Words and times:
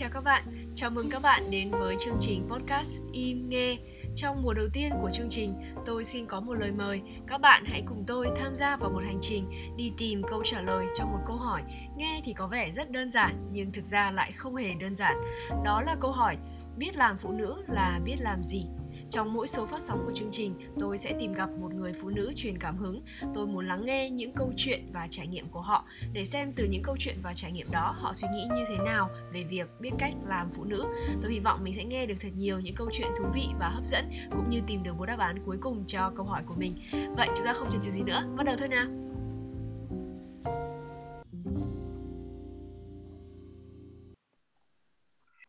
Chào 0.00 0.10
các 0.12 0.20
bạn, 0.20 0.72
chào 0.74 0.90
mừng 0.90 1.10
các 1.10 1.22
bạn 1.22 1.50
đến 1.50 1.70
với 1.70 1.96
chương 2.04 2.16
trình 2.20 2.48
podcast 2.50 3.02
Im 3.12 3.48
Nghe. 3.48 3.78
Trong 4.16 4.42
mùa 4.42 4.54
đầu 4.54 4.68
tiên 4.72 4.92
của 5.02 5.10
chương 5.14 5.28
trình, 5.30 5.54
tôi 5.86 6.04
xin 6.04 6.26
có 6.26 6.40
một 6.40 6.54
lời 6.54 6.72
mời. 6.72 7.02
Các 7.26 7.40
bạn 7.40 7.64
hãy 7.66 7.82
cùng 7.88 8.04
tôi 8.06 8.28
tham 8.40 8.56
gia 8.56 8.76
vào 8.76 8.90
một 8.90 9.02
hành 9.04 9.18
trình 9.20 9.50
đi 9.76 9.92
tìm 9.98 10.22
câu 10.30 10.42
trả 10.44 10.60
lời 10.60 10.86
cho 10.96 11.04
một 11.04 11.18
câu 11.26 11.36
hỏi. 11.36 11.62
Nghe 11.96 12.22
thì 12.24 12.32
có 12.32 12.46
vẻ 12.46 12.70
rất 12.70 12.90
đơn 12.90 13.10
giản, 13.10 13.48
nhưng 13.52 13.72
thực 13.72 13.84
ra 13.84 14.10
lại 14.10 14.32
không 14.32 14.56
hề 14.56 14.74
đơn 14.74 14.94
giản. 14.94 15.16
Đó 15.64 15.82
là 15.82 15.96
câu 16.00 16.12
hỏi, 16.12 16.36
biết 16.76 16.96
làm 16.96 17.18
phụ 17.18 17.32
nữ 17.32 17.64
là 17.68 18.00
biết 18.04 18.16
làm 18.20 18.44
gì? 18.44 18.66
Trong 19.10 19.32
mỗi 19.32 19.46
số 19.46 19.66
phát 19.66 19.80
sóng 19.80 20.02
của 20.06 20.12
chương 20.14 20.28
trình, 20.32 20.54
tôi 20.78 20.98
sẽ 20.98 21.12
tìm 21.20 21.32
gặp 21.32 21.50
một 21.60 21.74
người 21.74 21.92
phụ 21.92 22.08
nữ 22.08 22.32
truyền 22.36 22.58
cảm 22.58 22.76
hứng. 22.76 23.02
Tôi 23.34 23.46
muốn 23.46 23.68
lắng 23.68 23.86
nghe 23.86 24.10
những 24.10 24.32
câu 24.32 24.52
chuyện 24.56 24.86
và 24.92 25.06
trải 25.10 25.26
nghiệm 25.26 25.48
của 25.48 25.60
họ 25.60 25.84
để 26.12 26.24
xem 26.24 26.52
từ 26.56 26.64
những 26.64 26.82
câu 26.82 26.96
chuyện 26.98 27.16
và 27.22 27.34
trải 27.34 27.52
nghiệm 27.52 27.70
đó 27.70 27.94
họ 27.98 28.12
suy 28.12 28.28
nghĩ 28.34 28.46
như 28.54 28.64
thế 28.68 28.84
nào 28.84 29.10
về 29.32 29.44
việc 29.44 29.68
biết 29.80 29.90
cách 29.98 30.12
làm 30.26 30.50
phụ 30.50 30.64
nữ. 30.64 30.84
Tôi 31.22 31.32
hy 31.32 31.40
vọng 31.40 31.64
mình 31.64 31.74
sẽ 31.74 31.84
nghe 31.84 32.06
được 32.06 32.14
thật 32.20 32.28
nhiều 32.36 32.60
những 32.60 32.74
câu 32.74 32.88
chuyện 32.92 33.08
thú 33.18 33.24
vị 33.34 33.48
và 33.60 33.68
hấp 33.68 33.86
dẫn 33.86 34.10
cũng 34.30 34.50
như 34.50 34.60
tìm 34.66 34.82
được 34.82 34.98
một 34.98 35.06
đáp 35.06 35.18
án 35.18 35.38
cuối 35.46 35.56
cùng 35.60 35.84
cho 35.86 36.12
câu 36.16 36.26
hỏi 36.26 36.42
của 36.46 36.54
mình. 36.58 36.74
Vậy 37.16 37.28
chúng 37.36 37.46
ta 37.46 37.52
không 37.52 37.70
chần 37.70 37.80
chừ 37.80 37.90
gì 37.90 38.02
nữa, 38.02 38.22
bắt 38.36 38.46
đầu 38.46 38.56
thôi 38.58 38.68
nào. 38.68 38.86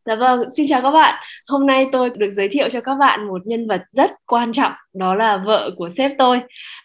Dạ 0.06 0.16
vâng, 0.16 0.52
xin 0.58 0.66
chào 0.70 0.82
các 0.82 0.92
bạn. 0.92 1.24
Hôm 1.52 1.66
nay 1.66 1.88
tôi 1.92 2.10
được 2.18 2.32
giới 2.32 2.48
thiệu 2.48 2.70
cho 2.70 2.82
các 2.82 2.96
bạn 2.96 3.28
một 3.28 3.42
nhân 3.48 3.68
vật 3.68 3.82
rất 3.90 4.12
quan 4.26 4.54
trọng, 4.54 4.72
đó 4.94 5.16
là 5.16 5.38
vợ 5.38 5.72
của 5.78 5.90
sếp 5.90 6.12
tôi. 6.18 6.40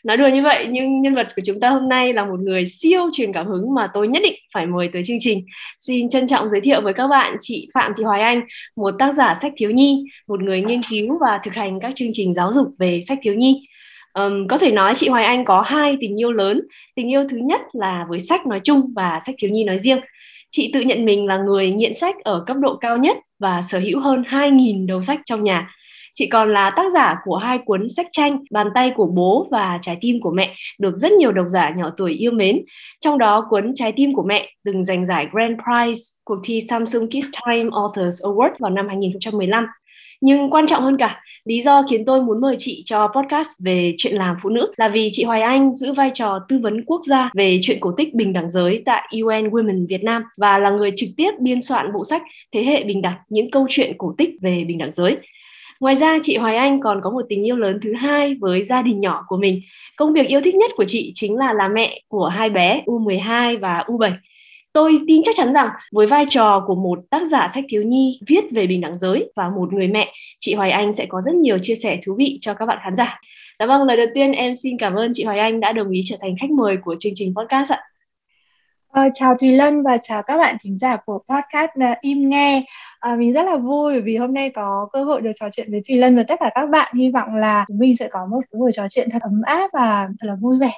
Nói 0.05 0.17
đùa 0.17 0.29
như 0.29 0.43
vậy 0.43 0.67
nhưng 0.71 1.03
nhân 1.03 1.15
vật 1.15 1.27
của 1.37 1.43
chúng 1.47 1.61
ta 1.61 1.71
hôm 1.71 1.89
nay 1.89 2.13
là 2.13 2.25
một 2.25 2.41
người 2.41 2.67
siêu 2.67 3.01
truyền 3.13 3.33
cảm 3.33 3.47
hứng 3.47 3.75
mà 3.75 3.89
tôi 3.95 4.09
nhất 4.09 4.23
định 4.23 4.35
phải 4.55 4.67
mời 4.67 4.91
tới 4.93 5.03
chương 5.07 5.17
trình. 5.21 5.45
Xin 5.79 6.11
trân 6.11 6.27
trọng 6.27 6.51
giới 6.51 6.61
thiệu 6.61 6.81
với 6.81 6.93
các 6.93 7.09
bạn 7.09 7.37
chị 7.41 7.69
Phạm 7.75 7.93
Thị 7.97 8.05
Hoài 8.05 8.23
Anh, 8.23 8.41
một 8.77 8.95
tác 8.99 9.15
giả 9.15 9.35
sách 9.43 9.53
thiếu 9.57 9.71
nhi, 9.71 10.05
một 10.29 10.43
người 10.43 10.63
nghiên 10.63 10.81
cứu 10.91 11.19
và 11.21 11.41
thực 11.45 11.55
hành 11.55 11.81
các 11.81 11.95
chương 11.97 12.11
trình 12.13 12.35
giáo 12.35 12.53
dục 12.53 12.69
về 12.79 13.01
sách 13.09 13.19
thiếu 13.23 13.35
nhi. 13.35 13.69
Um, 14.15 14.47
có 14.49 14.59
thể 14.59 14.71
nói 14.73 14.95
chị 14.95 15.09
Hoài 15.09 15.25
Anh 15.25 15.45
có 15.45 15.61
hai 15.61 15.97
tình 16.01 16.21
yêu 16.21 16.33
lớn. 16.33 16.63
Tình 16.95 17.11
yêu 17.11 17.27
thứ 17.31 17.37
nhất 17.37 17.61
là 17.73 18.07
với 18.09 18.19
sách 18.19 18.47
nói 18.47 18.61
chung 18.65 18.93
và 18.97 19.21
sách 19.27 19.35
thiếu 19.39 19.51
nhi 19.51 19.65
nói 19.65 19.79
riêng 19.79 19.99
Chị 20.51 20.71
tự 20.73 20.81
nhận 20.81 21.05
mình 21.05 21.27
là 21.27 21.37
người 21.37 21.71
nghiện 21.71 21.95
sách 21.95 22.15
ở 22.25 22.45
cấp 22.47 22.57
độ 22.57 22.77
cao 22.77 22.97
nhất 22.97 23.17
và 23.39 23.63
sở 23.63 23.79
hữu 23.79 24.01
hơn 24.01 24.23
2.000 24.23 24.87
đầu 24.87 25.03
sách 25.03 25.21
trong 25.27 25.45
nhà. 25.45 25.71
Chị 26.15 26.27
còn 26.27 26.53
là 26.53 26.71
tác 26.71 26.93
giả 26.93 27.17
của 27.25 27.37
hai 27.37 27.59
cuốn 27.59 27.89
sách 27.89 28.07
tranh 28.13 28.45
Bàn 28.51 28.69
tay 28.75 28.93
của 28.97 29.07
bố 29.07 29.49
và 29.51 29.79
Trái 29.83 29.99
tim 30.01 30.21
của 30.21 30.31
mẹ 30.31 30.55
được 30.79 30.97
rất 30.97 31.13
nhiều 31.13 31.33
độc 31.33 31.47
giả 31.49 31.75
nhỏ 31.77 31.91
tuổi 31.97 32.13
yêu 32.13 32.33
mến. 32.33 32.65
Trong 33.01 33.19
đó 33.19 33.47
cuốn 33.51 33.75
Trái 33.75 33.93
tim 33.97 34.15
của 34.15 34.23
mẹ 34.23 34.53
từng 34.65 34.85
giành 34.85 35.07
giải 35.07 35.29
Grand 35.33 35.59
Prize 35.59 36.15
cuộc 36.25 36.39
thi 36.45 36.61
Samsung 36.69 37.07
Kids 37.07 37.29
Time 37.47 37.71
Authors 37.73 38.23
Award 38.23 38.51
vào 38.59 38.71
năm 38.71 38.89
2015. 38.89 39.67
Nhưng 40.21 40.51
quan 40.51 40.67
trọng 40.67 40.83
hơn 40.83 40.97
cả, 40.97 41.21
Lý 41.47 41.61
do 41.61 41.83
khiến 41.91 42.05
tôi 42.05 42.23
muốn 42.23 42.41
mời 42.41 42.57
chị 42.59 42.83
cho 42.87 43.09
podcast 43.09 43.49
về 43.59 43.95
chuyện 43.99 44.15
làm 44.15 44.37
phụ 44.43 44.49
nữ 44.49 44.73
là 44.77 44.89
vì 44.89 45.09
chị 45.13 45.25
Hoài 45.25 45.43
Anh 45.43 45.75
giữ 45.75 45.93
vai 45.93 46.11
trò 46.15 46.39
tư 46.49 46.59
vấn 46.63 46.85
quốc 46.85 47.01
gia 47.07 47.31
về 47.35 47.59
chuyện 47.63 47.81
cổ 47.81 47.93
tích 47.93 48.15
bình 48.15 48.33
đẳng 48.33 48.51
giới 48.51 48.83
tại 48.87 49.09
UN 49.23 49.49
Women 49.49 49.87
Việt 49.89 50.03
Nam 50.03 50.23
và 50.37 50.59
là 50.59 50.71
người 50.71 50.93
trực 50.97 51.09
tiếp 51.17 51.31
biên 51.41 51.63
soạn 51.63 51.93
bộ 51.93 52.05
sách 52.05 52.23
Thế 52.53 52.63
hệ 52.63 52.85
bình 52.85 53.03
đẳng, 53.03 53.17
những 53.29 53.51
câu 53.51 53.67
chuyện 53.71 53.93
cổ 53.99 54.15
tích 54.19 54.31
về 54.41 54.65
bình 54.69 54.79
đẳng 54.79 54.93
giới. 54.93 55.17
Ngoài 55.81 55.97
ra, 55.97 56.19
chị 56.23 56.37
Hoài 56.37 56.57
Anh 56.57 56.81
còn 56.81 57.01
có 57.03 57.11
một 57.11 57.23
tình 57.29 57.47
yêu 57.47 57.57
lớn 57.57 57.81
thứ 57.83 57.93
hai 57.93 58.35
với 58.35 58.65
gia 58.65 58.83
đình 58.83 59.01
nhỏ 59.01 59.25
của 59.27 59.37
mình. 59.37 59.61
Công 59.97 60.13
việc 60.13 60.29
yêu 60.29 60.41
thích 60.45 60.55
nhất 60.55 60.71
của 60.77 60.85
chị 60.85 61.13
chính 61.15 61.37
là 61.37 61.53
làm 61.53 61.75
mẹ 61.75 62.01
của 62.09 62.27
hai 62.27 62.51
bé 62.51 62.83
U12 62.87 63.59
và 63.59 63.85
U7 63.87 64.13
tôi 64.77 65.01
tin 65.07 65.23
chắc 65.25 65.35
chắn 65.37 65.53
rằng 65.53 65.71
với 65.93 66.07
vai 66.07 66.25
trò 66.29 66.65
của 66.67 66.75
một 66.75 66.99
tác 67.11 67.27
giả 67.27 67.51
sách 67.55 67.65
thiếu 67.69 67.83
nhi 67.83 68.21
viết 68.27 68.45
về 68.53 68.67
bình 68.67 68.81
đẳng 68.81 68.99
giới 68.99 69.33
và 69.37 69.49
một 69.49 69.73
người 69.73 69.89
mẹ, 69.89 70.13
chị 70.41 70.55
Hoài 70.55 70.71
Anh 70.71 70.93
sẽ 70.93 71.07
có 71.07 71.23
rất 71.23 71.35
nhiều 71.35 71.59
chia 71.63 71.75
sẻ 71.75 71.99
thú 72.07 72.15
vị 72.19 72.39
cho 72.41 72.55
các 72.55 72.67
bạn 72.67 72.79
khán 72.83 72.97
giả. 72.97 73.21
Dạ 73.59 73.67
vâng, 73.67 73.83
lời 73.83 73.97
đầu 73.97 74.07
tiên 74.15 74.33
em 74.33 74.55
xin 74.63 74.79
cảm 74.79 74.95
ơn 74.95 75.11
chị 75.15 75.25
Hoài 75.25 75.39
Anh 75.39 75.61
đã 75.61 75.73
đồng 75.73 75.91
ý 75.91 76.01
trở 76.05 76.17
thành 76.21 76.35
khách 76.41 76.51
mời 76.51 76.77
của 76.77 76.97
chương 77.01 77.13
trình 77.17 77.35
podcast 77.37 77.73
ạ. 77.73 77.83
À, 78.93 79.09
chào 79.15 79.35
Thùy 79.41 79.53
Lân 79.53 79.83
và 79.83 79.99
chào 80.03 80.23
các 80.23 80.37
bạn 80.37 80.57
thính 80.63 80.79
giả 80.79 80.97
của 80.97 81.19
podcast 81.29 81.71
uh, 81.93 81.99
Im 82.01 82.29
Nghe. 82.29 82.63
À, 83.01 83.17
mình 83.17 83.33
rất 83.33 83.43
là 83.47 83.57
vui 83.57 84.01
vì 84.01 84.17
hôm 84.17 84.35
nay 84.35 84.51
có 84.55 84.89
cơ 84.93 85.05
hội 85.05 85.21
được 85.21 85.33
trò 85.41 85.47
chuyện 85.53 85.71
với 85.71 85.83
Thùy 85.89 85.97
Lân 85.97 86.17
và 86.17 86.23
tất 86.29 86.37
cả 86.41 86.51
các 86.55 86.71
bạn. 86.71 86.95
Hy 86.97 87.11
vọng 87.11 87.35
là 87.35 87.65
chúng 87.69 87.79
mình 87.79 87.97
sẽ 87.97 88.09
có 88.13 88.27
một 88.31 88.41
buổi 88.59 88.71
trò 88.75 88.87
chuyện 88.91 89.09
thật 89.13 89.23
ấm 89.23 89.43
áp 89.45 89.71
và 89.73 90.09
thật 90.21 90.27
là 90.27 90.35
vui 90.41 90.59
vẻ. 90.59 90.73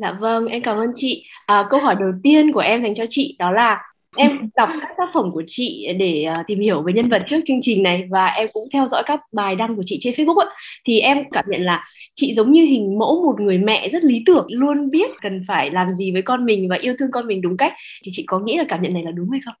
Dạ 0.00 0.12
vâng, 0.20 0.46
em 0.46 0.62
cảm 0.62 0.78
ơn 0.78 0.90
chị. 0.94 1.24
À, 1.46 1.66
câu 1.70 1.80
hỏi 1.80 1.96
đầu 2.00 2.10
tiên 2.22 2.52
của 2.52 2.60
em 2.60 2.82
dành 2.82 2.94
cho 2.94 3.04
chị 3.10 3.36
đó 3.38 3.50
là 3.50 3.82
em 4.16 4.50
đọc 4.56 4.68
các 4.80 4.90
tác 4.98 5.08
phẩm 5.14 5.30
của 5.32 5.42
chị 5.46 5.88
để 5.98 6.26
uh, 6.40 6.46
tìm 6.46 6.60
hiểu 6.60 6.82
về 6.82 6.92
nhân 6.92 7.08
vật 7.08 7.22
trước 7.28 7.40
chương 7.46 7.58
trình 7.62 7.82
này 7.82 8.04
và 8.10 8.26
em 8.26 8.48
cũng 8.52 8.68
theo 8.72 8.86
dõi 8.88 9.02
các 9.06 9.20
bài 9.32 9.56
đăng 9.56 9.76
của 9.76 9.82
chị 9.86 9.98
trên 10.00 10.14
Facebook 10.14 10.38
ấy. 10.38 10.48
thì 10.86 11.00
em 11.00 11.18
cảm 11.32 11.44
nhận 11.48 11.62
là 11.62 11.84
chị 12.14 12.34
giống 12.34 12.52
như 12.52 12.64
hình 12.64 12.98
mẫu 12.98 13.22
một 13.24 13.40
người 13.40 13.58
mẹ 13.58 13.88
rất 13.88 14.04
lý 14.04 14.22
tưởng 14.26 14.46
luôn 14.48 14.90
biết 14.90 15.10
cần 15.22 15.44
phải 15.48 15.70
làm 15.70 15.94
gì 15.94 16.12
với 16.12 16.22
con 16.22 16.44
mình 16.44 16.68
và 16.68 16.76
yêu 16.76 16.94
thương 16.98 17.10
con 17.10 17.26
mình 17.26 17.40
đúng 17.42 17.56
cách 17.56 17.72
thì 18.04 18.10
chị 18.14 18.24
có 18.26 18.38
nghĩ 18.38 18.56
là 18.56 18.64
cảm 18.68 18.82
nhận 18.82 18.94
này 18.94 19.02
là 19.02 19.10
đúng 19.10 19.30
hay 19.30 19.40
không? 19.44 19.54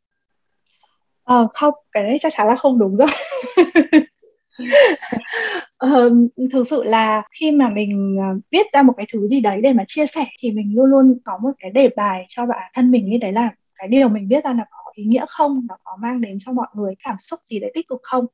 Ờ, 1.24 1.46
không, 1.54 1.74
cái 1.92 2.02
đấy 2.02 2.16
chắc 2.20 2.32
chắn 2.36 2.46
là 2.46 2.56
không 2.56 2.78
đúng 2.78 2.96
rồi. 2.96 3.08
ờ, 5.76 6.10
thực 6.52 6.68
sự 6.70 6.82
là 6.84 7.22
khi 7.40 7.50
mà 7.52 7.68
mình 7.68 8.16
ờ, 8.20 8.40
viết 8.50 8.66
ra 8.72 8.82
một 8.82 8.92
cái 8.96 9.06
thứ 9.12 9.28
gì 9.28 9.40
đấy 9.40 9.60
để 9.62 9.72
mà 9.72 9.84
chia 9.88 10.06
sẻ 10.06 10.24
thì 10.40 10.50
mình 10.52 10.72
luôn 10.76 10.86
luôn 10.90 11.18
có 11.24 11.38
một 11.42 11.50
cái 11.58 11.70
đề 11.70 11.88
bài 11.96 12.24
cho 12.28 12.46
bản 12.46 12.70
thân 12.74 12.90
mình 12.90 13.08
như 13.10 13.18
đấy 13.20 13.32
là 13.32 13.50
cái 13.76 13.88
điều 13.88 14.08
mình 14.08 14.28
viết 14.30 14.44
ra 14.44 14.52
là 14.52 14.64
có 14.70 14.78
ý 14.94 15.04
nghĩa 15.04 15.24
không? 15.28 15.66
Nó 15.68 15.76
có 15.84 15.96
mang 16.02 16.20
đến 16.20 16.38
cho 16.40 16.52
mọi 16.52 16.66
người 16.74 16.94
cảm 17.04 17.16
xúc 17.20 17.40
gì 17.50 17.60
đấy 17.60 17.70
tích 17.74 17.88
cực 17.88 18.00
không? 18.02 18.26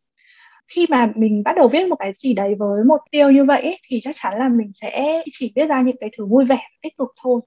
Khi 0.69 0.87
mà 0.91 1.13
mình 1.17 1.43
bắt 1.45 1.57
đầu 1.57 1.69
viết 1.69 1.89
một 1.89 1.97
cái 2.01 2.13
gì 2.15 2.35
đấy 2.35 2.55
với 2.59 2.85
một 2.85 2.99
tiêu 3.11 3.31
như 3.31 3.45
vậy 3.45 3.63
ấy, 3.63 3.79
thì 3.89 4.01
chắc 4.03 4.17
chắn 4.23 4.35
là 4.39 4.49
mình 4.49 4.73
sẽ 4.75 5.23
chỉ 5.33 5.53
viết 5.57 5.67
ra 5.69 5.83
những 5.83 5.97
cái 6.01 6.11
thứ 6.19 6.27
vui 6.27 6.45
vẻ 6.45 6.61
tích 6.83 6.99
cực 6.99 7.09
thôi 7.25 7.41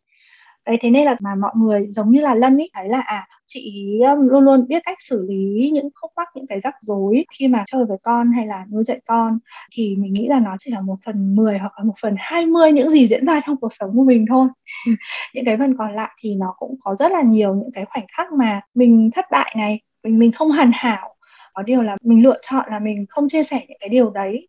đấy, 0.66 0.78
thế 0.82 0.90
nên 0.90 1.06
là 1.06 1.16
mà 1.20 1.36
mọi 1.36 1.52
người 1.56 1.86
giống 1.90 2.12
như 2.12 2.22
là 2.22 2.36
lân 2.36 2.58
ý, 2.58 2.70
thấy 2.74 2.90
là 2.90 3.00
à 3.02 3.28
chị 3.48 3.84
um, 4.02 4.28
luôn 4.28 4.44
luôn 4.44 4.68
biết 4.68 4.84
cách 4.86 4.98
xử 5.02 5.26
lý 5.30 5.70
những 5.74 5.90
khúc 6.02 6.12
mắc, 6.16 6.28
những 6.36 6.48
cái 6.48 6.60
rắc 6.64 6.76
rối 6.82 7.26
khi 7.40 7.48
mà 7.48 7.64
chơi 7.68 7.86
với 7.86 7.98
con 8.04 8.32
hay 8.32 8.48
là 8.48 8.66
nuôi 8.72 8.84
dạy 8.84 9.00
con, 9.06 9.40
thì 9.72 9.96
mình 10.00 10.14
nghĩ 10.14 10.28
là 10.28 10.40
nó 10.40 10.56
chỉ 10.60 10.72
là 10.72 10.82
một 10.82 10.96
phần 11.06 11.36
10 11.36 11.58
hoặc 11.60 11.74
là 11.78 11.84
một 11.84 11.94
phần 12.02 12.16
20 12.20 12.72
những 12.72 12.90
gì 12.90 13.08
diễn 13.08 13.26
ra 13.26 13.42
trong 13.46 13.58
cuộc 13.62 13.74
sống 13.74 13.92
của 13.98 14.04
mình 14.04 14.26
thôi. 14.30 14.48
Ừ, 14.88 14.92
những 15.34 15.46
cái 15.46 15.58
phần 15.58 15.78
còn 15.78 15.96
lại 15.96 16.12
thì 16.20 16.36
nó 16.36 16.54
cũng 16.58 16.76
có 16.84 16.96
rất 17.00 17.12
là 17.12 17.22
nhiều 17.22 17.56
những 17.56 17.72
cái 17.74 17.86
khoảnh 17.86 18.06
khắc 18.18 18.34
mà 18.34 18.62
mình 18.74 19.10
thất 19.16 19.26
bại 19.32 19.54
này, 19.58 19.80
mình 20.04 20.20
mình 20.20 20.32
không 20.32 20.52
hoàn 20.52 20.72
hảo. 20.74 21.16
Có 21.54 21.64
điều 21.64 21.82
là 21.82 21.98
mình 22.04 22.24
lựa 22.24 22.38
chọn 22.42 22.66
là 22.72 22.80
mình 22.80 23.06
không 23.10 23.30
chia 23.30 23.44
sẻ 23.44 23.66
những 23.70 23.78
cái 23.80 23.90
điều 23.90 24.10
đấy. 24.10 24.48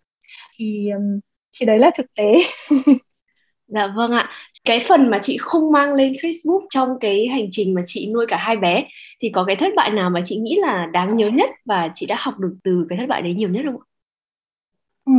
Thì 0.59 0.91
um, 0.91 1.21
thì 1.61 1.67
đấy 1.67 1.79
là 1.79 1.91
thực 1.97 2.07
tế. 2.15 2.35
Dạ 3.67 3.87
vâng 3.97 4.11
ạ. 4.13 4.31
Cái 4.67 4.85
phần 4.89 5.11
mà 5.11 5.19
chị 5.23 5.39
không 5.41 5.73
mang 5.73 5.93
lên 5.93 6.13
Facebook 6.13 6.67
trong 6.71 6.89
cái 7.01 7.27
hành 7.27 7.49
trình 7.51 7.75
mà 7.75 7.83
chị 7.87 8.11
nuôi 8.13 8.27
cả 8.29 8.37
hai 8.37 8.57
bé 8.57 8.85
thì 9.21 9.29
có 9.29 9.45
cái 9.45 9.57
thất 9.57 9.73
bại 9.77 9.91
nào 9.91 10.11
mà 10.11 10.23
chị 10.25 10.37
nghĩ 10.37 10.57
là 10.61 10.87
đáng 10.93 11.17
nhớ 11.17 11.29
nhất 11.29 11.51
và 11.65 11.91
chị 11.95 12.07
đã 12.07 12.17
học 12.19 12.39
được 12.39 12.57
từ 12.65 12.87
cái 12.89 12.99
thất 12.99 13.07
bại 13.09 13.23
đấy 13.23 13.35
nhiều 13.35 13.49
nhất 13.49 13.63
không 13.65 13.81
ạ? 13.81 13.85
Ừ. 15.05 15.13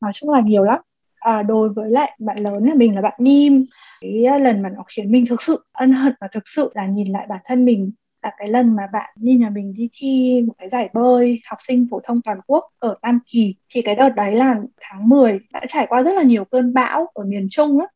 Nói 0.00 0.12
chung 0.14 0.30
là 0.30 0.40
nhiều 0.40 0.64
lắm. 0.64 0.78
À, 1.20 1.42
đối 1.42 1.68
với 1.68 1.90
lại 1.90 2.16
bạn 2.18 2.38
lớn 2.38 2.64
là 2.64 2.74
mình 2.74 2.94
là 2.94 3.00
bạn 3.00 3.14
Nim 3.18 3.66
cái 4.00 4.40
lần 4.40 4.62
mà 4.62 4.68
nó 4.68 4.82
khiến 4.96 5.12
mình 5.12 5.26
thực 5.26 5.42
sự 5.42 5.64
ân 5.72 5.92
hận 5.92 6.14
và 6.20 6.28
thực 6.32 6.48
sự 6.48 6.70
là 6.74 6.86
nhìn 6.86 7.12
lại 7.12 7.26
bản 7.28 7.40
thân 7.44 7.64
mình 7.64 7.90
là 8.22 8.32
cái 8.38 8.48
lần 8.48 8.76
mà 8.76 8.82
bạn 8.92 9.10
đi 9.16 9.34
nhà 9.34 9.50
mình 9.50 9.74
đi 9.76 9.88
thi 9.92 10.42
một 10.46 10.54
cái 10.58 10.68
giải 10.68 10.88
bơi 10.92 11.40
học 11.46 11.58
sinh 11.66 11.86
phổ 11.90 12.00
thông 12.04 12.20
toàn 12.22 12.40
quốc 12.46 12.64
ở 12.78 12.96
Tam 13.02 13.18
Kỳ 13.26 13.54
thì 13.70 13.82
cái 13.82 13.94
đợt 13.94 14.08
đấy 14.08 14.34
là 14.34 14.56
tháng 14.80 15.08
10 15.08 15.38
đã 15.52 15.60
trải 15.68 15.86
qua 15.88 16.02
rất 16.02 16.12
là 16.12 16.22
nhiều 16.22 16.44
cơn 16.44 16.74
bão 16.74 17.06
ở 17.14 17.24
miền 17.24 17.48
Trung 17.50 17.80
á 17.80 17.86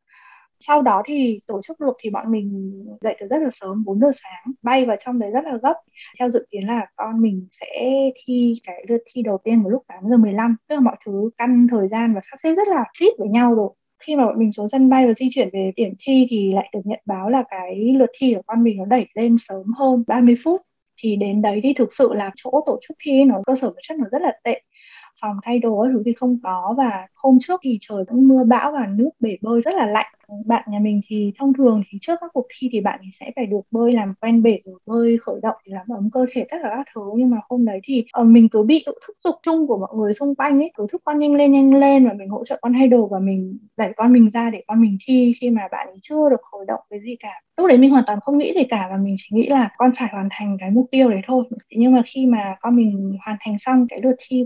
sau 0.66 0.82
đó 0.82 1.02
thì 1.06 1.38
tổ 1.46 1.60
chức 1.62 1.80
được 1.80 1.92
thì 2.02 2.10
bọn 2.10 2.32
mình 2.32 2.72
dậy 3.00 3.16
từ 3.20 3.26
rất 3.26 3.38
là 3.42 3.48
sớm 3.52 3.84
4 3.84 4.00
giờ 4.00 4.10
sáng, 4.22 4.52
bay 4.62 4.84
vào 4.84 4.96
trong 5.00 5.18
đấy 5.18 5.30
rất 5.30 5.44
là 5.44 5.58
gấp. 5.62 5.74
Theo 6.18 6.30
dự 6.30 6.46
kiến 6.50 6.66
là 6.66 6.86
con 6.96 7.22
mình 7.22 7.48
sẽ 7.50 7.66
thi 8.24 8.60
cái 8.64 8.84
lượt 8.88 9.02
thi 9.12 9.22
đầu 9.22 9.38
tiên 9.44 9.62
vào 9.62 9.70
lúc 9.70 9.82
8 9.88 9.98
giờ 10.10 10.16
15 10.16 10.56
tức 10.68 10.74
là 10.74 10.80
mọi 10.80 10.96
thứ 11.06 11.30
căn 11.38 11.66
thời 11.70 11.88
gian 11.88 12.14
và 12.14 12.20
sắp 12.30 12.36
xếp 12.42 12.54
rất 12.54 12.68
là 12.68 12.84
xít 12.98 13.10
với 13.18 13.28
nhau 13.28 13.54
rồi. 13.54 13.70
Khi 14.06 14.16
mà 14.16 14.26
bọn 14.26 14.38
mình 14.38 14.52
xuống 14.52 14.68
sân 14.68 14.88
bay 14.90 15.06
và 15.06 15.12
di 15.16 15.28
chuyển 15.34 15.48
về 15.52 15.72
điểm 15.76 15.92
thi 16.06 16.26
thì 16.30 16.52
lại 16.52 16.70
được 16.74 16.80
nhận 16.84 17.00
báo 17.06 17.30
là 17.30 17.44
cái 17.50 17.94
lượt 17.98 18.10
thi 18.18 18.34
của 18.34 18.42
con 18.46 18.64
mình 18.64 18.76
nó 18.78 18.84
đẩy 18.84 19.06
lên 19.14 19.36
sớm 19.38 19.66
hơn 19.78 20.04
30 20.06 20.36
phút. 20.44 20.60
Thì 21.02 21.16
đến 21.16 21.42
đấy 21.42 21.60
thì 21.62 21.74
thực 21.74 21.92
sự 21.92 22.14
là 22.14 22.30
chỗ 22.36 22.50
tổ 22.66 22.78
chức 22.88 22.96
thi 23.04 23.24
nó, 23.24 23.42
cơ 23.46 23.56
sở 23.56 23.68
vật 23.68 23.80
chất 23.82 23.98
nó 23.98 24.04
rất 24.12 24.22
là 24.22 24.32
tệ 24.44 24.60
phòng 25.20 25.36
thay 25.42 25.58
đồ 25.58 25.86
thứ 25.92 26.02
thì 26.04 26.12
không 26.12 26.38
có 26.42 26.74
và 26.78 27.06
hôm 27.14 27.38
trước 27.40 27.60
thì 27.62 27.78
trời 27.80 28.04
cũng 28.08 28.28
mưa 28.28 28.44
bão 28.44 28.72
và 28.72 28.86
nước 28.86 29.10
bể 29.20 29.36
bơi 29.42 29.60
rất 29.60 29.74
là 29.74 29.86
lạnh. 29.86 30.12
Bạn 30.46 30.64
nhà 30.68 30.78
mình 30.78 31.00
thì 31.06 31.32
thông 31.38 31.52
thường 31.54 31.82
thì 31.90 31.98
trước 32.00 32.18
các 32.20 32.30
cuộc 32.34 32.46
thi 32.58 32.68
thì 32.72 32.80
bạn 32.80 33.00
sẽ 33.20 33.30
phải 33.36 33.46
được 33.46 33.60
bơi 33.70 33.92
làm 33.92 34.14
quen 34.20 34.42
bể 34.42 34.58
rồi 34.64 34.78
bơi 34.86 35.18
khởi 35.22 35.40
động 35.42 35.56
thì 35.66 35.72
làm 35.72 35.86
ấm 35.88 36.10
cơ 36.10 36.26
thể 36.32 36.44
tất 36.50 36.56
cả 36.62 36.68
các 36.76 36.86
thứ. 36.94 37.00
Nhưng 37.16 37.30
mà 37.30 37.36
hôm 37.50 37.64
đấy 37.64 37.80
thì 37.84 38.04
uh, 38.20 38.26
mình 38.26 38.48
cứ 38.48 38.62
bị 38.62 38.82
tự 38.86 38.92
thúc 39.06 39.16
giục 39.24 39.34
chung 39.42 39.66
của 39.66 39.78
mọi 39.78 39.90
người 39.96 40.14
xung 40.14 40.34
quanh 40.34 40.58
ấy 40.58 40.72
cứ 40.74 40.86
thúc 40.92 41.02
con 41.04 41.18
nhanh 41.18 41.34
lên 41.34 41.52
nhanh 41.52 41.74
lên 41.74 42.08
và 42.08 42.14
mình 42.18 42.28
hỗ 42.28 42.44
trợ 42.44 42.58
con 42.62 42.72
thay 42.72 42.88
đồ 42.88 43.06
và 43.06 43.18
mình 43.18 43.58
đẩy 43.76 43.92
con 43.96 44.12
mình 44.12 44.30
ra 44.30 44.50
để 44.50 44.62
con 44.66 44.80
mình 44.80 44.98
thi. 45.06 45.34
Khi 45.40 45.50
mà 45.50 45.62
bạn 45.72 45.86
ấy 45.86 45.98
chưa 46.02 46.30
được 46.30 46.40
khởi 46.52 46.66
động 46.66 46.80
cái 46.90 47.00
gì 47.00 47.16
cả 47.20 47.40
lúc 47.56 47.68
đấy 47.68 47.78
mình 47.78 47.90
hoàn 47.90 48.04
toàn 48.06 48.20
không 48.20 48.38
nghĩ 48.38 48.52
gì 48.56 48.64
cả 48.64 48.88
và 48.90 48.96
mình 48.96 49.14
chỉ 49.18 49.36
nghĩ 49.36 49.48
là 49.48 49.70
con 49.78 49.92
phải 49.98 50.08
hoàn 50.12 50.28
thành 50.30 50.56
cái 50.60 50.70
mục 50.70 50.86
tiêu 50.90 51.10
đấy 51.10 51.20
thôi. 51.26 51.44
Nhưng 51.70 51.92
mà 51.92 52.02
khi 52.06 52.26
mà 52.26 52.56
con 52.60 52.76
mình 52.76 53.18
hoàn 53.24 53.36
thành 53.40 53.58
xong 53.58 53.86
cái 53.88 54.00
lượt 54.02 54.16
thi 54.28 54.44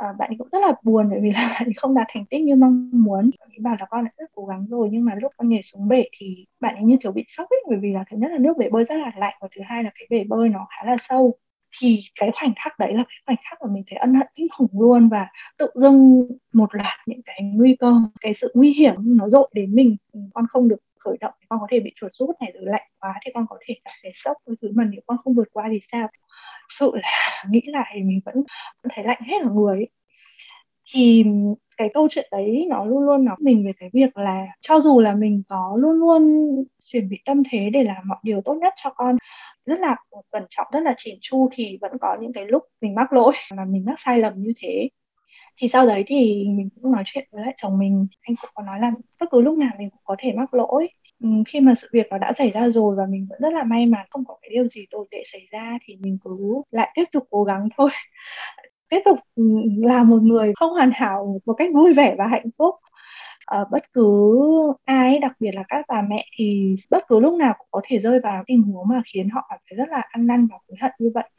à, 0.00 0.06
bạn 0.18 0.30
ấy 0.30 0.36
cũng 0.38 0.48
rất 0.52 0.58
là 0.58 0.74
buồn 0.84 1.10
bởi 1.10 1.20
vì 1.22 1.30
là 1.32 1.48
bạn 1.60 1.68
ấy 1.68 1.74
không 1.76 1.94
đạt 1.94 2.06
thành 2.10 2.24
tích 2.26 2.40
như 2.42 2.56
mong 2.56 2.90
muốn. 2.92 3.30
Bạn 3.40 3.48
ấy 3.50 3.58
bảo 3.62 3.76
là 3.80 3.86
con 3.90 4.04
đã 4.04 4.10
rất 4.18 4.30
cố 4.34 4.44
gắng 4.46 4.66
rồi 4.70 4.88
nhưng 4.92 5.04
mà 5.04 5.14
lúc 5.14 5.32
con 5.36 5.48
nhảy 5.48 5.62
xuống 5.62 5.88
bể 5.88 6.04
thì 6.18 6.46
bạn 6.60 6.74
ấy 6.74 6.84
như 6.84 6.96
kiểu 7.02 7.12
bị 7.12 7.24
sốc 7.28 7.50
ấy 7.50 7.60
bởi 7.68 7.78
vì 7.82 7.92
là 7.92 8.04
thứ 8.10 8.16
nhất 8.16 8.30
là 8.30 8.38
nước 8.38 8.56
bể 8.58 8.68
bơi 8.70 8.84
rất 8.84 8.94
là 8.96 9.12
lạnh 9.16 9.34
và 9.40 9.48
thứ 9.56 9.60
hai 9.64 9.84
là 9.84 9.90
cái 9.94 10.06
bể 10.10 10.24
bơi 10.28 10.48
nó 10.48 10.66
khá 10.70 10.84
là 10.86 10.96
sâu. 11.00 11.34
Thì 11.80 12.00
cái 12.20 12.30
khoảnh 12.34 12.52
khắc 12.64 12.78
đấy 12.78 12.94
là 12.94 13.04
cái 13.08 13.16
khoảnh 13.26 13.36
khắc 13.50 13.58
mà 13.62 13.68
mình 13.74 13.82
thấy 13.90 13.96
ân 13.98 14.14
hận 14.14 14.26
kinh 14.34 14.46
khủng 14.58 14.80
luôn 14.80 15.08
và 15.08 15.26
tự 15.58 15.66
dưng 15.74 16.26
một 16.52 16.74
loạt 16.74 16.98
những 17.06 17.20
cái 17.24 17.40
nguy 17.54 17.76
cơ 17.78 17.92
cái 18.20 18.34
sự 18.34 18.52
nguy 18.54 18.72
hiểm 18.72 18.94
nó 19.18 19.28
dội 19.28 19.48
đến 19.54 19.74
mình. 19.74 19.96
Con 20.34 20.44
không 20.48 20.68
được 20.68 20.76
khởi 21.04 21.16
động 21.20 21.34
thì 21.40 21.46
con 21.48 21.60
có 21.60 21.66
thể 21.70 21.80
bị 21.80 21.92
chuột 21.96 22.12
rút 22.14 22.30
này 22.40 22.52
rồi 22.54 22.62
lạnh 22.66 22.86
quá 23.00 23.14
thì 23.24 23.30
con 23.34 23.46
có 23.50 23.58
thể 23.66 23.74
cảm 23.84 23.94
thấy 24.02 24.12
sốc 24.14 24.36
cái 24.46 24.56
thứ 24.62 24.68
mà 24.74 24.84
nếu 24.84 25.00
con 25.06 25.18
không 25.24 25.34
vượt 25.34 25.48
qua 25.52 25.68
thì 25.70 25.78
sao? 25.92 26.08
Sự 26.70 26.92
là 26.94 27.44
nghĩ 27.50 27.62
lại 27.66 27.94
mình 28.04 28.20
vẫn, 28.24 28.34
vẫn 28.82 28.92
thấy 28.94 29.04
lạnh 29.04 29.20
hết 29.22 29.42
ở 29.44 29.50
người 29.50 29.76
ấy. 29.76 29.88
thì 30.92 31.24
cái 31.76 31.88
câu 31.94 32.08
chuyện 32.10 32.28
đấy 32.32 32.66
nó 32.70 32.84
luôn 32.84 33.02
luôn 33.02 33.24
nói 33.24 33.36
mình 33.40 33.66
về 33.66 33.72
cái 33.80 33.90
việc 33.92 34.16
là 34.18 34.46
cho 34.60 34.80
dù 34.80 35.00
là 35.00 35.14
mình 35.14 35.42
có 35.48 35.76
luôn 35.78 35.92
luôn 35.92 36.22
chuẩn 36.92 37.08
bị 37.08 37.18
tâm 37.24 37.42
thế 37.50 37.70
để 37.72 37.82
làm 37.82 37.96
mọi 38.08 38.18
điều 38.22 38.40
tốt 38.44 38.54
nhất 38.54 38.74
cho 38.76 38.90
con 38.90 39.16
rất 39.66 39.80
là 39.80 39.96
cẩn 40.32 40.44
trọng 40.50 40.66
rất 40.72 40.80
là 40.82 40.94
chỉn 40.96 41.18
chu 41.20 41.48
thì 41.52 41.78
vẫn 41.80 41.92
có 42.00 42.16
những 42.20 42.32
cái 42.32 42.46
lúc 42.46 42.62
mình 42.80 42.94
mắc 42.94 43.12
lỗi 43.12 43.32
và 43.56 43.64
mình 43.64 43.84
mắc 43.84 43.94
sai 44.00 44.18
lầm 44.18 44.32
như 44.36 44.52
thế. 44.56 44.88
Thì 45.56 45.68
sau 45.68 45.86
đấy 45.86 46.04
thì 46.06 46.44
mình 46.48 46.68
cũng 46.82 46.92
nói 46.92 47.02
chuyện 47.06 47.28
với 47.32 47.42
lại 47.44 47.54
chồng 47.56 47.78
mình. 47.78 48.06
Anh 48.22 48.36
cũng 48.42 48.50
có 48.54 48.62
nói 48.62 48.80
là 48.80 48.92
bất 49.20 49.26
cứ 49.30 49.40
lúc 49.40 49.58
nào 49.58 49.70
mình 49.78 49.90
cũng 49.90 50.00
có 50.04 50.16
thể 50.18 50.32
mắc 50.32 50.54
lỗi. 50.54 50.88
Ừ, 51.22 51.28
khi 51.46 51.60
mà 51.60 51.74
sự 51.74 51.88
việc 51.92 52.06
nó 52.10 52.18
đã 52.18 52.32
xảy 52.32 52.50
ra 52.50 52.68
rồi 52.70 52.96
và 52.96 53.06
mình 53.06 53.26
vẫn 53.30 53.38
rất 53.42 53.52
là 53.52 53.64
may 53.64 53.86
mắn, 53.86 54.06
không 54.10 54.24
có 54.24 54.36
cái 54.42 54.50
điều 54.50 54.68
gì 54.68 54.86
tồi 54.90 55.06
tệ 55.10 55.22
xảy 55.32 55.46
ra 55.50 55.78
thì 55.82 55.96
mình 56.00 56.18
cứ 56.24 56.62
lại 56.70 56.90
tiếp 56.94 57.04
tục 57.12 57.26
cố 57.30 57.44
gắng 57.44 57.68
thôi. 57.76 57.90
Tiếp 58.90 59.00
tục 59.04 59.18
ừ, 59.36 59.44
là 59.76 60.04
một 60.04 60.22
người 60.22 60.52
không 60.56 60.72
hoàn 60.72 60.90
hảo 60.94 61.40
một 61.46 61.54
cách 61.54 61.68
vui 61.74 61.94
vẻ 61.94 62.14
và 62.18 62.26
hạnh 62.26 62.46
phúc. 62.58 62.74
Ở 63.46 63.64
bất 63.70 63.92
cứ 63.92 64.38
ai, 64.84 65.18
đặc 65.18 65.32
biệt 65.40 65.50
là 65.54 65.62
các 65.68 65.84
bà 65.88 66.02
mẹ 66.10 66.26
thì 66.36 66.76
bất 66.90 67.04
cứ 67.08 67.20
lúc 67.20 67.34
nào 67.34 67.54
cũng 67.58 67.68
có 67.70 67.80
thể 67.84 67.98
rơi 67.98 68.20
vào 68.20 68.44
tình 68.46 68.62
huống 68.62 68.88
mà 68.88 69.02
khiến 69.14 69.28
họ 69.28 69.46
cảm 69.50 69.58
thấy 69.70 69.76
rất 69.76 69.88
là 69.88 70.02
ăn 70.10 70.26
năn 70.26 70.46
và 70.50 70.56
hối 70.68 70.76
hận 70.80 70.92
như 70.98 71.10
vậy. 71.14 71.30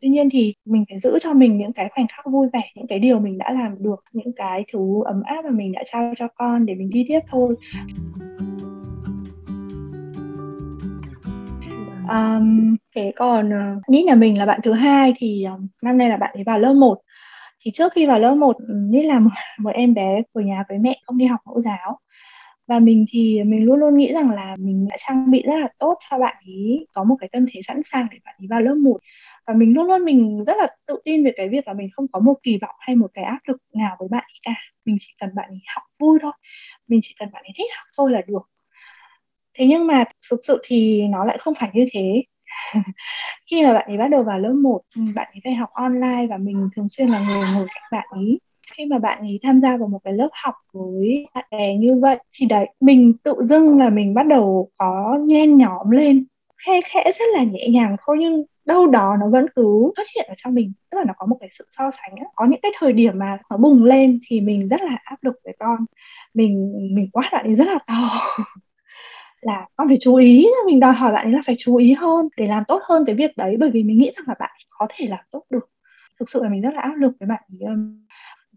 Tuy 0.00 0.08
nhiên 0.08 0.28
thì 0.32 0.54
mình 0.64 0.84
phải 0.88 1.00
giữ 1.00 1.18
cho 1.18 1.32
mình 1.34 1.58
những 1.58 1.72
cái 1.72 1.88
khoảnh 1.94 2.06
khắc 2.16 2.26
vui 2.26 2.48
vẻ, 2.52 2.62
những 2.74 2.86
cái 2.86 2.98
điều 2.98 3.18
mình 3.18 3.38
đã 3.38 3.52
làm 3.52 3.82
được, 3.82 4.04
những 4.12 4.32
cái 4.36 4.64
thứ 4.72 5.02
ấm 5.04 5.22
áp 5.24 5.44
mà 5.44 5.50
mình 5.50 5.72
đã 5.72 5.82
trao 5.86 6.14
cho 6.16 6.28
con 6.34 6.66
để 6.66 6.74
mình 6.74 6.90
đi 6.90 7.04
tiếp 7.08 7.20
thôi. 7.30 7.56
Um, 12.10 12.76
thế 12.94 13.12
còn 13.16 13.48
uh, 13.48 13.88
nghĩ 13.88 14.02
nhà 14.02 14.14
mình 14.14 14.38
là 14.38 14.46
bạn 14.46 14.60
thứ 14.64 14.72
hai 14.72 15.12
thì 15.16 15.44
um, 15.44 15.68
năm 15.82 15.98
nay 15.98 16.08
là 16.08 16.16
bạn 16.16 16.34
ấy 16.34 16.44
vào 16.44 16.58
lớp 16.58 16.72
1 16.72 16.98
thì 17.64 17.70
trước 17.74 17.92
khi 17.92 18.06
vào 18.06 18.18
lớp 18.18 18.34
1 18.34 18.56
ừ, 18.56 18.74
nghĩ 18.90 19.02
là 19.02 19.18
một, 19.18 19.30
một 19.58 19.70
em 19.70 19.94
bé 19.94 20.22
của 20.32 20.40
nhà 20.40 20.64
với 20.68 20.78
mẹ 20.78 21.00
không 21.06 21.18
đi 21.18 21.26
học 21.26 21.40
mẫu 21.46 21.60
giáo. 21.60 21.98
Và 22.66 22.78
mình 22.78 23.06
thì 23.10 23.42
mình 23.42 23.64
luôn 23.64 23.78
luôn 23.78 23.96
nghĩ 23.96 24.12
rằng 24.12 24.30
là 24.30 24.56
mình 24.58 24.88
đã 24.90 24.96
trang 25.06 25.30
bị 25.30 25.42
rất 25.46 25.56
là 25.56 25.68
tốt 25.78 25.98
cho 26.10 26.18
bạn 26.18 26.36
ấy 26.46 26.86
có 26.94 27.04
một 27.04 27.16
cái 27.20 27.28
tâm 27.32 27.46
thế 27.52 27.60
sẵn 27.64 27.80
sàng 27.92 28.06
để 28.10 28.18
bạn 28.24 28.34
ấy 28.38 28.46
vào 28.50 28.60
lớp 28.60 28.74
1 28.74 28.98
và 29.46 29.54
mình 29.54 29.74
luôn 29.74 29.86
luôn 29.86 30.04
mình 30.04 30.44
rất 30.46 30.56
là 30.58 30.68
tự 30.86 30.96
tin 31.04 31.24
về 31.24 31.32
cái 31.36 31.48
việc 31.48 31.68
là 31.68 31.72
mình 31.74 31.88
không 31.92 32.06
có 32.12 32.20
một 32.20 32.34
kỳ 32.42 32.58
vọng 32.62 32.74
hay 32.78 32.96
một 32.96 33.10
cái 33.14 33.24
áp 33.24 33.38
lực 33.46 33.56
nào 33.74 33.96
với 33.98 34.08
bạn 34.10 34.24
ấy 34.26 34.38
cả. 34.42 34.54
Mình 34.84 34.96
chỉ 35.00 35.14
cần 35.20 35.30
bạn 35.34 35.48
ấy 35.48 35.60
học 35.76 35.82
vui 35.98 36.18
thôi. 36.22 36.32
Mình 36.88 37.00
chỉ 37.02 37.14
cần 37.18 37.28
bạn 37.32 37.42
ấy 37.42 37.52
thích 37.56 37.70
học 37.76 37.86
thôi 37.96 38.10
là 38.10 38.22
được 38.26 38.51
thế 39.54 39.66
nhưng 39.66 39.86
mà 39.86 40.04
thực 40.30 40.40
sự 40.44 40.60
thì 40.64 41.06
nó 41.08 41.24
lại 41.24 41.38
không 41.40 41.54
phải 41.60 41.70
như 41.74 41.86
thế. 41.92 42.22
Khi 43.50 43.62
mà 43.62 43.72
bạn 43.72 43.86
ấy 43.88 43.98
bắt 43.98 44.08
đầu 44.08 44.22
vào 44.22 44.38
lớp 44.38 44.52
1 44.52 44.80
ừ, 44.96 45.02
bạn 45.14 45.28
ấy 45.34 45.40
phải 45.44 45.54
học 45.54 45.70
online 45.72 46.26
và 46.30 46.36
mình 46.36 46.68
thường 46.76 46.88
xuyên 46.88 47.08
là 47.08 47.18
người 47.18 47.42
ngồi 47.54 47.66
cạnh 47.74 47.84
bạn 47.92 48.06
ấy. 48.10 48.40
Khi 48.76 48.86
mà 48.86 48.98
bạn 48.98 49.18
ấy 49.20 49.40
tham 49.42 49.60
gia 49.60 49.76
vào 49.76 49.88
một 49.88 49.98
cái 50.04 50.12
lớp 50.12 50.28
học 50.32 50.54
với 50.72 51.26
bạn 51.34 51.44
bè 51.50 51.74
như 51.74 51.98
vậy 52.02 52.18
thì 52.34 52.46
đấy, 52.46 52.68
mình 52.80 53.12
tự 53.24 53.34
dưng 53.42 53.78
là 53.78 53.90
mình 53.90 54.14
bắt 54.14 54.26
đầu 54.26 54.70
có 54.78 55.18
nhen 55.26 55.58
nhóm 55.58 55.90
lên. 55.90 56.24
Khe 56.66 56.80
khẽ 56.84 57.12
rất 57.18 57.24
là 57.34 57.44
nhẹ 57.44 57.68
nhàng 57.68 57.96
thôi 58.06 58.16
nhưng 58.20 58.44
đâu 58.64 58.86
đó 58.86 59.16
nó 59.20 59.28
vẫn 59.28 59.46
cứ 59.56 59.92
xuất 59.96 60.06
hiện 60.16 60.26
ở 60.28 60.34
trong 60.36 60.54
mình. 60.54 60.72
Tức 60.90 60.98
là 60.98 61.04
nó 61.04 61.12
có 61.16 61.26
một 61.26 61.36
cái 61.40 61.48
sự 61.52 61.64
so 61.78 61.90
sánh 61.90 62.16
ấy. 62.16 62.28
có 62.34 62.46
những 62.46 62.60
cái 62.62 62.72
thời 62.78 62.92
điểm 62.92 63.18
mà 63.18 63.38
nó 63.50 63.56
bùng 63.56 63.84
lên 63.84 64.20
thì 64.26 64.40
mình 64.40 64.68
rất 64.68 64.80
là 64.82 64.98
áp 65.04 65.16
lực 65.22 65.34
với 65.44 65.56
con. 65.58 65.84
Mình 66.34 66.72
mình 66.94 67.08
quát 67.12 67.28
bạn 67.32 67.44
ấy 67.44 67.54
rất 67.54 67.66
là 67.66 67.78
to. 67.86 67.94
là 69.42 69.66
con 69.76 69.88
phải 69.88 69.96
chú 70.00 70.14
ý 70.14 70.46
mình 70.66 70.80
đòi 70.80 70.92
hỏi 70.92 71.12
bạn 71.12 71.26
ấy 71.26 71.32
là 71.32 71.40
phải 71.46 71.54
chú 71.58 71.76
ý 71.76 71.92
hơn 71.92 72.28
để 72.36 72.46
làm 72.46 72.62
tốt 72.68 72.82
hơn 72.84 73.04
cái 73.06 73.14
việc 73.14 73.36
đấy 73.36 73.56
bởi 73.60 73.70
vì 73.70 73.82
mình 73.82 73.98
nghĩ 73.98 74.10
rằng 74.16 74.24
là 74.28 74.34
bạn 74.38 74.50
có 74.70 74.86
thể 74.96 75.06
làm 75.08 75.20
tốt 75.30 75.42
được. 75.50 75.70
Thực 76.20 76.30
sự 76.30 76.42
là 76.42 76.48
mình 76.48 76.62
rất 76.62 76.74
là 76.74 76.80
áp 76.80 76.94
lực 76.94 77.12
với 77.20 77.26
bạn 77.26 77.42
ấy 77.60 77.68
um, 77.68 78.06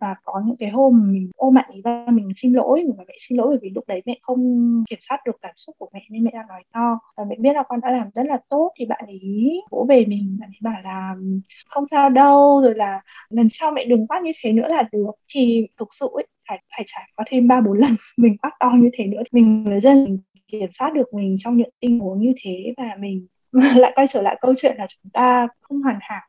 và 0.02 0.16
có 0.24 0.42
những 0.46 0.58
cái 0.58 0.70
hôm 0.70 1.12
mình 1.12 1.32
ôm 1.36 1.54
bạn 1.54 1.66
ấy 1.70 1.82
ra 1.84 2.06
mình 2.12 2.30
xin 2.38 2.54
lỗi 2.54 2.84
mình 2.84 2.98
bảo 2.98 3.06
mẹ 3.08 3.14
xin 3.20 3.38
lỗi 3.38 3.48
bởi 3.50 3.60
vì 3.62 3.70
lúc 3.70 3.84
đấy 3.88 4.02
mẹ 4.06 4.20
không 4.22 4.84
kiểm 4.90 5.00
soát 5.02 5.18
được 5.26 5.36
cảm 5.42 5.52
xúc 5.56 5.76
của 5.80 5.90
mẹ 5.94 6.02
nên 6.10 6.24
mẹ 6.24 6.32
đã 6.34 6.46
nói 6.50 6.64
to. 6.74 7.00
Và 7.18 7.24
mẹ 7.30 7.36
biết 7.40 7.54
là 7.54 7.64
con 7.70 7.80
đã 7.82 7.92
làm 7.92 8.08
rất 8.16 8.24
là 8.26 8.38
tốt 8.50 8.72
thì 8.80 8.86
bạn 8.86 9.06
ấy 9.06 9.62
vỗ 9.72 9.86
về 9.90 10.06
mình 10.06 10.38
bạn 10.40 10.50
ấy 10.50 10.60
bảo 10.62 10.82
là 10.84 11.12
um, 11.16 11.42
không 11.68 11.86
sao 11.92 12.10
đâu 12.10 12.62
rồi 12.62 12.76
là 12.76 13.02
lần 13.30 13.48
sau 13.52 13.72
mẹ 13.72 13.86
đừng 13.86 14.08
quát 14.08 14.24
như 14.24 14.32
thế 14.42 14.52
nữa 14.52 14.68
là 14.68 14.84
được. 14.92 15.12
Thì 15.30 15.68
thực 15.80 15.88
sự 16.00 16.08
ấy, 16.14 16.28
phải 16.50 16.62
phải 16.78 16.84
trải 16.88 17.10
qua 17.16 17.26
thêm 17.30 17.48
ba 17.48 17.62
bốn 17.62 17.78
lần 17.78 17.96
mình 18.18 18.38
quát 18.38 18.52
to 18.60 18.72
như 18.76 18.90
thế 18.94 19.08
nữa 19.08 19.22
thì 19.26 19.30
mình 19.32 19.64
người 19.64 19.82
dân 19.82 20.04
mình 20.04 20.20
kiểm 20.48 20.70
soát 20.74 20.94
được 20.94 21.14
mình 21.14 21.38
trong 21.40 21.58
những 21.58 21.70
tình 21.80 22.00
huống 22.00 22.22
như 22.22 22.34
thế 22.44 22.74
và 22.78 22.96
mình 23.00 23.28
lại 23.82 23.92
quay 23.96 24.08
trở 24.08 24.22
lại 24.22 24.38
câu 24.42 24.54
chuyện 24.58 24.76
là 24.78 24.88
chúng 24.90 25.12
ta 25.12 25.48
không 25.62 25.82
hoàn 25.82 25.98
hảo 26.02 26.22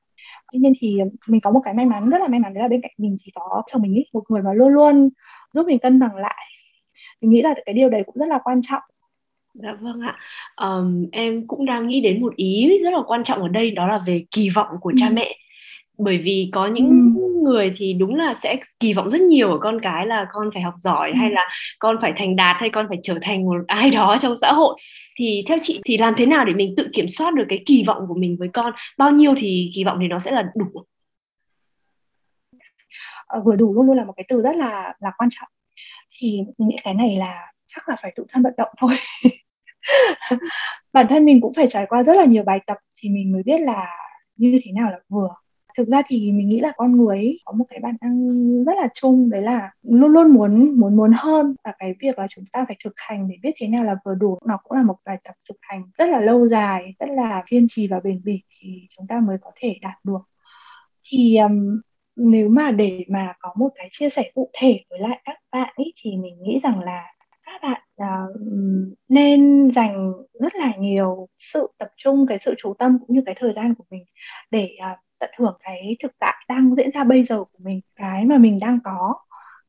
tuy 0.52 0.58
nhiên 0.58 0.72
thì 0.78 0.98
mình 1.26 1.40
có 1.40 1.50
một 1.50 1.60
cái 1.64 1.74
may 1.74 1.86
mắn 1.86 2.10
rất 2.10 2.18
là 2.20 2.28
may 2.28 2.40
mắn 2.40 2.54
đấy 2.54 2.62
là 2.62 2.68
bên 2.68 2.80
cạnh 2.80 2.92
mình 2.98 3.16
chỉ 3.18 3.32
có 3.34 3.62
chồng 3.66 3.82
mình 3.82 3.94
ấy, 3.94 4.06
một 4.12 4.22
người 4.28 4.42
mà 4.42 4.52
luôn 4.52 4.68
luôn 4.68 5.08
giúp 5.52 5.66
mình 5.66 5.78
cân 5.78 6.00
bằng 6.00 6.16
lại 6.16 6.46
mình 7.20 7.30
nghĩ 7.30 7.42
là 7.42 7.54
cái 7.66 7.74
điều 7.74 7.88
đấy 7.88 8.02
cũng 8.06 8.16
rất 8.16 8.28
là 8.28 8.38
quan 8.44 8.60
trọng 8.62 8.82
Dạ 9.62 9.72
vâng 9.80 10.00
ạ. 10.00 10.16
Um, 10.56 11.06
em 11.12 11.46
cũng 11.46 11.66
đang 11.66 11.88
nghĩ 11.88 12.00
đến 12.00 12.20
một 12.20 12.36
ý 12.36 12.78
rất 12.82 12.92
là 12.92 12.98
quan 13.06 13.24
trọng 13.24 13.42
ở 13.42 13.48
đây 13.48 13.70
đó 13.70 13.86
là 13.86 13.98
về 14.06 14.24
kỳ 14.30 14.50
vọng 14.50 14.68
của 14.80 14.90
ừ. 14.90 14.94
cha 14.98 15.08
mẹ 15.10 15.36
bởi 15.98 16.18
vì 16.18 16.50
có 16.52 16.66
những 16.66 17.14
người 17.44 17.72
thì 17.76 17.92
đúng 17.92 18.14
là 18.14 18.34
sẽ 18.34 18.56
kỳ 18.80 18.94
vọng 18.94 19.10
rất 19.10 19.20
nhiều 19.20 19.52
ở 19.52 19.58
con 19.60 19.80
cái 19.80 20.06
là 20.06 20.26
con 20.32 20.50
phải 20.54 20.62
học 20.62 20.74
giỏi 20.76 21.12
hay 21.16 21.30
là 21.30 21.48
con 21.78 21.96
phải 22.00 22.12
thành 22.16 22.36
đạt 22.36 22.56
hay 22.60 22.70
con 22.70 22.86
phải 22.88 22.98
trở 23.02 23.18
thành 23.22 23.44
một 23.44 23.56
ai 23.66 23.90
đó 23.90 24.16
trong 24.20 24.34
xã 24.40 24.52
hội. 24.52 24.80
Thì 25.18 25.44
theo 25.48 25.58
chị 25.62 25.80
thì 25.84 25.96
làm 25.96 26.14
thế 26.16 26.26
nào 26.26 26.44
để 26.44 26.54
mình 26.54 26.74
tự 26.76 26.88
kiểm 26.92 27.08
soát 27.08 27.34
được 27.34 27.44
cái 27.48 27.62
kỳ 27.66 27.84
vọng 27.86 28.04
của 28.08 28.14
mình 28.14 28.36
với 28.38 28.48
con? 28.52 28.72
Bao 28.98 29.10
nhiêu 29.10 29.34
thì 29.38 29.70
kỳ 29.74 29.84
vọng 29.84 29.98
thì 30.00 30.08
nó 30.08 30.18
sẽ 30.18 30.30
là 30.30 30.44
đủ? 30.54 30.84
Ờ, 33.26 33.42
vừa 33.44 33.56
đủ 33.56 33.74
luôn 33.74 33.86
luôn 33.86 33.96
là 33.96 34.04
một 34.04 34.12
cái 34.16 34.24
từ 34.28 34.42
rất 34.42 34.56
là 34.56 34.94
là 35.00 35.10
quan 35.18 35.30
trọng. 35.32 35.48
Thì 36.18 36.40
mình 36.58 36.68
nghĩ 36.68 36.76
cái 36.84 36.94
này 36.94 37.16
là 37.16 37.52
chắc 37.66 37.88
là 37.88 37.96
phải 38.02 38.12
tự 38.16 38.24
thân 38.28 38.42
vận 38.42 38.54
động 38.56 38.68
thôi. 38.78 38.90
Bản 40.92 41.06
thân 41.08 41.24
mình 41.24 41.40
cũng 41.40 41.54
phải 41.54 41.66
trải 41.68 41.86
qua 41.88 42.02
rất 42.02 42.16
là 42.16 42.24
nhiều 42.24 42.42
bài 42.42 42.60
tập 42.66 42.76
thì 42.96 43.08
mình 43.08 43.32
mới 43.32 43.42
biết 43.42 43.60
là 43.60 43.86
như 44.36 44.60
thế 44.64 44.72
nào 44.72 44.90
là 44.90 44.98
vừa 45.08 45.28
thực 45.76 45.88
ra 45.88 46.02
thì 46.06 46.32
mình 46.32 46.48
nghĩ 46.48 46.60
là 46.60 46.72
con 46.76 46.96
người 46.96 47.16
ấy 47.16 47.40
có 47.44 47.52
một 47.52 47.64
cái 47.68 47.80
bản 47.80 47.96
năng 48.00 48.64
rất 48.64 48.72
là 48.76 48.88
chung 48.94 49.30
đấy 49.30 49.42
là 49.42 49.70
luôn 49.82 50.12
luôn 50.12 50.30
muốn 50.30 50.80
muốn 50.80 50.96
muốn 50.96 51.12
hơn. 51.16 51.54
Và 51.64 51.72
cái 51.78 51.94
việc 52.00 52.18
là 52.18 52.26
chúng 52.30 52.44
ta 52.52 52.64
phải 52.68 52.76
thực 52.84 52.92
hành 52.96 53.28
để 53.28 53.36
biết 53.42 53.50
thế 53.56 53.66
nào 53.68 53.84
là 53.84 53.96
vừa 54.04 54.14
đủ 54.14 54.38
nó 54.46 54.58
cũng 54.64 54.76
là 54.78 54.82
một 54.82 54.96
bài 55.04 55.18
tập 55.24 55.34
thực 55.48 55.56
hành 55.60 55.82
rất 55.98 56.08
là 56.08 56.20
lâu 56.20 56.48
dài 56.48 56.94
rất 56.98 57.08
là 57.08 57.42
kiên 57.46 57.66
trì 57.70 57.88
và 57.88 58.00
bền 58.04 58.20
bỉ 58.24 58.42
thì 58.60 58.86
chúng 58.96 59.06
ta 59.06 59.20
mới 59.20 59.36
có 59.40 59.50
thể 59.56 59.78
đạt 59.82 59.94
được. 60.04 60.20
Thì 61.04 61.36
um, 61.36 61.80
nếu 62.16 62.48
mà 62.48 62.70
để 62.70 63.04
mà 63.08 63.32
có 63.40 63.54
một 63.56 63.68
cái 63.74 63.88
chia 63.90 64.10
sẻ 64.10 64.30
cụ 64.34 64.50
thể 64.60 64.80
với 64.90 64.98
lại 64.98 65.20
các 65.24 65.38
bạn 65.52 65.74
ấy 65.76 65.92
thì 65.96 66.16
mình 66.16 66.42
nghĩ 66.42 66.60
rằng 66.62 66.80
là 66.80 67.04
các 67.46 67.62
bạn 67.62 67.82
uh, 68.02 68.36
nên 69.08 69.70
dành 69.74 70.12
rất 70.40 70.54
là 70.56 70.72
nhiều 70.78 71.28
sự 71.38 71.68
tập 71.78 71.88
trung 71.96 72.26
cái 72.28 72.38
sự 72.40 72.54
chú 72.58 72.74
tâm 72.78 72.98
cũng 72.98 73.16
như 73.16 73.22
cái 73.26 73.34
thời 73.38 73.52
gian 73.56 73.74
của 73.74 73.84
mình 73.90 74.04
để 74.50 74.76
uh, 74.92 74.98
tận 75.18 75.30
hưởng 75.38 75.56
cái 75.60 75.96
thực 76.02 76.12
tại 76.18 76.34
đang 76.48 76.74
diễn 76.76 76.90
ra 76.94 77.04
bây 77.04 77.24
giờ 77.24 77.44
của 77.44 77.58
mình 77.58 77.80
cái 77.96 78.24
mà 78.24 78.38
mình 78.38 78.58
đang 78.58 78.78
có. 78.84 79.14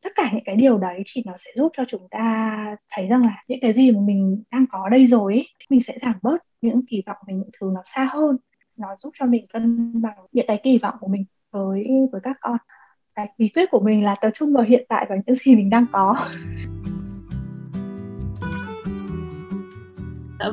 Tất 0.04 0.10
cả 0.16 0.30
những 0.34 0.44
cái 0.46 0.56
điều 0.56 0.77
đấy 0.77 1.04
thì 1.13 1.24
nó 1.25 1.34
sẽ 1.46 1.51
giúp 1.56 1.72
cho 1.77 1.84
chúng 1.88 2.08
ta 2.12 2.56
thấy 2.89 3.08
rằng 3.08 3.25
là 3.25 3.44
những 3.48 3.60
cái 3.62 3.74
gì 3.74 3.92
mà 3.92 4.00
mình 4.01 4.44
đang 4.51 4.66
có 4.72 4.89
đây 4.89 5.08
rồi 5.08 5.34
ấy, 5.34 5.48
thì 5.60 5.66
mình 5.70 5.82
sẽ 5.88 5.98
giảm 6.01 6.16
bớt 6.22 6.38
những 6.62 6.82
kỳ 6.89 7.04
vọng 7.08 7.18
về 7.27 7.34
những 7.34 7.50
thứ 7.60 7.72
nó 7.74 7.82
xa 7.86 8.10
hơn. 8.12 8.38
Nó 8.77 8.88
giúp 8.98 9.13
cho 9.20 9.25
mình 9.25 9.46
cân 9.54 9.92
bằng 10.01 10.18
những 10.32 10.48
cái 10.48 10.60
kỳ 10.63 10.77
vọng 10.77 10.96
của 11.00 11.08
mình 11.08 11.25
với 11.51 11.88
với 12.12 12.22
các 12.24 12.38
con. 12.42 12.58
Cái 13.16 13.27
bí 13.38 13.50
quyết 13.50 13.66
của 13.72 13.80
mình 13.80 14.04
là 14.04 14.16
tập 14.22 14.30
trung 14.34 14.54
vào 14.54 14.63
hiện 14.63 14.86
tại 14.89 15.06
và 15.10 15.16
những 15.25 15.36
gì 15.36 15.56
mình 15.56 15.70
đang 15.70 15.86
có. 15.92 16.16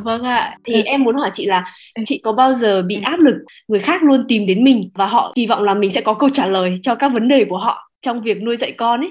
Vâng 0.05 0.23
ạ. 0.23 0.59
Thì 0.65 0.75
ừ. 0.75 0.83
em 0.85 1.05
muốn 1.05 1.17
hỏi 1.17 1.31
chị 1.33 1.47
là 1.47 1.75
ừ. 1.95 2.03
chị 2.07 2.21
có 2.25 2.33
bao 2.33 2.55
giờ 2.55 2.83
bị 2.83 3.01
áp 3.03 3.21
lực 3.21 3.35
người 3.69 3.81
khác 3.81 4.03
luôn 4.03 4.25
tìm 4.29 4.47
đến 4.47 4.65
mình 4.65 4.91
và 4.95 5.07
họ 5.07 5.33
kỳ 5.35 5.47
vọng 5.47 5.63
là 5.63 5.75
mình 5.75 5.91
sẽ 5.91 6.01
có 6.01 6.15
câu 6.15 6.31
trả 6.31 6.47
lời 6.47 6.75
cho 6.83 6.95
các 6.95 7.09
vấn 7.09 7.29
đề 7.29 7.45
của 7.49 7.59
họ 7.59 7.91
trong 8.03 8.23
việc 8.23 8.43
nuôi 8.43 8.57
dạy 8.57 8.73
con 8.73 9.01
ấy? 9.01 9.11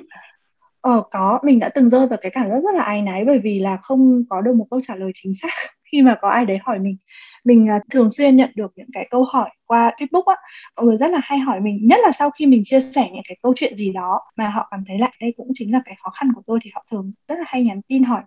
Ờ 0.82 1.03
có, 1.12 1.39
mình 1.44 1.60
đã 1.60 1.70
từng 1.70 1.89
rơi 1.89 2.08
vào 2.08 2.20
cái 2.22 2.32
cảm 2.32 2.50
giác 2.50 2.60
rất 2.63 2.75
là 2.75 2.84
áy 2.84 3.01
náy 3.01 3.25
bởi 3.25 3.39
vì 3.44 3.60
là 3.60 3.77
không 3.77 4.24
có 4.30 4.42
được 4.42 4.56
một 4.56 4.65
câu 4.70 4.82
trả 4.88 4.96
lời 4.96 5.12
chính 5.13 5.34
xác 5.42 5.50
khi 5.92 6.01
mà 6.01 6.15
có 6.22 6.30
ai 6.30 6.46
đấy 6.46 6.58
hỏi 6.63 6.80
mình. 6.80 6.98
Mình 7.44 7.68
uh, 7.75 7.82
thường 7.92 8.10
xuyên 8.12 8.36
nhận 8.36 8.50
được 8.56 8.72
những 8.75 8.89
cái 8.94 9.08
câu 9.12 9.24
hỏi 9.24 9.50
qua 9.65 9.92
Facebook 9.98 10.24
á, 10.24 10.36
mọi 10.75 10.86
người 10.86 10.98
rất 10.98 11.12
là 11.12 11.20
hay 11.24 11.39
hỏi 11.39 11.60
mình, 11.60 11.80
nhất 11.84 12.00
là 12.03 12.12
sau 12.12 12.30
khi 12.30 12.46
mình 12.46 12.62
chia 12.65 12.80
sẻ 12.82 13.10
những 13.13 13.24
cái 13.27 13.38
câu 13.44 13.53
chuyện 13.56 13.77
gì 13.77 13.94
đó 13.94 14.20
mà 14.36 14.50
họ 14.50 14.68
cảm 14.72 14.84
thấy 14.88 15.00
lại 15.00 15.13
đây 15.22 15.34
cũng 15.38 15.48
chính 15.53 15.74
là 15.74 15.82
cái 15.86 15.96
khó 16.03 16.10
khăn 16.10 16.30
của 16.36 16.42
tôi 16.48 16.60
thì 16.63 16.70
họ 16.74 16.86
thường 16.92 17.12
rất 17.27 17.36
là 17.39 17.46
hay 17.48 17.63
nhắn 17.63 17.82
tin 17.88 18.03
hỏi 18.03 18.22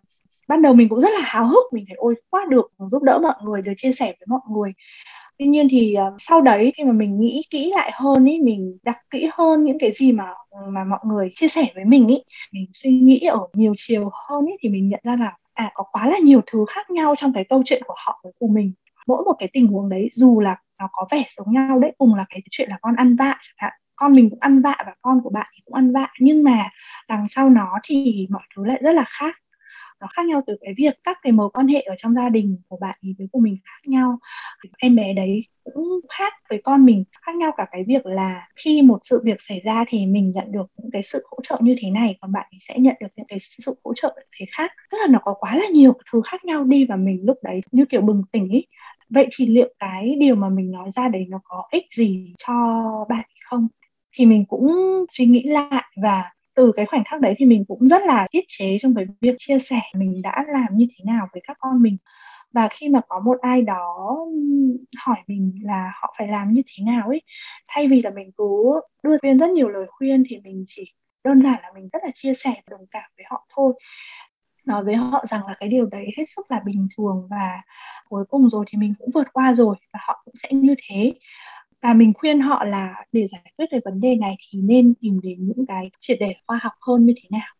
ban 0.48 0.62
đầu 0.62 0.74
mình 0.74 0.88
cũng 0.88 1.00
rất 1.00 1.10
là 1.14 1.20
háo 1.24 1.46
hức 1.46 1.72
mình 1.72 1.84
thấy 1.88 1.96
ôi 1.98 2.14
quá 2.30 2.44
được 2.48 2.72
giúp 2.90 3.02
đỡ 3.02 3.18
mọi 3.22 3.34
người 3.44 3.62
được 3.62 3.72
chia 3.76 3.92
sẻ 3.92 4.06
với 4.06 4.26
mọi 4.26 4.40
người. 4.50 4.72
Tuy 5.38 5.46
nhiên 5.46 5.68
thì 5.70 5.96
uh, 6.08 6.14
sau 6.18 6.40
đấy 6.40 6.72
khi 6.76 6.84
mà 6.84 6.92
mình 6.92 7.20
nghĩ 7.20 7.42
kỹ 7.50 7.70
lại 7.76 7.90
hơn 7.94 8.24
ý 8.24 8.40
mình 8.40 8.78
đọc 8.82 8.96
kỹ 9.10 9.28
hơn 9.32 9.64
những 9.64 9.78
cái 9.80 9.92
gì 9.92 10.12
mà 10.12 10.24
ừ, 10.50 10.58
mà 10.68 10.84
mọi 10.84 11.00
người 11.06 11.30
chia 11.34 11.48
sẻ 11.48 11.66
với 11.74 11.84
mình 11.84 12.08
ý 12.08 12.22
mình 12.52 12.66
suy 12.72 12.90
nghĩ 12.90 13.18
ở 13.20 13.38
nhiều 13.52 13.74
chiều 13.76 14.10
hơn 14.28 14.46
ý 14.46 14.52
thì 14.60 14.68
mình 14.68 14.88
nhận 14.88 15.00
ra 15.04 15.16
là 15.20 15.32
à 15.54 15.70
có 15.74 15.84
quá 15.92 16.08
là 16.10 16.18
nhiều 16.18 16.40
thứ 16.46 16.64
khác 16.68 16.90
nhau 16.90 17.14
trong 17.18 17.32
cái 17.32 17.44
câu 17.44 17.62
chuyện 17.64 17.82
của 17.86 17.94
họ 17.96 18.20
với 18.24 18.32
của 18.38 18.48
mình. 18.48 18.72
Mỗi 19.06 19.24
một 19.24 19.34
cái 19.38 19.48
tình 19.52 19.66
huống 19.66 19.88
đấy 19.88 20.10
dù 20.12 20.40
là 20.40 20.56
nó 20.78 20.88
có 20.92 21.06
vẻ 21.10 21.24
giống 21.36 21.52
nhau 21.52 21.78
đấy 21.78 21.92
cùng 21.98 22.14
là 22.14 22.24
cái 22.28 22.40
chuyện 22.50 22.68
là 22.70 22.78
con 22.82 22.96
ăn 22.96 23.16
vạ 23.16 23.34
chẳng 23.42 23.54
hạn 23.58 23.72
con 23.96 24.12
mình 24.12 24.30
cũng 24.30 24.38
ăn 24.40 24.62
vạ 24.62 24.76
và 24.86 24.94
con 25.02 25.20
của 25.24 25.30
bạn 25.30 25.46
thì 25.54 25.60
cũng 25.64 25.74
ăn 25.74 25.92
vạ 25.92 26.08
nhưng 26.20 26.44
mà 26.44 26.68
đằng 27.08 27.26
sau 27.30 27.50
nó 27.50 27.72
thì 27.84 28.26
mọi 28.30 28.42
thứ 28.56 28.64
lại 28.64 28.78
rất 28.82 28.92
là 28.92 29.04
khác 29.06 29.34
nó 30.00 30.06
khác 30.16 30.26
nhau 30.26 30.42
từ 30.46 30.56
cái 30.60 30.74
việc 30.76 30.94
các 31.04 31.18
cái 31.22 31.32
mối 31.32 31.50
quan 31.50 31.68
hệ 31.68 31.80
ở 31.80 31.94
trong 31.98 32.14
gia 32.14 32.28
đình 32.28 32.56
của 32.68 32.76
bạn 32.80 32.98
ý 33.00 33.14
với 33.18 33.28
của 33.32 33.40
mình 33.40 33.56
khác 33.64 33.88
nhau. 33.88 34.18
Em 34.78 34.96
bé 34.96 35.12
đấy 35.14 35.44
cũng 35.64 36.00
khác 36.18 36.32
với 36.50 36.60
con 36.64 36.84
mình, 36.84 37.04
khác 37.22 37.36
nhau 37.36 37.52
cả 37.56 37.66
cái 37.72 37.84
việc 37.88 38.06
là 38.06 38.48
khi 38.56 38.82
một 38.82 38.98
sự 39.04 39.20
việc 39.24 39.36
xảy 39.38 39.60
ra 39.64 39.84
thì 39.88 40.06
mình 40.06 40.30
nhận 40.30 40.52
được 40.52 40.66
những 40.76 40.90
cái 40.92 41.02
sự 41.02 41.26
hỗ 41.30 41.38
trợ 41.42 41.58
như 41.62 41.76
thế 41.82 41.90
này, 41.90 42.18
còn 42.20 42.32
bạn 42.32 42.46
ấy 42.52 42.58
sẽ 42.68 42.78
nhận 42.78 42.94
được 43.00 43.08
những 43.16 43.26
cái 43.28 43.38
sự 43.40 43.74
hỗ 43.84 43.94
trợ 43.94 44.16
thế 44.38 44.46
khác. 44.56 44.70
Tức 44.90 44.98
là 45.00 45.06
nó 45.10 45.18
có 45.22 45.34
quá 45.40 45.56
là 45.56 45.68
nhiều 45.68 45.92
thứ 46.12 46.20
khác 46.24 46.44
nhau 46.44 46.64
đi 46.64 46.84
và 46.88 46.96
mình 46.96 47.20
lúc 47.24 47.38
đấy 47.42 47.60
như 47.72 47.84
kiểu 47.90 48.00
bừng 48.00 48.22
tỉnh 48.32 48.48
ý. 48.48 48.66
Vậy 49.10 49.26
thì 49.36 49.46
liệu 49.46 49.74
cái 49.78 50.16
điều 50.20 50.34
mà 50.34 50.48
mình 50.48 50.70
nói 50.70 50.90
ra 50.96 51.08
đấy 51.08 51.26
nó 51.28 51.40
có 51.44 51.62
ích 51.70 51.86
gì 51.96 52.34
cho 52.46 52.54
bạn 53.08 53.24
không? 53.44 53.68
Thì 54.12 54.26
mình 54.26 54.44
cũng 54.48 54.66
suy 55.08 55.26
nghĩ 55.26 55.42
lại 55.42 55.84
và 56.02 56.24
từ 56.56 56.72
cái 56.76 56.86
khoảnh 56.86 57.04
khắc 57.04 57.20
đấy 57.20 57.34
thì 57.38 57.46
mình 57.46 57.64
cũng 57.68 57.88
rất 57.88 58.02
là 58.06 58.26
tiết 58.30 58.44
chế 58.48 58.78
trong 58.80 58.94
cái 58.94 59.04
việc 59.20 59.34
chia 59.38 59.58
sẻ 59.58 59.80
mình 59.94 60.22
đã 60.22 60.44
làm 60.48 60.76
như 60.76 60.86
thế 60.90 61.04
nào 61.04 61.28
với 61.32 61.42
các 61.48 61.56
con 61.60 61.82
mình. 61.82 61.96
Và 62.52 62.68
khi 62.70 62.88
mà 62.88 63.00
có 63.08 63.20
một 63.20 63.38
ai 63.40 63.62
đó 63.62 64.18
hỏi 64.98 65.16
mình 65.26 65.52
là 65.62 65.92
họ 66.02 66.14
phải 66.18 66.28
làm 66.28 66.52
như 66.52 66.62
thế 66.66 66.84
nào 66.84 67.08
ấy, 67.08 67.22
thay 67.68 67.88
vì 67.88 68.02
là 68.02 68.10
mình 68.10 68.30
cứ 68.36 68.80
đưa 69.02 69.16
viên 69.22 69.38
rất 69.38 69.50
nhiều 69.50 69.68
lời 69.68 69.86
khuyên 69.88 70.24
thì 70.28 70.38
mình 70.44 70.64
chỉ 70.68 70.92
đơn 71.24 71.42
giản 71.42 71.60
là 71.62 71.68
mình 71.74 71.88
rất 71.92 71.98
là 72.04 72.10
chia 72.14 72.34
sẻ 72.34 72.54
đồng 72.70 72.86
cảm 72.90 73.10
với 73.16 73.24
họ 73.30 73.46
thôi. 73.56 73.72
Nói 74.66 74.84
với 74.84 74.94
họ 74.96 75.24
rằng 75.28 75.46
là 75.46 75.54
cái 75.60 75.68
điều 75.68 75.86
đấy 75.86 76.06
hết 76.18 76.24
sức 76.36 76.50
là 76.50 76.60
bình 76.66 76.88
thường 76.96 77.28
và 77.30 77.62
cuối 78.08 78.24
cùng 78.30 78.50
rồi 78.50 78.64
thì 78.68 78.78
mình 78.78 78.94
cũng 78.98 79.10
vượt 79.14 79.26
qua 79.32 79.54
rồi 79.54 79.76
và 79.92 80.00
họ 80.08 80.22
cũng 80.24 80.34
sẽ 80.42 80.48
như 80.52 80.74
thế 80.88 81.14
và 81.86 81.94
mình 81.94 82.12
khuyên 82.14 82.40
họ 82.40 82.64
là 82.64 83.04
để 83.12 83.26
giải 83.32 83.52
quyết 83.56 83.66
về 83.72 83.80
vấn 83.84 84.00
đề 84.00 84.16
này 84.16 84.36
thì 84.48 84.60
nên 84.62 84.94
tìm 85.00 85.20
đến 85.22 85.36
những 85.48 85.66
cái 85.66 85.90
triệt 86.00 86.16
để 86.20 86.34
khoa 86.46 86.58
học 86.62 86.72
hơn 86.80 87.06
như 87.06 87.14
thế 87.16 87.28
nào. 87.30 87.54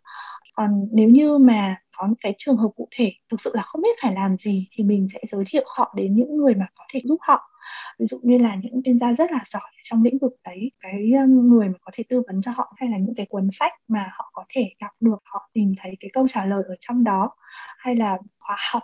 Còn 0.55 0.89
nếu 0.93 1.09
như 1.09 1.39
mà 1.39 1.77
có 1.97 2.07
những 2.07 2.17
cái 2.21 2.35
trường 2.39 2.57
hợp 2.57 2.69
cụ 2.77 2.89
thể 2.97 3.13
thực 3.31 3.41
sự 3.41 3.51
là 3.55 3.63
không 3.63 3.83
biết 3.83 3.97
phải 4.03 4.15
làm 4.15 4.37
gì 4.37 4.69
thì 4.73 4.85
mình 4.85 5.09
sẽ 5.13 5.21
giới 5.31 5.45
thiệu 5.49 5.65
họ 5.67 5.95
đến 5.97 6.17
những 6.17 6.37
người 6.37 6.55
mà 6.55 6.67
có 6.75 6.85
thể 6.93 7.01
giúp 7.05 7.19
họ. 7.21 7.51
Ví 7.99 8.07
dụ 8.07 8.21
như 8.23 8.39
là 8.39 8.57
những 8.63 8.83
chuyên 8.85 8.99
gia 8.99 9.13
rất 9.13 9.31
là 9.33 9.41
giỏi 9.47 9.71
trong 9.83 10.03
lĩnh 10.03 10.19
vực 10.19 10.33
đấy, 10.45 10.71
cái 10.81 11.13
um, 11.13 11.49
người 11.49 11.69
mà 11.69 11.79
có 11.81 11.91
thể 11.95 12.05
tư 12.09 12.23
vấn 12.27 12.43
cho 12.43 12.51
họ 12.57 12.73
hay 12.77 12.89
là 12.89 12.99
những 12.99 13.15
cái 13.15 13.27
cuốn 13.27 13.49
sách 13.53 13.73
mà 13.89 14.07
họ 14.19 14.31
có 14.33 14.45
thể 14.49 14.71
đọc 14.81 14.93
được, 15.01 15.19
họ 15.25 15.51
tìm 15.53 15.75
thấy 15.79 15.97
cái 16.01 16.11
câu 16.13 16.29
trả 16.29 16.45
lời 16.45 16.63
ở 16.69 16.75
trong 16.81 17.05
đó, 17.05 17.31
hay 17.79 17.97
là 17.97 18.19
khóa 18.39 18.57
học 18.73 18.83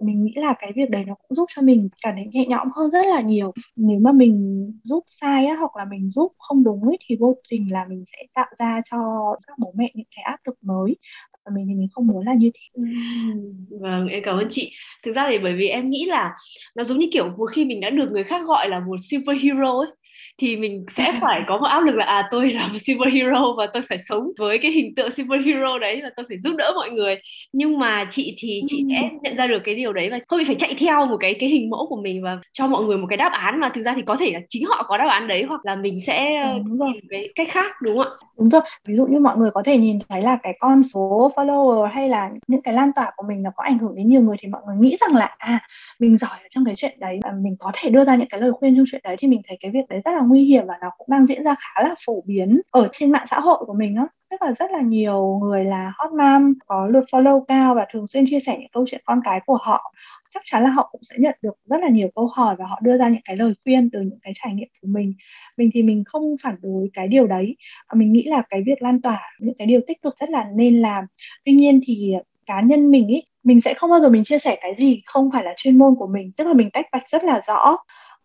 mình 0.00 0.24
nghĩ 0.24 0.32
là 0.36 0.54
cái 0.58 0.72
việc 0.76 0.90
đấy 0.90 1.04
nó 1.06 1.14
cũng 1.14 1.36
giúp 1.36 1.46
cho 1.56 1.62
mình 1.62 1.88
cảm 2.02 2.14
thấy 2.14 2.26
nhẹ 2.32 2.46
nhõm 2.48 2.68
hơn 2.76 2.90
rất 2.90 3.06
là 3.06 3.20
nhiều. 3.20 3.52
Nếu 3.76 3.98
mà 4.00 4.12
mình 4.12 4.66
giúp 4.84 5.04
sai 5.08 5.46
á, 5.46 5.56
hoặc 5.56 5.76
là 5.76 5.84
mình 5.84 6.10
giúp 6.10 6.32
không 6.38 6.64
đúng 6.64 6.82
ấy, 6.82 6.98
thì 7.06 7.16
vô 7.20 7.36
tình 7.50 7.72
là 7.72 7.86
mình 7.88 8.04
sẽ 8.06 8.26
tạo 8.34 8.46
ra 8.58 8.80
cho 8.90 8.98
các 9.46 9.58
bố 9.58 9.72
mẹ 9.76 9.90
những 9.94 10.06
cái 10.16 10.22
áp 10.22 10.38
lực 10.46 10.58
mới. 10.62 10.96
Và 11.44 11.52
mình 11.54 11.66
thì 11.68 11.74
mình 11.74 11.88
không 11.92 12.06
muốn 12.06 12.26
là 12.26 12.34
như 12.34 12.50
thế. 12.54 12.82
Vâng 13.80 14.08
em 14.08 14.22
cảm 14.24 14.38
ơn 14.38 14.46
chị. 14.50 14.72
Thực 15.04 15.12
ra 15.12 15.28
thì 15.30 15.38
bởi 15.38 15.52
vì 15.52 15.68
em 15.68 15.90
nghĩ 15.90 16.04
là 16.04 16.36
nó 16.76 16.84
giống 16.84 16.98
như 16.98 17.08
kiểu 17.12 17.28
một 17.38 17.46
khi 17.52 17.64
mình 17.64 17.80
đã 17.80 17.90
được 17.90 18.10
người 18.12 18.24
khác 18.24 18.46
gọi 18.46 18.68
là 18.68 18.80
một 18.80 18.96
superhero 19.10 19.78
ấy 19.78 19.88
thì 20.38 20.56
mình 20.56 20.84
sẽ 20.88 21.18
phải 21.20 21.42
có 21.48 21.58
một 21.58 21.66
áp 21.66 21.80
lực 21.80 21.94
là 21.94 22.04
à 22.04 22.28
tôi 22.30 22.50
là 22.50 22.68
một 22.68 22.78
superhero 22.80 23.54
và 23.58 23.66
tôi 23.66 23.82
phải 23.88 23.98
sống 23.98 24.28
với 24.38 24.58
cái 24.58 24.70
hình 24.70 24.94
tượng 24.94 25.10
superhero 25.10 25.78
đấy 25.78 26.00
và 26.02 26.10
tôi 26.16 26.26
phải 26.28 26.38
giúp 26.38 26.54
đỡ 26.58 26.72
mọi 26.74 26.90
người. 26.90 27.16
Nhưng 27.52 27.78
mà 27.78 28.06
chị 28.10 28.36
thì 28.38 28.62
chị 28.66 28.84
sẽ 28.90 29.08
nhận 29.22 29.36
ra 29.36 29.46
được 29.46 29.62
cái 29.64 29.74
điều 29.74 29.92
đấy 29.92 30.10
và 30.10 30.18
không 30.28 30.40
phải 30.46 30.54
chạy 30.54 30.74
theo 30.78 31.06
một 31.06 31.16
cái 31.20 31.34
cái 31.34 31.48
hình 31.48 31.70
mẫu 31.70 31.86
của 31.88 31.96
mình 32.02 32.22
và 32.22 32.38
cho 32.52 32.66
mọi 32.66 32.84
người 32.84 32.98
một 32.98 33.06
cái 33.10 33.16
đáp 33.16 33.32
án 33.32 33.60
mà 33.60 33.70
thực 33.74 33.82
ra 33.82 33.92
thì 33.96 34.02
có 34.02 34.16
thể 34.16 34.30
là 34.32 34.40
chính 34.48 34.64
họ 34.66 34.84
có 34.88 34.98
đáp 34.98 35.08
án 35.08 35.28
đấy 35.28 35.44
hoặc 35.48 35.60
là 35.64 35.76
mình 35.76 36.00
sẽ 36.00 36.44
đúng 36.66 36.78
rồi. 36.78 36.90
tìm 36.94 37.04
cái 37.10 37.28
cách 37.34 37.48
khác 37.50 37.72
đúng 37.82 37.98
không 37.98 38.06
ạ? 38.06 38.16
Đúng 38.38 38.48
rồi. 38.48 38.62
Ví 38.88 38.96
dụ 38.96 39.06
như 39.06 39.18
mọi 39.18 39.36
người 39.36 39.50
có 39.50 39.62
thể 39.66 39.76
nhìn 39.76 39.98
thấy 40.08 40.22
là 40.22 40.38
cái 40.42 40.56
con 40.60 40.82
số 40.82 41.32
follower 41.36 41.84
hay 41.84 42.08
là 42.08 42.30
những 42.46 42.62
cái 42.62 42.74
lan 42.74 42.90
tỏa 42.96 43.10
của 43.16 43.24
mình 43.28 43.42
nó 43.42 43.50
có 43.56 43.64
ảnh 43.64 43.78
hưởng 43.78 43.94
đến 43.96 44.08
nhiều 44.08 44.20
người 44.20 44.36
thì 44.40 44.48
mọi 44.48 44.62
người 44.66 44.76
nghĩ 44.76 44.96
rằng 45.00 45.16
là 45.16 45.34
à 45.38 45.60
mình 45.98 46.16
giỏi 46.16 46.38
ở 46.42 46.48
trong 46.50 46.64
cái 46.64 46.74
chuyện 46.76 47.00
đấy 47.00 47.20
và 47.22 47.32
mình 47.42 47.56
có 47.58 47.70
thể 47.74 47.90
đưa 47.90 48.04
ra 48.04 48.16
những 48.16 48.28
cái 48.28 48.40
lời 48.40 48.52
khuyên 48.52 48.76
trong 48.76 48.84
chuyện 48.90 49.00
đấy 49.04 49.16
thì 49.18 49.28
mình 49.28 49.40
thấy 49.48 49.56
cái 49.60 49.70
việc 49.70 49.88
đấy 49.88 50.00
rất 50.04 50.12
là 50.12 50.22
nguy 50.28 50.44
hiểm 50.44 50.66
và 50.66 50.74
nó 50.80 50.90
cũng 50.98 51.06
đang 51.10 51.26
diễn 51.26 51.44
ra 51.44 51.54
khá 51.58 51.82
là 51.82 51.94
phổ 52.06 52.22
biến 52.26 52.60
ở 52.70 52.88
trên 52.92 53.10
mạng 53.10 53.26
xã 53.30 53.40
hội 53.40 53.64
của 53.66 53.74
mình 53.74 53.96
á. 53.96 54.06
Tức 54.30 54.42
là 54.42 54.52
rất 54.52 54.70
là 54.70 54.80
nhiều 54.80 55.40
người 55.42 55.64
là 55.64 55.92
hot 55.98 56.12
mom, 56.12 56.54
có 56.66 56.86
lượt 56.86 57.04
follow 57.12 57.44
cao 57.44 57.74
và 57.74 57.86
thường 57.92 58.06
xuyên 58.06 58.24
chia 58.30 58.40
sẻ 58.40 58.56
những 58.60 58.70
câu 58.72 58.84
chuyện 58.90 59.00
con 59.04 59.20
cái 59.24 59.40
của 59.46 59.58
họ. 59.62 59.92
Chắc 60.34 60.42
chắn 60.44 60.62
là 60.62 60.70
họ 60.70 60.88
cũng 60.92 61.00
sẽ 61.10 61.16
nhận 61.18 61.34
được 61.42 61.54
rất 61.64 61.80
là 61.80 61.88
nhiều 61.88 62.08
câu 62.14 62.26
hỏi 62.34 62.56
và 62.58 62.66
họ 62.66 62.78
đưa 62.82 62.98
ra 62.98 63.08
những 63.08 63.20
cái 63.24 63.36
lời 63.36 63.54
khuyên 63.64 63.90
từ 63.90 64.00
những 64.00 64.18
cái 64.22 64.32
trải 64.36 64.54
nghiệm 64.54 64.68
của 64.82 64.88
mình. 64.88 65.14
Mình 65.56 65.70
thì 65.74 65.82
mình 65.82 66.04
không 66.06 66.36
phản 66.42 66.56
đối 66.62 66.90
cái 66.92 67.08
điều 67.08 67.26
đấy. 67.26 67.56
À, 67.86 67.94
mình 67.94 68.12
nghĩ 68.12 68.22
là 68.22 68.42
cái 68.50 68.62
việc 68.66 68.82
lan 68.82 69.02
tỏa 69.02 69.20
những 69.40 69.54
cái 69.58 69.66
điều 69.66 69.80
tích 69.86 70.02
cực 70.02 70.18
rất 70.18 70.30
là 70.30 70.44
nên 70.54 70.76
làm. 70.82 71.04
Tuy 71.44 71.52
nhiên 71.52 71.80
thì 71.86 72.12
cá 72.46 72.60
nhân 72.60 72.90
mình 72.90 73.08
ý, 73.08 73.22
mình 73.44 73.60
sẽ 73.60 73.74
không 73.74 73.90
bao 73.90 74.00
giờ 74.00 74.08
mình 74.08 74.24
chia 74.24 74.38
sẻ 74.38 74.58
cái 74.60 74.74
gì 74.78 75.02
không 75.06 75.30
phải 75.32 75.44
là 75.44 75.54
chuyên 75.56 75.78
môn 75.78 75.94
của 75.94 76.06
mình. 76.06 76.32
Tức 76.36 76.46
là 76.46 76.52
mình 76.52 76.70
tách 76.70 76.86
bạch 76.92 77.08
rất 77.08 77.24
là 77.24 77.40
rõ 77.46 77.76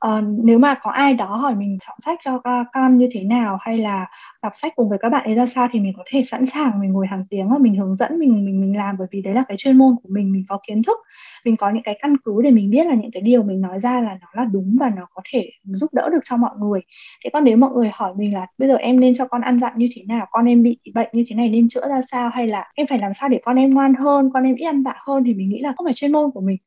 uh, 0.07 0.23
nếu 0.43 0.59
mà 0.59 0.75
có 0.81 0.91
ai 0.91 1.13
đó 1.13 1.25
hỏi 1.25 1.55
mình 1.55 1.77
chọn 1.87 1.97
sách 2.05 2.19
cho 2.23 2.41
con 2.73 2.97
như 2.97 3.09
thế 3.11 3.23
nào 3.23 3.57
hay 3.61 3.77
là 3.77 4.07
đọc 4.43 4.53
sách 4.55 4.73
cùng 4.75 4.89
với 4.89 4.97
các 5.01 5.09
bạn 5.09 5.25
ấy 5.25 5.35
ra 5.35 5.45
sao 5.45 5.67
thì 5.71 5.79
mình 5.79 5.93
có 5.97 6.03
thể 6.11 6.23
sẵn 6.23 6.45
sàng 6.45 6.79
mình 6.79 6.91
ngồi 6.91 7.07
hàng 7.07 7.25
tiếng 7.29 7.49
và 7.49 7.57
mình 7.57 7.75
hướng 7.75 7.95
dẫn 7.95 8.19
mình 8.19 8.45
mình 8.45 8.61
mình 8.61 8.77
làm. 8.77 8.95
Bởi 8.99 9.07
vì 9.11 9.21
đấy 9.21 9.33
là 9.33 9.43
cái 9.47 9.57
chuyên 9.57 9.77
môn 9.77 9.95
của 10.03 10.09
mình 10.11 10.31
mình 10.31 10.43
có 10.49 10.59
kiến 10.67 10.83
thức 10.83 10.97
mình 11.45 11.57
có 11.57 11.69
những 11.69 11.83
cái 11.83 11.99
căn 12.01 12.15
cứ 12.25 12.41
để 12.43 12.51
mình 12.51 12.69
biết 12.69 12.87
là 12.87 12.95
những 12.95 13.11
cái 13.11 13.21
điều 13.21 13.43
mình 13.43 13.61
nói 13.61 13.79
ra 13.79 14.01
là 14.01 14.17
nó 14.21 14.27
là 14.33 14.45
đúng 14.45 14.77
và 14.79 14.89
nó 14.89 15.07
có 15.13 15.21
thể 15.31 15.49
giúp 15.63 15.93
đỡ 15.93 16.09
được 16.09 16.19
cho 16.25 16.37
mọi 16.37 16.51
người. 16.59 16.81
Thế 17.23 17.29
còn 17.33 17.43
nếu 17.43 17.57
mọi 17.57 17.71
người 17.71 17.89
hỏi 17.93 18.13
mình 18.17 18.33
là 18.33 18.47
bây 18.57 18.69
giờ 18.69 18.75
em 18.75 18.99
nên 18.99 19.15
cho 19.15 19.27
con 19.27 19.41
ăn 19.41 19.59
dặn 19.59 19.73
như 19.75 19.89
thế 19.95 20.03
nào? 20.07 20.25
Con 20.31 20.45
em 20.45 20.63
bị 20.63 20.77
bệnh 20.93 21.09
như 21.13 21.23
thế 21.29 21.35
này 21.35 21.49
nên 21.49 21.69
chữa 21.69 21.87
ra 21.89 22.01
sao? 22.11 22.29
Hay 22.29 22.47
là 22.47 22.71
em 22.75 22.87
phải 22.87 22.99
làm 22.99 23.13
sao 23.13 23.29
để 23.29 23.39
con 23.45 23.55
em 23.55 23.73
ngoan 23.73 23.93
hơn 23.93 24.29
con 24.33 24.43
em 24.43 24.55
ít 24.55 24.65
ăn 24.65 24.83
vạ 24.83 24.95
hơn? 25.07 25.23
thì 25.25 25.33
mình 25.33 25.49
nghĩ 25.49 25.59
là 25.59 25.73
không 25.77 25.85
phải 25.85 25.93
chuyên 25.93 26.11
môn 26.11 26.31
của 26.31 26.41
mình 26.41 26.57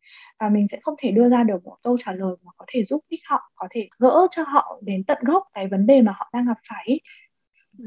và 0.44 0.50
mình 0.50 0.66
sẽ 0.72 0.78
không 0.82 0.94
thể 0.98 1.10
đưa 1.10 1.28
ra 1.28 1.42
được 1.42 1.64
một 1.64 1.76
câu 1.82 1.96
trả 2.04 2.12
lời 2.12 2.36
mà 2.44 2.52
có 2.56 2.64
thể 2.68 2.84
giúp 2.84 3.04
ích 3.08 3.20
họ 3.26 3.40
có 3.54 3.68
thể 3.70 3.88
gỡ 3.98 4.26
cho 4.30 4.42
họ 4.42 4.78
đến 4.82 5.04
tận 5.04 5.18
gốc 5.20 5.42
cái 5.54 5.66
vấn 5.66 5.86
đề 5.86 6.02
mà 6.02 6.12
họ 6.16 6.30
đang 6.32 6.46
gặp 6.46 6.58
phải 6.68 7.00
Ừ, 7.78 7.84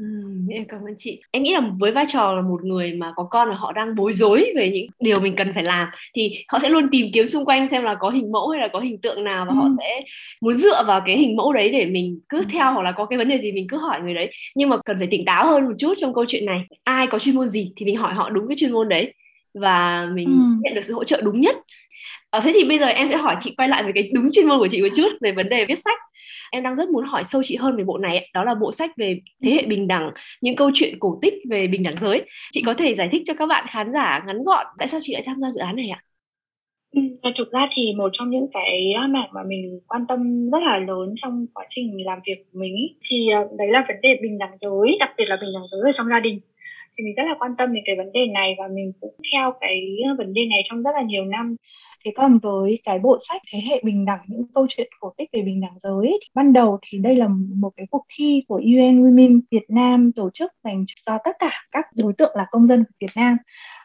em 0.50 0.64
cảm 0.68 0.80
ơn 0.80 0.94
chị. 0.96 1.20
Em 1.30 1.42
nghĩ 1.42 1.54
là 1.54 1.60
với 1.80 1.92
vai 1.92 2.04
trò 2.08 2.32
là 2.32 2.42
một 2.42 2.64
người 2.64 2.92
mà 2.92 3.12
có 3.16 3.24
con 3.24 3.48
và 3.48 3.54
họ 3.54 3.72
đang 3.72 3.94
bối 3.94 4.12
rối 4.12 4.52
về 4.56 4.70
những 4.70 4.86
điều 5.00 5.20
mình 5.20 5.36
cần 5.36 5.52
phải 5.54 5.62
làm 5.62 5.88
thì 6.14 6.44
họ 6.48 6.58
sẽ 6.58 6.68
luôn 6.68 6.88
tìm 6.90 7.06
kiếm 7.12 7.26
xung 7.26 7.44
quanh 7.44 7.68
xem 7.70 7.82
là 7.82 7.94
có 8.00 8.10
hình 8.10 8.32
mẫu 8.32 8.48
hay 8.48 8.60
là 8.60 8.68
có 8.72 8.80
hình 8.80 9.00
tượng 9.00 9.24
nào 9.24 9.44
và 9.48 9.52
ừ. 9.52 9.56
họ 9.56 9.68
sẽ 9.78 10.04
muốn 10.40 10.54
dựa 10.54 10.84
vào 10.86 11.02
cái 11.06 11.18
hình 11.18 11.36
mẫu 11.36 11.52
đấy 11.52 11.68
để 11.68 11.86
mình 11.86 12.20
cứ 12.28 12.42
theo 12.50 12.72
hoặc 12.72 12.82
là 12.82 12.92
có 12.92 13.04
cái 13.04 13.18
vấn 13.18 13.28
đề 13.28 13.38
gì 13.38 13.52
mình 13.52 13.66
cứ 13.68 13.76
hỏi 13.76 14.00
người 14.02 14.14
đấy. 14.14 14.30
Nhưng 14.54 14.68
mà 14.68 14.76
cần 14.84 14.98
phải 14.98 15.08
tỉnh 15.10 15.24
táo 15.24 15.46
hơn 15.46 15.64
một 15.64 15.74
chút 15.78 15.94
trong 15.98 16.14
câu 16.14 16.24
chuyện 16.28 16.46
này. 16.46 16.64
Ai 16.84 17.06
có 17.06 17.18
chuyên 17.18 17.34
môn 17.34 17.48
gì 17.48 17.72
thì 17.76 17.86
mình 17.86 17.96
hỏi 17.96 18.14
họ 18.14 18.30
đúng 18.30 18.48
cái 18.48 18.56
chuyên 18.56 18.72
môn 18.72 18.88
đấy 18.88 19.12
và 19.54 20.08
mình 20.14 20.26
ừ. 20.26 20.60
nhận 20.62 20.74
được 20.74 20.84
sự 20.84 20.94
hỗ 20.94 21.04
trợ 21.04 21.20
đúng 21.24 21.40
nhất 21.40 21.56
À, 22.30 22.40
thế 22.44 22.52
thì 22.54 22.64
bây 22.64 22.78
giờ 22.78 22.86
em 22.86 23.08
sẽ 23.08 23.16
hỏi 23.16 23.36
chị 23.40 23.54
quay 23.56 23.68
lại 23.68 23.82
về 23.82 23.92
cái 23.94 24.10
đúng 24.14 24.28
chuyên 24.32 24.46
môn 24.48 24.58
của 24.58 24.68
chị 24.68 24.82
một 24.82 24.88
chút 24.96 25.08
về 25.20 25.32
vấn 25.32 25.48
đề 25.48 25.64
viết 25.64 25.78
sách. 25.78 25.98
Em 26.50 26.62
đang 26.62 26.76
rất 26.76 26.88
muốn 26.88 27.04
hỏi 27.04 27.24
sâu 27.24 27.42
chị 27.44 27.56
hơn 27.56 27.76
về 27.76 27.84
bộ 27.84 27.98
này, 27.98 28.30
đó 28.34 28.44
là 28.44 28.54
bộ 28.54 28.72
sách 28.72 28.90
về 28.96 29.20
thế 29.42 29.50
hệ 29.50 29.62
bình 29.62 29.88
đẳng, 29.88 30.10
những 30.40 30.56
câu 30.56 30.70
chuyện 30.74 30.98
cổ 30.98 31.18
tích 31.22 31.34
về 31.50 31.66
bình 31.66 31.82
đẳng 31.82 31.96
giới. 32.00 32.22
Chị 32.52 32.62
có 32.66 32.74
thể 32.74 32.94
giải 32.94 33.08
thích 33.12 33.22
cho 33.26 33.34
các 33.34 33.46
bạn 33.46 33.66
khán 33.70 33.92
giả 33.92 34.22
ngắn 34.26 34.44
gọn 34.44 34.66
tại 34.78 34.88
sao 34.88 35.00
chị 35.02 35.12
lại 35.12 35.22
tham 35.26 35.36
gia 35.40 35.50
dự 35.50 35.60
án 35.60 35.76
này 35.76 35.88
ạ? 35.88 36.02
Ừ, 36.96 37.00
à, 37.22 37.30
thực 37.38 37.52
ra 37.52 37.68
thì 37.72 37.92
một 37.98 38.08
trong 38.12 38.30
những 38.30 38.46
cái 38.52 38.94
mảng 39.08 39.28
mà 39.34 39.40
mình 39.46 39.80
quan 39.88 40.06
tâm 40.08 40.50
rất 40.50 40.62
là 40.62 40.78
lớn 40.78 41.14
trong 41.16 41.46
quá 41.54 41.66
trình 41.68 42.06
làm 42.06 42.18
việc 42.26 42.44
của 42.52 42.58
mình 42.60 42.76
ý, 42.76 42.96
thì 43.10 43.28
à, 43.32 43.40
đấy 43.58 43.68
là 43.70 43.84
vấn 43.88 43.96
đề 44.02 44.18
bình 44.22 44.38
đẳng 44.38 44.58
giới, 44.58 44.96
đặc 45.00 45.10
biệt 45.18 45.24
là 45.28 45.36
bình 45.40 45.50
đẳng 45.54 45.66
giới 45.66 45.90
ở 45.90 45.92
trong 45.92 46.06
gia 46.06 46.20
đình. 46.20 46.40
Thì 46.98 47.04
mình 47.04 47.14
rất 47.14 47.22
là 47.26 47.34
quan 47.38 47.50
tâm 47.58 47.74
đến 47.74 47.82
cái 47.86 47.96
vấn 47.96 48.12
đề 48.12 48.20
này 48.34 48.54
và 48.58 48.64
mình 48.74 48.92
cũng 49.00 49.14
theo 49.32 49.52
cái 49.60 49.96
à, 50.06 50.10
vấn 50.18 50.34
đề 50.34 50.42
này 50.46 50.60
trong 50.64 50.82
rất 50.82 50.90
là 50.94 51.02
nhiều 51.02 51.24
năm. 51.24 51.56
Thế 52.04 52.12
còn 52.16 52.38
với 52.38 52.80
cái 52.84 52.98
bộ 52.98 53.18
sách 53.28 53.42
Thế 53.52 53.58
hệ 53.70 53.80
bình 53.84 54.04
đẳng, 54.04 54.20
những 54.28 54.44
câu 54.54 54.66
chuyện 54.68 54.88
cổ 55.00 55.12
tích 55.16 55.28
về 55.32 55.42
bình 55.42 55.60
đẳng 55.60 55.78
giới 55.82 56.18
thì 56.22 56.28
ban 56.34 56.52
đầu 56.52 56.78
thì 56.82 56.98
đây 56.98 57.16
là 57.16 57.28
một 57.54 57.70
cái 57.76 57.86
cuộc 57.90 58.06
thi 58.16 58.42
của 58.48 58.56
UN 58.56 59.02
Women 59.02 59.40
Việt 59.50 59.64
Nam 59.68 60.12
tổ 60.12 60.30
chức 60.34 60.52
dành 60.64 60.84
cho 60.86 61.18
tất 61.24 61.32
cả 61.38 61.50
các 61.72 61.86
đối 61.94 62.12
tượng 62.12 62.36
là 62.36 62.46
công 62.50 62.66
dân 62.66 62.84
của 62.84 62.94
Việt 63.00 63.12
Nam 63.16 63.36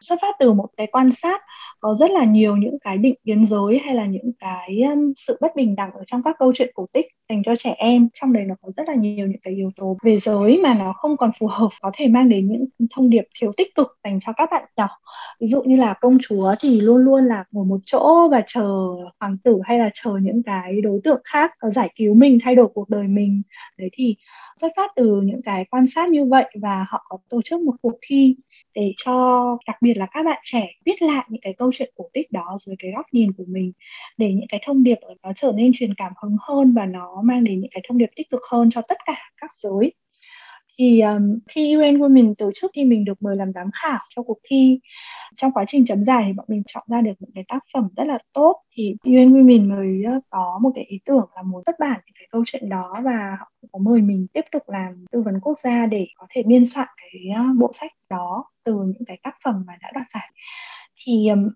xuất 0.03 0.19
phát 0.22 0.36
từ 0.39 0.53
một 0.53 0.67
cái 0.77 0.88
quan 0.88 1.12
sát 1.12 1.41
có 1.79 1.95
rất 2.00 2.12
là 2.12 2.24
nhiều 2.24 2.55
những 2.55 2.77
cái 2.79 2.98
định 2.98 3.15
kiến 3.25 3.45
giới 3.45 3.79
hay 3.86 3.95
là 3.95 4.05
những 4.05 4.31
cái 4.39 4.81
um, 4.81 5.13
sự 5.15 5.38
bất 5.41 5.55
bình 5.55 5.75
đẳng 5.75 5.91
ở 5.91 6.03
trong 6.05 6.24
các 6.24 6.36
câu 6.39 6.53
chuyện 6.55 6.72
cổ 6.75 6.86
tích 6.93 7.05
dành 7.29 7.43
cho 7.45 7.55
trẻ 7.55 7.75
em. 7.77 8.10
Trong 8.13 8.33
đấy 8.33 8.43
nó 8.48 8.55
có 8.62 8.72
rất 8.77 8.88
là 8.88 8.95
nhiều 8.95 9.27
những 9.27 9.41
cái 9.43 9.53
yếu 9.53 9.72
tố 9.75 9.98
về 10.03 10.19
giới 10.19 10.60
mà 10.63 10.74
nó 10.74 10.93
không 10.93 11.17
còn 11.17 11.31
phù 11.39 11.48
hợp 11.48 11.69
có 11.81 11.91
thể 11.93 12.07
mang 12.07 12.29
đến 12.29 12.51
những 12.51 12.65
thông 12.95 13.10
điệp 13.10 13.24
thiếu 13.39 13.51
tích 13.57 13.75
cực 13.75 13.88
dành 14.03 14.19
cho 14.25 14.33
các 14.33 14.50
bạn 14.51 14.63
nhỏ. 14.77 14.88
Ví 15.41 15.48
dụ 15.48 15.62
như 15.62 15.75
là 15.75 15.93
công 16.01 16.17
chúa 16.22 16.55
thì 16.60 16.81
luôn 16.81 16.98
luôn 16.98 17.25
là 17.25 17.43
ngồi 17.51 17.65
một 17.65 17.79
chỗ 17.86 18.27
và 18.31 18.43
chờ 18.48 18.67
hoàng 19.19 19.38
tử 19.43 19.60
hay 19.63 19.79
là 19.79 19.89
chờ 19.93 20.12
những 20.22 20.43
cái 20.43 20.81
đối 20.81 21.00
tượng 21.03 21.22
khác 21.24 21.51
ờ, 21.60 21.72
giải 21.72 21.89
cứu 21.95 22.13
mình 22.13 22.39
thay 22.43 22.55
đổi 22.55 22.67
cuộc 22.74 22.89
đời 22.89 23.07
mình. 23.07 23.41
Đấy 23.77 23.89
thì 23.93 24.15
xuất 24.62 24.72
phát 24.75 24.91
từ 24.95 25.22
những 25.22 25.41
cái 25.41 25.65
quan 25.65 25.86
sát 25.88 26.10
như 26.10 26.25
vậy 26.25 26.45
và 26.62 26.86
họ 26.89 27.05
có 27.10 27.17
tổ 27.29 27.41
chức 27.41 27.62
một 27.62 27.74
cuộc 27.81 27.93
thi 28.01 28.36
để 28.75 28.93
cho 28.98 29.57
đặc 29.67 29.77
biệt 29.81 29.93
là 29.98 30.07
các 30.13 30.25
bạn 30.25 30.39
trẻ 30.43 30.67
viết 30.86 31.01
lại 31.01 31.25
những 31.29 31.41
cái 31.41 31.53
câu 31.57 31.72
chuyện 31.74 31.93
cổ 31.95 32.10
tích 32.13 32.31
đó 32.31 32.57
dưới 32.60 32.75
cái 32.79 32.91
góc 32.95 33.05
nhìn 33.12 33.31
của 33.33 33.45
mình, 33.48 33.72
để 34.17 34.33
những 34.33 34.48
cái 34.50 34.62
thông 34.65 34.83
điệp 34.83 34.98
nó 35.24 35.31
trở 35.36 35.51
nên 35.55 35.72
truyền 35.75 35.93
cảm 35.93 36.13
hứng 36.24 36.36
hơn 36.39 36.74
và 36.74 36.86
nó 36.86 37.22
mang 37.22 37.43
đến 37.43 37.60
những 37.60 37.72
cái 37.72 37.81
thông 37.88 37.98
điệp 37.98 38.10
tích 38.15 38.29
cực 38.29 38.41
hơn 38.51 38.69
cho 38.72 38.81
tất 38.81 38.98
cả 39.05 39.15
các 39.38 39.51
giới 39.57 39.93
thì 40.77 41.01
um, 41.01 41.39
khi 41.48 41.75
UN 41.75 41.98
Women 41.98 42.34
tổ 42.38 42.51
chức 42.56 42.72
thì 42.74 42.86
mình 42.86 43.06
được 43.06 43.22
mời 43.22 43.36
làm 43.36 43.51
giám 43.53 43.70
khảo 43.74 44.00
cho 44.10 44.24
cuộc 44.24 44.38
thi. 44.44 44.80
Trong 45.38 45.51
quá 45.51 45.65
trình 45.68 45.86
chấm 45.86 46.06
giải 46.06 46.24
thì 46.27 46.34
bọn 46.34 46.46
mình 46.50 46.63
chọn 46.68 46.84
ra 46.88 47.01
được 47.01 47.13
những 47.20 47.32
cái 47.36 47.44
tác 47.48 47.60
phẩm 47.74 47.89
rất 47.98 48.03
là 48.08 48.20
tốt. 48.34 48.62
Thì 48.74 48.96
UN 49.03 49.34
Women 49.34 49.70
mới 49.70 50.03
có 50.30 50.60
một 50.62 50.72
cái 50.75 50.84
ý 50.84 51.00
tưởng 51.06 51.30
là 51.36 51.42
muốn 51.42 51.63
xuất 51.65 51.75
bản 51.80 52.01
cái 52.06 52.27
câu 52.32 52.44
chuyện 52.46 52.70
đó 52.70 52.96
và 53.03 53.38
họ 53.39 53.51
có 53.72 53.80
mời 53.80 54.01
mình 54.01 54.27
tiếp 54.34 54.46
tục 54.51 54.63
làm 54.68 55.06
tư 55.12 55.22
vấn 55.22 55.39
quốc 55.42 55.60
gia 55.63 55.86
để 55.86 56.08
có 56.18 56.27
thể 56.30 56.44
biên 56.44 56.65
soạn 56.65 56.88
cái 56.98 57.36
bộ 57.58 57.72
sách 57.80 57.92
đó 58.10 58.46
từ 58.63 58.74
những 58.74 59.06
cái 59.08 59.20
tác 59.24 59.36
phẩm 59.44 59.63
mà 59.68 59.74
đã 59.82 59.92
đoạt 59.94 60.08
giải. 60.13 60.32
Thì 61.06 61.27
um, 61.27 61.50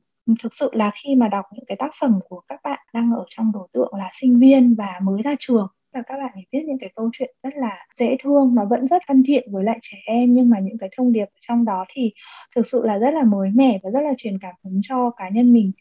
thực 0.43 0.53
sự 0.53 0.69
là 0.73 0.91
khi 1.03 1.15
mà 1.15 1.27
đọc 1.27 1.45
những 1.53 1.65
cái 1.67 1.77
tác 1.79 1.91
phẩm 2.01 2.19
của 2.29 2.41
các 2.47 2.59
bạn 2.63 2.79
đang 2.93 3.11
ở 3.11 3.25
trong 3.27 3.51
đối 3.51 3.67
tượng 3.73 3.93
là 3.97 4.09
sinh 4.13 4.39
viên 4.39 4.75
và 4.77 4.99
mới 5.03 5.21
ra 5.21 5.35
trường 5.39 5.67
là 5.97 6.03
các 6.07 6.17
bạn 6.17 6.31
ấy 6.33 6.45
viết 6.51 6.63
những 6.67 6.77
cái 6.79 6.89
câu 6.95 7.09
chuyện 7.13 7.35
rất 7.43 7.53
là 7.55 7.85
dễ 7.95 8.17
thương, 8.23 8.55
nó 8.55 8.65
vẫn 8.65 8.87
rất 8.87 9.01
thân 9.07 9.23
thiện 9.27 9.51
với 9.51 9.63
lại 9.63 9.79
trẻ 9.81 9.97
em, 10.05 10.33
nhưng 10.33 10.49
mà 10.49 10.59
những 10.59 10.77
cái 10.77 10.89
thông 10.97 11.11
điệp 11.13 11.25
trong 11.39 11.65
đó 11.65 11.85
thì 11.89 12.11
thực 12.55 12.67
sự 12.67 12.81
là 12.85 12.97
rất 12.97 13.13
là 13.13 13.23
mới 13.23 13.49
mẻ 13.55 13.79
và 13.83 13.89
rất 13.89 14.01
là 14.01 14.13
truyền 14.17 14.39
cảm 14.39 14.53
hứng 14.63 14.81
cho 14.83 15.11
cá 15.17 15.29
nhân 15.29 15.53
mình. 15.53 15.71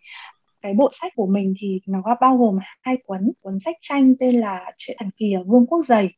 Cái 0.62 0.74
bộ 0.74 0.90
sách 1.00 1.12
của 1.16 1.26
mình 1.26 1.54
thì 1.58 1.80
nó 1.86 2.02
bao 2.20 2.36
gồm 2.36 2.58
hai 2.82 2.96
cuốn 3.04 3.32
cuốn 3.40 3.58
sách 3.60 3.76
tranh 3.80 4.14
tên 4.18 4.40
là 4.40 4.72
chuyện 4.78 4.96
thần 5.00 5.10
kỳ 5.16 5.32
ở 5.32 5.44
vương 5.44 5.66
quốc 5.66 5.86
giày 5.86 6.12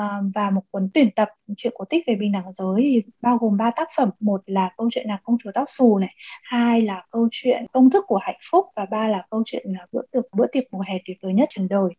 uh, 0.00 0.32
và 0.34 0.50
một 0.50 0.62
cuốn 0.70 0.88
tuyển 0.94 1.10
tập 1.16 1.28
chuyện 1.56 1.72
cổ 1.76 1.84
tích 1.84 2.04
về 2.06 2.14
bình 2.14 2.32
đẳng 2.32 2.52
giới 2.52 2.82
thì 2.82 3.02
bao 3.20 3.38
gồm 3.38 3.56
ba 3.56 3.70
tác 3.76 3.88
phẩm. 3.96 4.10
Một 4.20 4.42
là 4.46 4.70
câu 4.76 4.88
chuyện 4.92 5.06
là 5.08 5.18
công 5.24 5.36
chúa 5.44 5.50
tóc 5.54 5.64
xù 5.68 5.98
này 5.98 6.14
hai 6.42 6.82
là 6.82 7.04
câu 7.10 7.28
chuyện 7.30 7.66
công 7.72 7.90
thức 7.90 8.04
của 8.08 8.18
hạnh 8.22 8.38
phúc 8.50 8.66
và 8.76 8.86
ba 8.90 9.08
là 9.08 9.26
câu 9.30 9.42
chuyện 9.46 9.66
là 9.66 9.86
bữa 9.92 10.02
tiệc 10.12 10.24
bữa 10.32 10.46
tiệc 10.52 10.64
mùa 10.72 10.82
hè 10.88 10.94
tuyệt 11.06 11.16
vời 11.22 11.32
nhất 11.32 11.48
trần 11.52 11.68
đời. 11.68 11.90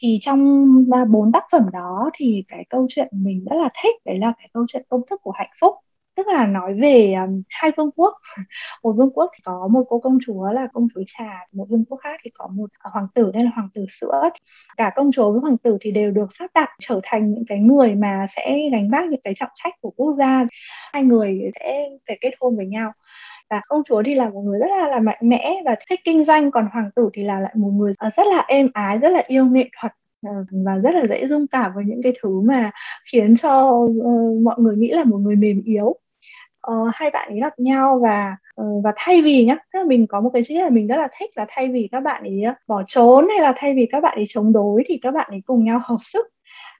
Thì 0.00 0.18
trong 0.22 0.66
bốn 1.08 1.32
tác 1.32 1.44
phẩm 1.52 1.62
đó 1.72 2.10
thì 2.14 2.44
cái 2.48 2.64
câu 2.70 2.86
chuyện 2.88 3.08
mình 3.12 3.44
rất 3.50 3.56
là 3.56 3.68
thích 3.82 3.94
đấy 4.04 4.18
là 4.18 4.32
cái 4.38 4.48
câu 4.52 4.64
chuyện 4.68 4.82
công 4.88 5.00
thức 5.10 5.20
của 5.22 5.32
hạnh 5.32 5.50
phúc 5.60 5.74
tức 6.16 6.26
là 6.26 6.46
nói 6.46 6.74
về 6.74 7.14
um, 7.14 7.42
hai 7.48 7.72
vương 7.76 7.90
quốc. 7.96 8.14
Một 8.82 8.92
vương 8.92 9.10
quốc 9.10 9.30
thì 9.34 9.40
có 9.44 9.68
một 9.72 9.84
cô 9.88 9.98
công 9.98 10.18
chúa 10.26 10.52
là 10.52 10.66
công 10.72 10.88
chúa 10.94 11.02
trà 11.06 11.30
một 11.52 11.66
vương 11.70 11.84
quốc 11.84 11.98
khác 12.02 12.20
thì 12.24 12.30
có 12.34 12.48
một 12.52 12.70
à, 12.78 12.90
hoàng 12.92 13.06
tử 13.14 13.30
đây 13.34 13.44
là 13.44 13.50
hoàng 13.54 13.68
tử 13.74 13.86
sữa. 13.88 14.22
Cả 14.76 14.92
công 14.96 15.12
chúa 15.12 15.32
với 15.32 15.40
hoàng 15.40 15.58
tử 15.58 15.78
thì 15.80 15.90
đều 15.90 16.10
được 16.10 16.26
sắp 16.38 16.50
đặt 16.54 16.68
trở 16.80 17.00
thành 17.02 17.32
những 17.32 17.44
cái 17.48 17.58
người 17.58 17.94
mà 17.94 18.26
sẽ 18.36 18.58
gánh 18.72 18.90
vác 18.90 19.08
những 19.08 19.20
cái 19.24 19.34
trọng 19.36 19.50
trách 19.54 19.74
của 19.80 19.90
quốc 19.96 20.14
gia. 20.18 20.44
Hai 20.92 21.02
người 21.02 21.40
sẽ 21.60 21.88
phải 22.06 22.18
kết 22.20 22.30
hôn 22.40 22.56
với 22.56 22.66
nhau. 22.66 22.92
Và 23.50 23.60
công 23.68 23.82
chúa 23.88 24.02
thì 24.06 24.14
là 24.14 24.28
một 24.28 24.42
người 24.42 24.58
rất 24.58 24.66
là, 24.70 24.88
là 24.88 25.00
mạnh 25.00 25.18
mẽ 25.22 25.62
và 25.64 25.76
thích 25.90 26.00
kinh 26.04 26.24
doanh 26.24 26.50
còn 26.50 26.68
hoàng 26.72 26.90
tử 26.96 27.10
thì 27.12 27.24
là 27.24 27.40
lại 27.40 27.52
một 27.56 27.70
người 27.70 27.94
ờ, 27.98 28.10
rất 28.16 28.26
là 28.26 28.44
êm 28.48 28.70
ái 28.74 28.98
rất 28.98 29.08
là 29.08 29.22
yêu 29.26 29.44
nghệ 29.46 29.68
thuật 29.80 29.92
ờ, 30.26 30.32
và 30.64 30.78
rất 30.78 30.94
là 30.94 31.06
dễ 31.06 31.26
dung 31.28 31.46
cảm 31.46 31.72
với 31.74 31.84
những 31.84 32.00
cái 32.02 32.12
thứ 32.22 32.40
mà 32.40 32.70
khiến 33.12 33.36
cho 33.36 33.70
uh, 33.70 34.42
mọi 34.42 34.56
người 34.58 34.76
nghĩ 34.76 34.90
là 34.90 35.04
một 35.04 35.18
người 35.18 35.36
mềm 35.36 35.62
yếu 35.64 35.96
uh, 36.72 36.88
hai 36.94 37.10
bạn 37.10 37.28
ấy 37.28 37.40
gặp 37.40 37.58
nhau 37.58 38.00
và 38.02 38.36
uh, 38.62 38.84
và 38.84 38.92
thay 38.96 39.22
vì 39.22 39.44
nhá 39.44 39.56
tức 39.72 39.78
là 39.78 39.84
mình 39.84 40.06
có 40.06 40.20
một 40.20 40.30
cái 40.32 40.42
gì 40.42 40.54
là 40.54 40.70
mình 40.70 40.86
rất 40.86 40.96
là 40.96 41.08
thích 41.18 41.30
là 41.36 41.46
thay 41.48 41.68
vì 41.68 41.88
các 41.92 42.00
bạn 42.00 42.22
ấy 42.22 42.42
ờ, 42.42 42.54
bỏ 42.66 42.82
trốn 42.88 43.28
hay 43.28 43.40
là 43.40 43.52
thay 43.56 43.74
vì 43.74 43.86
các 43.92 44.00
bạn 44.00 44.18
ấy 44.18 44.24
chống 44.28 44.52
đối 44.52 44.84
thì 44.86 44.98
các 45.02 45.10
bạn 45.10 45.26
ấy 45.30 45.40
cùng 45.46 45.64
nhau 45.64 45.80
hợp 45.84 45.98
sức 46.02 46.26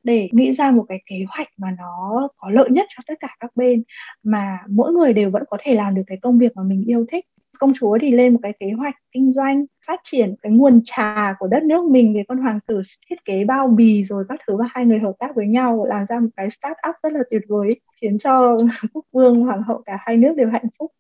để 0.03 0.29
nghĩ 0.33 0.53
ra 0.53 0.71
một 0.71 0.85
cái 0.89 0.99
kế 1.07 1.17
hoạch 1.29 1.49
mà 1.57 1.69
nó 1.79 2.29
có 2.37 2.51
lợi 2.51 2.71
nhất 2.71 2.87
cho 2.97 3.03
tất 3.07 3.15
cả 3.21 3.29
các 3.41 3.51
bên 3.57 3.83
mà 4.23 4.59
mỗi 4.69 4.93
người 4.93 5.13
đều 5.13 5.31
vẫn 5.31 5.43
có 5.51 5.57
thể 5.61 5.75
làm 5.75 5.95
được 5.95 6.03
cái 6.07 6.19
công 6.23 6.39
việc 6.39 6.53
mà 6.57 6.63
mình 6.63 6.85
yêu 6.87 7.07
thích 7.13 7.25
công 7.59 7.73
chúa 7.75 7.99
thì 8.01 8.11
lên 8.11 8.33
một 8.33 8.39
cái 8.43 8.53
kế 8.61 8.67
hoạch 8.79 8.95
kinh 9.13 9.33
doanh, 9.33 9.65
phát 9.87 10.01
triển 10.05 10.35
cái 10.43 10.53
nguồn 10.53 10.81
trà 10.85 11.35
của 11.39 11.47
đất 11.47 11.63
nước 11.63 11.91
mình 11.91 12.15
về 12.15 12.23
con 12.29 12.39
hoàng 12.39 12.61
tử 12.67 12.83
thiết 13.11 13.25
kế 13.25 13.45
bao 13.45 13.69
bì 13.69 14.05
rồi 14.05 14.25
các 14.29 14.41
thứ 14.47 14.57
và 14.57 14.65
hai 14.69 14.87
người 14.87 14.99
hợp 14.99 15.13
tác 15.19 15.37
với 15.37 15.47
nhau, 15.47 15.87
làm 15.89 16.07
ra 16.09 16.21
một 16.21 16.29
cái 16.37 16.51
start 16.51 16.77
up 16.89 16.95
rất 17.03 17.13
là 17.13 17.21
tuyệt 17.31 17.43
vời, 17.49 17.81
khiến 18.01 18.19
cho 18.19 18.59
quốc 18.93 19.05
vương, 19.13 19.41
hoàng 19.41 19.63
hậu 19.63 19.83
cả 19.87 19.99
hai 20.01 20.17
nước 20.17 20.35
đều 20.37 20.49
hạnh 20.53 20.67
phúc. 20.79 20.93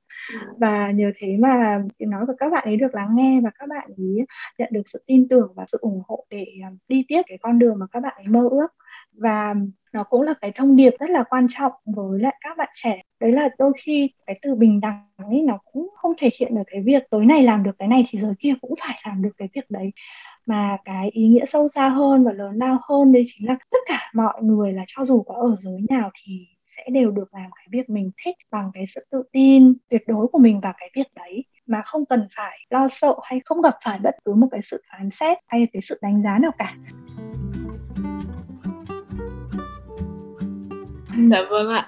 Và 0.58 0.90
nhờ 0.90 1.10
thế 1.18 1.36
mà 1.38 1.82
tiếng 1.98 2.10
nói 2.10 2.26
của 2.26 2.32
các 2.38 2.52
bạn 2.52 2.64
ấy 2.64 2.76
được 2.76 2.94
lắng 2.94 3.08
nghe 3.14 3.40
và 3.44 3.50
các 3.58 3.68
bạn 3.68 3.90
ấy 3.96 4.26
nhận 4.58 4.68
được 4.72 4.82
sự 4.86 5.02
tin 5.06 5.28
tưởng 5.28 5.52
và 5.56 5.64
sự 5.68 5.78
ủng 5.80 6.02
hộ 6.08 6.26
để 6.30 6.46
à, 6.64 6.70
đi 6.88 7.04
tiếp 7.08 7.22
cái 7.26 7.38
con 7.42 7.58
đường 7.58 7.78
mà 7.78 7.86
các 7.92 8.00
bạn 8.00 8.12
ấy 8.16 8.26
mơ 8.28 8.48
ước 8.50 8.66
và 9.16 9.54
nó 9.92 10.04
cũng 10.04 10.22
là 10.22 10.34
cái 10.40 10.52
thông 10.54 10.76
điệp 10.76 10.90
rất 11.00 11.10
là 11.10 11.24
quan 11.30 11.46
trọng 11.50 11.72
với 11.84 12.20
lại 12.20 12.34
các 12.40 12.56
bạn 12.58 12.68
trẻ. 12.74 13.02
Đấy 13.20 13.32
là 13.32 13.48
đôi 13.58 13.72
khi 13.84 14.10
cái 14.26 14.38
từ 14.42 14.54
bình 14.54 14.80
đẳng 14.80 15.08
ấy, 15.16 15.42
nó 15.42 15.58
cũng 15.72 15.88
không 15.96 16.12
thể 16.18 16.30
hiện 16.40 16.54
được 16.54 16.62
cái 16.66 16.82
việc 16.82 17.02
tối 17.10 17.26
nay 17.26 17.42
làm 17.42 17.62
được 17.62 17.70
cái 17.78 17.88
này 17.88 18.04
thì 18.08 18.18
giờ 18.18 18.34
kia 18.38 18.54
cũng 18.60 18.74
phải 18.80 19.00
làm 19.06 19.22
được 19.22 19.30
cái 19.36 19.48
việc 19.54 19.70
đấy. 19.70 19.92
Mà 20.46 20.76
cái 20.84 21.10
ý 21.10 21.28
nghĩa 21.28 21.44
sâu 21.46 21.68
xa 21.68 21.88
hơn 21.88 22.24
và 22.24 22.32
lớn 22.32 22.56
lao 22.56 22.78
hơn 22.88 23.12
đấy 23.12 23.24
chính 23.26 23.48
là 23.48 23.56
tất 23.70 23.78
cả 23.86 24.10
mọi 24.14 24.42
người 24.42 24.72
là 24.72 24.84
cho 24.86 25.04
dù 25.04 25.22
có 25.22 25.34
ở 25.34 25.56
giới 25.58 25.80
nào 25.88 26.10
thì 26.24 26.46
sẽ 26.76 26.84
đều 26.90 27.10
được 27.10 27.34
làm 27.34 27.50
cái 27.56 27.66
việc 27.70 27.90
mình 27.90 28.10
thích 28.24 28.36
bằng 28.50 28.70
cái 28.74 28.84
sự 28.86 29.06
tự 29.10 29.22
tin 29.32 29.74
tuyệt 29.90 30.02
đối 30.06 30.26
của 30.26 30.38
mình 30.38 30.60
vào 30.60 30.72
cái 30.76 30.90
việc 30.94 31.06
đấy. 31.14 31.44
Mà 31.66 31.82
không 31.82 32.06
cần 32.06 32.28
phải 32.36 32.58
lo 32.70 32.88
sợ 32.90 33.14
hay 33.22 33.40
không 33.44 33.62
gặp 33.62 33.74
phải 33.84 33.98
bất 33.98 34.14
cứ 34.24 34.34
một 34.34 34.48
cái 34.50 34.60
sự 34.64 34.82
phán 34.92 35.10
xét 35.12 35.38
hay 35.46 35.66
cái 35.72 35.82
sự 35.82 35.98
đánh 36.02 36.22
giá 36.22 36.38
nào 36.38 36.50
cả. 36.58 36.76
dạ 41.30 41.42
vâng 41.50 41.68
ạ 41.68 41.86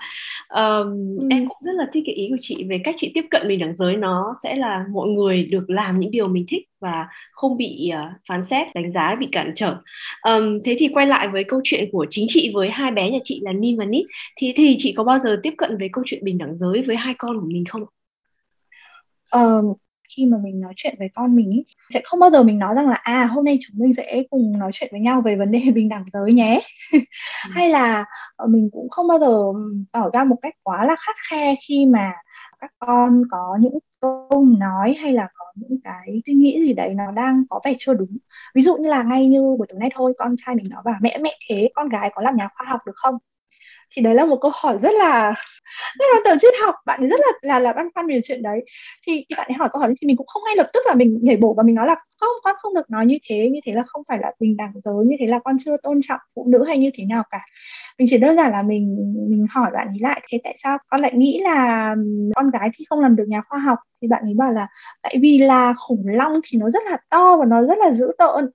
um, 0.48 1.18
ừ. 1.20 1.28
em 1.30 1.48
cũng 1.48 1.58
rất 1.60 1.72
là 1.74 1.86
thích 1.92 2.02
cái 2.06 2.14
ý 2.14 2.28
của 2.30 2.36
chị 2.40 2.64
về 2.68 2.80
cách 2.84 2.94
chị 2.98 3.10
tiếp 3.14 3.24
cận 3.30 3.48
bình 3.48 3.58
đẳng 3.58 3.74
giới 3.74 3.96
nó 3.96 4.34
sẽ 4.42 4.56
là 4.56 4.84
mọi 4.92 5.08
người 5.08 5.42
được 5.50 5.70
làm 5.70 6.00
những 6.00 6.10
điều 6.10 6.28
mình 6.28 6.46
thích 6.48 6.62
và 6.80 7.08
không 7.32 7.56
bị 7.56 7.90
uh, 7.94 8.20
phán 8.28 8.46
xét 8.46 8.74
đánh 8.74 8.92
giá 8.92 9.16
bị 9.20 9.28
cản 9.32 9.52
trở 9.56 9.76
um, 10.22 10.60
thế 10.64 10.76
thì 10.78 10.88
quay 10.88 11.06
lại 11.06 11.28
với 11.28 11.44
câu 11.44 11.60
chuyện 11.64 11.88
của 11.92 12.06
chính 12.10 12.26
chị 12.28 12.50
với 12.54 12.70
hai 12.70 12.90
bé 12.90 13.10
nhà 13.10 13.18
chị 13.24 13.40
là 13.42 13.52
Nin 13.52 13.78
và 13.78 13.84
Nít 13.84 14.06
thì 14.36 14.52
thì 14.56 14.76
chị 14.78 14.92
có 14.96 15.04
bao 15.04 15.18
giờ 15.18 15.40
tiếp 15.42 15.54
cận 15.58 15.78
với 15.78 15.88
câu 15.92 16.04
chuyện 16.06 16.24
bình 16.24 16.38
đẳng 16.38 16.56
giới 16.56 16.82
với 16.86 16.96
hai 16.96 17.14
con 17.18 17.40
của 17.40 17.46
mình 17.46 17.64
không? 17.64 17.84
Um, 19.32 19.74
khi 20.16 20.26
mà 20.26 20.38
mình 20.42 20.60
nói 20.60 20.72
chuyện 20.76 20.94
với 20.98 21.08
con 21.14 21.36
mình 21.36 21.50
ý, 21.50 21.64
sẽ 21.94 22.00
không 22.04 22.20
bao 22.20 22.30
giờ 22.30 22.42
mình 22.42 22.58
nói 22.58 22.74
rằng 22.74 22.88
là 22.88 22.94
à 22.94 23.26
hôm 23.26 23.44
nay 23.44 23.58
chúng 23.60 23.76
mình 23.78 23.94
sẽ 23.94 24.22
cùng 24.30 24.58
nói 24.58 24.70
chuyện 24.74 24.88
với 24.92 25.00
nhau 25.00 25.22
về 25.24 25.36
vấn 25.36 25.50
đề 25.50 25.60
bình 25.74 25.88
đẳng 25.88 26.04
giới 26.12 26.32
nhé. 26.32 26.60
Ừ. 26.92 26.98
hay 27.54 27.68
là 27.70 28.04
ờ, 28.36 28.46
mình 28.46 28.68
cũng 28.72 28.88
không 28.90 29.08
bao 29.08 29.18
giờ 29.18 29.36
tỏ 29.92 30.10
ra 30.12 30.24
một 30.24 30.36
cách 30.42 30.54
quá 30.62 30.84
là 30.84 30.96
khắt 30.98 31.16
khe 31.30 31.54
khi 31.68 31.86
mà 31.86 32.12
các 32.60 32.72
con 32.78 33.22
có 33.30 33.58
những 33.60 33.78
câu 34.00 34.44
nói 34.58 34.94
hay 35.02 35.12
là 35.12 35.28
có 35.34 35.44
những 35.54 35.80
cái 35.84 36.22
suy 36.26 36.34
nghĩ 36.34 36.60
gì 36.62 36.72
đấy 36.72 36.94
nó 36.94 37.12
đang 37.12 37.44
có 37.50 37.60
vẻ 37.64 37.74
chưa 37.78 37.94
đúng. 37.94 38.18
Ví 38.54 38.62
dụ 38.62 38.76
như 38.76 38.88
là 38.88 39.02
ngay 39.02 39.26
như 39.26 39.40
buổi 39.58 39.66
tối 39.68 39.78
nay 39.80 39.90
thôi 39.94 40.12
con 40.18 40.34
trai 40.46 40.54
mình 40.54 40.66
nói 40.70 40.82
bảo 40.84 40.94
mẹ 41.00 41.18
mẹ 41.22 41.38
thế 41.48 41.68
con 41.74 41.88
gái 41.88 42.10
có 42.14 42.22
làm 42.22 42.36
nhà 42.36 42.48
khoa 42.56 42.66
học 42.70 42.80
được 42.86 42.92
không 42.96 43.14
thì 43.90 44.02
đấy 44.02 44.14
là 44.14 44.24
một 44.24 44.38
câu 44.40 44.50
hỏi 44.54 44.78
rất 44.82 44.92
là 44.94 45.34
rất 45.98 46.06
là 46.14 46.20
từ 46.24 46.36
triết 46.40 46.54
học. 46.64 46.74
Bạn 46.86 47.00
ấy 47.00 47.08
rất 47.08 47.20
là 47.20 47.32
là 47.42 47.58
là 47.58 47.72
băn 47.72 47.88
khoăn 47.94 48.06
về 48.06 48.20
chuyện 48.24 48.42
đấy. 48.42 48.64
Thì 49.06 49.24
khi 49.28 49.34
bạn 49.36 49.48
ấy 49.48 49.54
hỏi 49.58 49.68
câu 49.72 49.80
hỏi 49.80 49.94
thì 50.00 50.06
mình 50.06 50.16
cũng 50.16 50.26
không 50.26 50.42
ngay 50.46 50.56
lập 50.56 50.70
tức 50.74 50.80
là 50.86 50.94
mình 50.94 51.18
nhảy 51.22 51.36
bổ 51.36 51.54
và 51.54 51.62
mình 51.62 51.74
nói 51.74 51.86
là 51.86 51.96
không, 52.20 52.36
con 52.44 52.54
không 52.58 52.74
được 52.74 52.90
nói 52.90 53.06
như 53.06 53.18
thế 53.28 53.48
như 53.52 53.60
thế 53.66 53.72
là 53.72 53.82
không 53.86 54.02
phải 54.08 54.18
là 54.22 54.32
bình 54.40 54.56
đẳng 54.56 54.72
giới, 54.84 55.06
như 55.06 55.16
thế 55.20 55.26
là 55.26 55.38
con 55.44 55.56
chưa 55.64 55.76
tôn 55.82 56.00
trọng 56.08 56.20
phụ 56.36 56.46
nữ 56.48 56.64
hay 56.68 56.78
như 56.78 56.90
thế 56.94 57.04
nào 57.04 57.22
cả. 57.30 57.40
Mình 57.98 58.08
chỉ 58.10 58.18
đơn 58.18 58.36
giản 58.36 58.52
là 58.52 58.62
mình 58.62 58.96
mình 59.30 59.46
hỏi 59.50 59.70
bạn 59.74 59.88
ấy 59.88 59.98
lại, 60.00 60.22
thế 60.32 60.40
tại 60.44 60.56
sao 60.62 60.78
con 60.88 61.00
lại 61.00 61.12
nghĩ 61.14 61.40
là 61.44 61.94
con 62.36 62.50
gái 62.50 62.70
thì 62.76 62.84
không 62.90 63.00
làm 63.00 63.16
được 63.16 63.24
nhà 63.28 63.42
khoa 63.48 63.58
học? 63.58 63.78
Thì 64.02 64.08
bạn 64.08 64.22
ấy 64.24 64.34
bảo 64.38 64.52
là, 64.52 64.68
tại 65.02 65.16
vì 65.20 65.38
là 65.38 65.74
khủng 65.78 66.04
long 66.06 66.40
thì 66.44 66.58
nó 66.58 66.70
rất 66.70 66.82
là 66.90 66.98
to 67.10 67.36
và 67.36 67.44
nó 67.44 67.62
rất 67.62 67.78
là 67.78 67.92
dữ 67.92 68.12
tợn. 68.18 68.50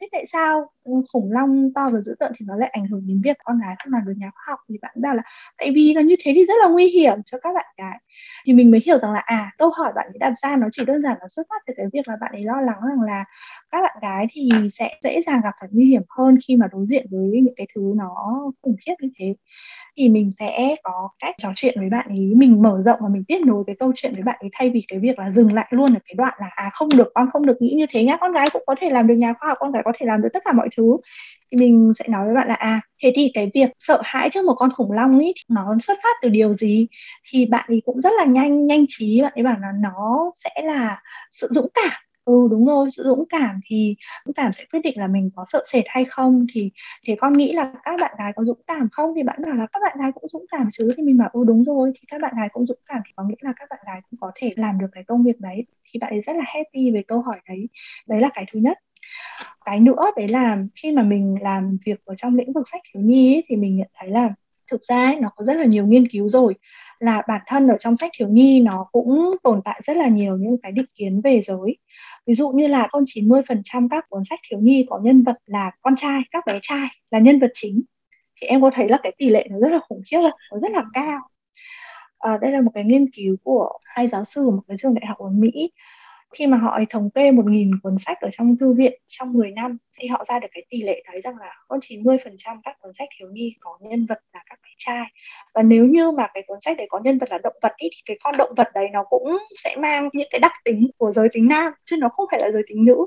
Thế 0.00 0.08
tại 0.12 0.26
sao? 0.32 0.70
Khủng 1.12 1.32
long 1.32 1.72
to 1.74 1.90
và 1.92 2.00
dữ 2.00 2.14
tợn 2.20 2.32
thì 2.38 2.46
nó 2.48 2.56
lại 2.56 2.70
ảnh 2.72 2.86
hưởng 2.86 3.02
đến 3.06 3.20
việc 3.24 3.36
con 3.44 3.60
gái 3.60 3.74
không 3.84 3.92
làm 3.92 4.02
được 4.06 4.12
nhà 4.16 4.30
khoa 4.34 4.42
học. 4.48 4.58
Thì 4.68 4.74
bạn 4.82 4.94
bảo 5.02 5.14
là, 5.14 5.22
tại 5.58 5.70
vì 5.74 5.94
là 5.94 6.00
như 6.02 6.16
thế 6.24 6.32
thì 6.34 6.44
rất 6.46 6.54
là 6.62 6.68
nguy 6.68 6.88
hiểm 6.88 7.18
cho 7.26 7.38
các 7.42 7.54
bạn 7.54 7.66
gái. 7.78 7.98
Thì 8.46 8.52
mình 8.52 8.70
mới 8.70 8.80
hiểu 8.86 8.98
rằng 8.98 9.12
là 9.12 9.20
à 9.24 9.50
câu 9.58 9.70
hỏi 9.70 9.92
bạn 9.96 10.06
ấy 10.06 10.18
đặt 10.20 10.34
ra 10.42 10.56
nó 10.56 10.68
chỉ 10.72 10.84
đơn 10.84 11.02
giản 11.02 11.16
là 11.20 11.28
xuất 11.28 11.46
phát 11.50 11.62
từ 11.66 11.74
cái 11.76 11.86
việc 11.92 12.08
là 12.08 12.16
bạn 12.20 12.32
ấy 12.32 12.44
lo 12.44 12.60
lắng 12.60 12.80
rằng 12.88 13.02
là 13.06 13.24
các 13.70 13.82
bạn 13.82 13.96
gái 14.02 14.26
thì 14.30 14.50
sẽ 14.72 14.90
dễ 15.04 15.22
dàng 15.26 15.40
gặp 15.44 15.50
phải 15.60 15.68
nguy 15.72 15.84
hiểm 15.84 16.02
hơn 16.18 16.38
khi 16.48 16.56
mà 16.56 16.66
đối 16.72 16.86
diện 16.86 17.06
với 17.10 17.40
những 17.42 17.54
cái 17.56 17.66
thứ 17.74 17.92
nó 17.96 18.14
khủng 18.62 18.76
khiếp 18.86 18.94
như 19.00 19.08
thế. 19.18 19.34
Thì 19.96 20.08
mình 20.08 20.30
sẽ 20.38 20.76
có 20.82 21.08
cách 21.18 21.34
trò 21.38 21.52
chuyện 21.56 21.80
với 21.80 21.90
bạn 21.90 22.08
ấy, 22.08 22.32
mình 22.36 22.62
mở 22.62 22.80
rộng 22.82 22.98
và 23.02 23.08
mình 23.08 23.24
tiếp 23.28 23.38
nối 23.46 23.64
cái 23.66 23.76
câu 23.78 23.92
chuyện 23.96 24.14
với 24.14 24.22
bạn 24.22 24.36
ấy 24.40 24.50
thay 24.52 24.70
vì 24.70 24.84
cái 24.88 24.98
việc 24.98 25.18
là 25.18 25.30
dừng 25.30 25.52
lại 25.54 25.66
luôn 25.70 25.94
ở 25.94 26.00
cái 26.06 26.14
đoạn 26.18 26.34
là 26.40 26.46
à 26.56 26.70
không 26.72 26.88
được, 26.96 27.08
con 27.14 27.30
không 27.32 27.46
được 27.46 27.62
nghĩ 27.62 27.74
như 27.76 27.86
thế 27.90 28.04
nhá, 28.04 28.16
con 28.20 28.32
gái 28.32 28.48
cũng 28.52 28.62
có 28.66 28.74
thể 28.80 28.90
làm 28.90 29.06
được 29.06 29.14
nhà 29.14 29.32
khoa 29.40 29.48
học, 29.48 29.58
con 29.60 29.72
gái 29.72 29.82
có 29.84 29.92
thể 30.00 30.06
làm 30.06 30.22
được 30.22 30.28
tất 30.32 30.42
cả 30.44 30.52
mọi 30.52 30.68
thứ, 30.76 30.96
thì 31.52 31.58
mình 31.58 31.92
sẽ 31.98 32.04
nói 32.08 32.26
với 32.26 32.34
bạn 32.34 32.48
là 32.48 32.54
à 32.54 32.80
thế 33.02 33.12
thì 33.16 33.30
cái 33.34 33.50
việc 33.54 33.70
sợ 33.80 34.00
hãi 34.04 34.30
trước 34.32 34.44
một 34.44 34.54
con 34.56 34.70
khủng 34.76 34.92
long 34.92 35.18
ấy 35.18 35.34
nó 35.48 35.76
xuất 35.82 35.98
phát 36.02 36.16
từ 36.22 36.28
điều 36.28 36.54
gì? 36.54 36.86
Thì 37.32 37.46
bạn 37.46 37.64
ấy 37.68 37.82
cũng 37.86 38.00
rất 38.00 38.10
là 38.18 38.24
nhanh 38.24 38.66
nhanh 38.66 38.84
trí, 38.88 39.22
bạn 39.22 39.32
ấy 39.36 39.44
bảo 39.44 39.56
là 39.60 39.68
nó 39.82 40.32
sẽ 40.36 40.50
là 40.64 41.00
sự 41.30 41.48
dũng 41.50 41.68
cảm. 41.74 41.90
Ừ 42.24 42.32
đúng 42.50 42.66
rồi, 42.66 42.90
sự 42.96 43.02
dũng 43.04 43.24
cảm. 43.28 43.60
Thì 43.66 43.96
dũng 44.26 44.34
cảm 44.34 44.52
sẽ 44.52 44.64
quyết 44.72 44.80
định 44.84 44.98
là 45.00 45.06
mình 45.06 45.30
có 45.36 45.44
sợ 45.48 45.64
sệt 45.72 45.84
hay 45.88 46.04
không. 46.04 46.46
Thì 46.54 46.70
thì 47.06 47.14
con 47.20 47.32
nghĩ 47.38 47.52
là 47.52 47.72
các 47.84 47.96
bạn 48.00 48.14
gái 48.18 48.32
có 48.36 48.44
dũng 48.44 48.60
cảm 48.66 48.88
không? 48.92 49.12
Thì 49.16 49.22
bạn 49.22 49.38
bảo 49.42 49.54
là 49.54 49.66
các 49.72 49.80
bạn 49.82 49.96
gái 50.00 50.12
cũng 50.14 50.28
dũng 50.28 50.46
cảm 50.50 50.68
chứ. 50.72 50.90
Thì 50.96 51.02
mình 51.02 51.18
bảo 51.18 51.30
ừ 51.32 51.40
đúng 51.46 51.64
rồi, 51.64 51.92
thì 51.94 52.00
các 52.10 52.20
bạn 52.22 52.34
gái 52.36 52.48
cũng 52.52 52.66
dũng 52.66 52.78
cảm 52.86 53.00
thì 53.06 53.12
có 53.16 53.24
nghĩa 53.24 53.36
là 53.40 53.52
các 53.56 53.66
bạn 53.70 53.78
gái 53.86 54.00
cũng 54.10 54.20
có 54.20 54.32
thể 54.36 54.50
làm 54.56 54.78
được 54.78 54.86
cái 54.92 55.04
công 55.04 55.22
việc 55.24 55.40
đấy. 55.40 55.66
Thì 55.92 55.98
bạn 56.00 56.10
ấy 56.12 56.20
rất 56.26 56.36
là 56.36 56.44
happy 56.46 56.90
về 56.94 57.02
câu 57.08 57.20
hỏi 57.22 57.36
đấy. 57.48 57.68
Đấy 58.08 58.20
là 58.20 58.28
cái 58.34 58.44
thứ 58.52 58.60
nhất 58.60 58.78
cái 59.66 59.80
nữa 59.80 60.10
đấy 60.16 60.28
là 60.28 60.58
khi 60.74 60.92
mà 60.92 61.02
mình 61.02 61.36
làm 61.42 61.78
việc 61.86 62.04
ở 62.04 62.14
trong 62.16 62.34
lĩnh 62.36 62.52
vực 62.52 62.68
sách 62.72 62.80
thiếu 62.94 63.02
nhi 63.02 63.34
ấy, 63.34 63.44
thì 63.48 63.56
mình 63.56 63.76
nhận 63.76 63.88
thấy 63.94 64.10
là 64.10 64.34
thực 64.70 64.82
ra 64.82 65.04
ấy, 65.04 65.16
nó 65.20 65.28
có 65.36 65.44
rất 65.44 65.54
là 65.54 65.64
nhiều 65.64 65.86
nghiên 65.86 66.08
cứu 66.08 66.28
rồi. 66.28 66.54
Là 66.98 67.22
bản 67.28 67.40
thân 67.46 67.68
ở 67.68 67.76
trong 67.78 67.96
sách 67.96 68.10
thiếu 68.18 68.28
nhi 68.28 68.60
nó 68.60 68.86
cũng 68.92 69.36
tồn 69.42 69.60
tại 69.64 69.80
rất 69.84 69.96
là 69.96 70.08
nhiều 70.08 70.36
những 70.36 70.56
cái 70.62 70.72
định 70.72 70.86
kiến 70.94 71.20
về 71.20 71.40
giới. 71.40 71.76
Ví 72.26 72.34
dụ 72.34 72.50
như 72.50 72.66
là 72.66 72.88
hơn 72.92 73.04
90% 73.06 73.88
các 73.88 74.06
cuốn 74.08 74.24
sách 74.24 74.40
thiếu 74.50 74.58
nhi 74.60 74.86
có 74.88 75.00
nhân 75.02 75.22
vật 75.22 75.36
là 75.46 75.70
con 75.82 75.96
trai 75.96 76.20
các 76.30 76.46
bé 76.46 76.58
trai 76.62 76.88
là 77.10 77.18
nhân 77.18 77.38
vật 77.38 77.50
chính. 77.54 77.82
Thì 78.40 78.46
em 78.46 78.62
có 78.62 78.70
thấy 78.74 78.88
là 78.88 78.98
cái 79.02 79.12
tỷ 79.18 79.28
lệ 79.28 79.46
nó 79.50 79.58
rất 79.58 79.68
là 79.68 79.78
khủng 79.88 80.02
khiếp 80.10 80.18
không? 80.22 80.40
nó 80.52 80.58
rất 80.58 80.70
là 80.70 80.84
cao. 80.94 81.20
À, 82.18 82.38
đây 82.40 82.52
là 82.52 82.60
một 82.60 82.70
cái 82.74 82.84
nghiên 82.84 83.10
cứu 83.10 83.36
của 83.42 83.72
hai 83.84 84.08
giáo 84.08 84.24
sư 84.24 84.42
của 84.44 84.50
một 84.50 84.62
cái 84.68 84.76
trường 84.80 84.94
đại 84.94 85.06
học 85.06 85.18
ở 85.18 85.28
Mỹ 85.28 85.70
khi 86.34 86.46
mà 86.46 86.56
họ 86.56 86.78
thống 86.90 87.10
kê 87.10 87.30
1.000 87.30 87.70
cuốn 87.82 87.98
sách 87.98 88.20
ở 88.20 88.28
trong 88.32 88.56
thư 88.56 88.72
viện 88.72 89.00
trong 89.08 89.32
10 89.32 89.50
năm 89.50 89.78
thì 89.98 90.08
họ 90.08 90.24
ra 90.28 90.38
được 90.38 90.48
cái 90.52 90.64
tỷ 90.70 90.82
lệ 90.82 91.02
thấy 91.06 91.20
rằng 91.20 91.36
là 91.40 91.54
có 91.68 91.78
90% 91.82 92.60
các 92.64 92.76
cuốn 92.80 92.92
sách 92.98 93.08
thiếu 93.18 93.28
nhi 93.32 93.54
có 93.60 93.78
nhân 93.80 94.06
vật 94.06 94.18
là 94.32 94.40
các 94.46 94.58
bé 94.62 94.70
trai. 94.78 95.04
Và 95.54 95.62
nếu 95.62 95.86
như 95.86 96.10
mà 96.10 96.26
cái 96.34 96.42
cuốn 96.46 96.60
sách 96.60 96.76
đấy 96.76 96.86
có 96.90 97.00
nhân 97.04 97.18
vật 97.18 97.30
là 97.30 97.38
động 97.38 97.56
vật 97.62 97.72
ý, 97.76 97.88
thì 97.92 98.02
cái 98.06 98.16
con 98.24 98.36
động 98.36 98.54
vật 98.56 98.68
đấy 98.74 98.88
nó 98.92 99.04
cũng 99.04 99.38
sẽ 99.56 99.76
mang 99.78 100.08
những 100.12 100.28
cái 100.30 100.38
đặc 100.38 100.52
tính 100.64 100.90
của 100.98 101.12
giới 101.12 101.28
tính 101.32 101.48
nam 101.48 101.72
chứ 101.84 101.96
nó 101.96 102.08
không 102.08 102.26
phải 102.30 102.40
là 102.40 102.50
giới 102.52 102.62
tính 102.68 102.84
nữ. 102.84 103.06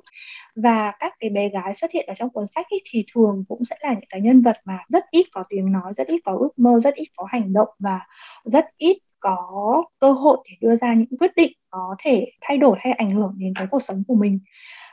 Và 0.55 0.93
các 0.99 1.13
cái 1.19 1.29
bé 1.29 1.49
gái 1.49 1.73
xuất 1.75 1.91
hiện 1.91 2.05
ở 2.07 2.13
trong 2.13 2.29
cuốn 2.29 2.43
sách 2.55 2.65
ý, 2.69 2.77
thì 2.91 3.05
thường 3.13 3.43
cũng 3.47 3.65
sẽ 3.65 3.75
là 3.81 3.93
những 3.93 4.09
cái 4.09 4.21
nhân 4.21 4.41
vật 4.41 4.57
mà 4.65 4.79
rất 4.89 5.03
ít 5.11 5.25
có 5.31 5.43
tiếng 5.49 5.71
nói 5.71 5.93
rất 5.95 6.07
ít 6.07 6.19
có 6.25 6.37
ước 6.39 6.59
mơ 6.59 6.79
rất 6.83 6.95
ít 6.95 7.07
có 7.15 7.25
hành 7.29 7.53
động 7.53 7.69
và 7.79 7.99
rất 8.43 8.65
ít 8.77 8.97
có 9.19 9.83
cơ 9.99 10.11
hội 10.11 10.37
để 10.45 10.51
đưa 10.61 10.75
ra 10.75 10.93
những 10.93 11.19
quyết 11.19 11.31
định 11.35 11.51
có 11.69 11.95
thể 11.99 12.25
thay 12.41 12.57
đổi 12.57 12.77
hay 12.81 12.93
ảnh 12.93 13.11
hưởng 13.11 13.35
đến 13.37 13.53
cái 13.55 13.67
cuộc 13.71 13.83
sống 13.83 14.03
của 14.07 14.15
mình. 14.15 14.39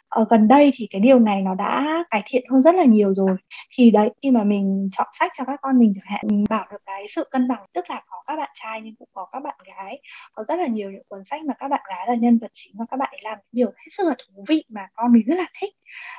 Ở 0.08 0.26
gần 0.30 0.48
đây 0.48 0.72
thì 0.74 0.86
cái 0.90 1.00
điều 1.00 1.18
này 1.18 1.42
nó 1.42 1.54
đã 1.54 2.04
cải 2.10 2.22
thiện 2.26 2.44
hơn 2.50 2.62
rất 2.62 2.74
là 2.74 2.84
nhiều 2.84 3.14
rồi. 3.14 3.36
Thì 3.74 3.90
đấy, 3.90 4.10
khi 4.22 4.30
mà 4.30 4.44
mình 4.44 4.88
chọn 4.92 5.06
sách 5.18 5.32
cho 5.38 5.44
các 5.44 5.60
con 5.62 5.78
mình 5.78 5.92
chẳng 5.94 6.04
hạn, 6.06 6.24
mình 6.28 6.44
bảo 6.50 6.66
được 6.72 6.82
cái 6.86 7.06
sự 7.08 7.28
cân 7.30 7.48
bằng, 7.48 7.66
tức 7.74 7.90
là 7.90 8.02
có 8.06 8.22
các 8.26 8.36
bạn 8.36 8.50
trai 8.54 8.80
nhưng 8.84 8.94
cũng 8.96 9.08
có 9.12 9.26
các 9.32 9.42
bạn 9.42 9.56
gái. 9.66 10.00
Có 10.32 10.44
rất 10.48 10.56
là 10.58 10.66
nhiều 10.66 10.90
những 10.90 11.02
cuốn 11.08 11.24
sách 11.24 11.44
mà 11.44 11.54
các 11.58 11.68
bạn 11.68 11.80
gái 11.88 12.06
là 12.08 12.14
nhân 12.14 12.38
vật 12.38 12.50
chính 12.54 12.74
và 12.78 12.84
các 12.90 12.96
bạn 12.96 13.08
ấy 13.12 13.20
làm 13.22 13.38
những 13.38 13.50
điều 13.52 13.66
hết 13.66 13.88
sức 13.90 14.06
là 14.06 14.14
thú 14.18 14.44
vị 14.48 14.64
mà 14.68 14.88
con 14.94 15.12
mình 15.12 15.22
rất 15.26 15.38
là 15.38 15.46
thích. 15.60 15.74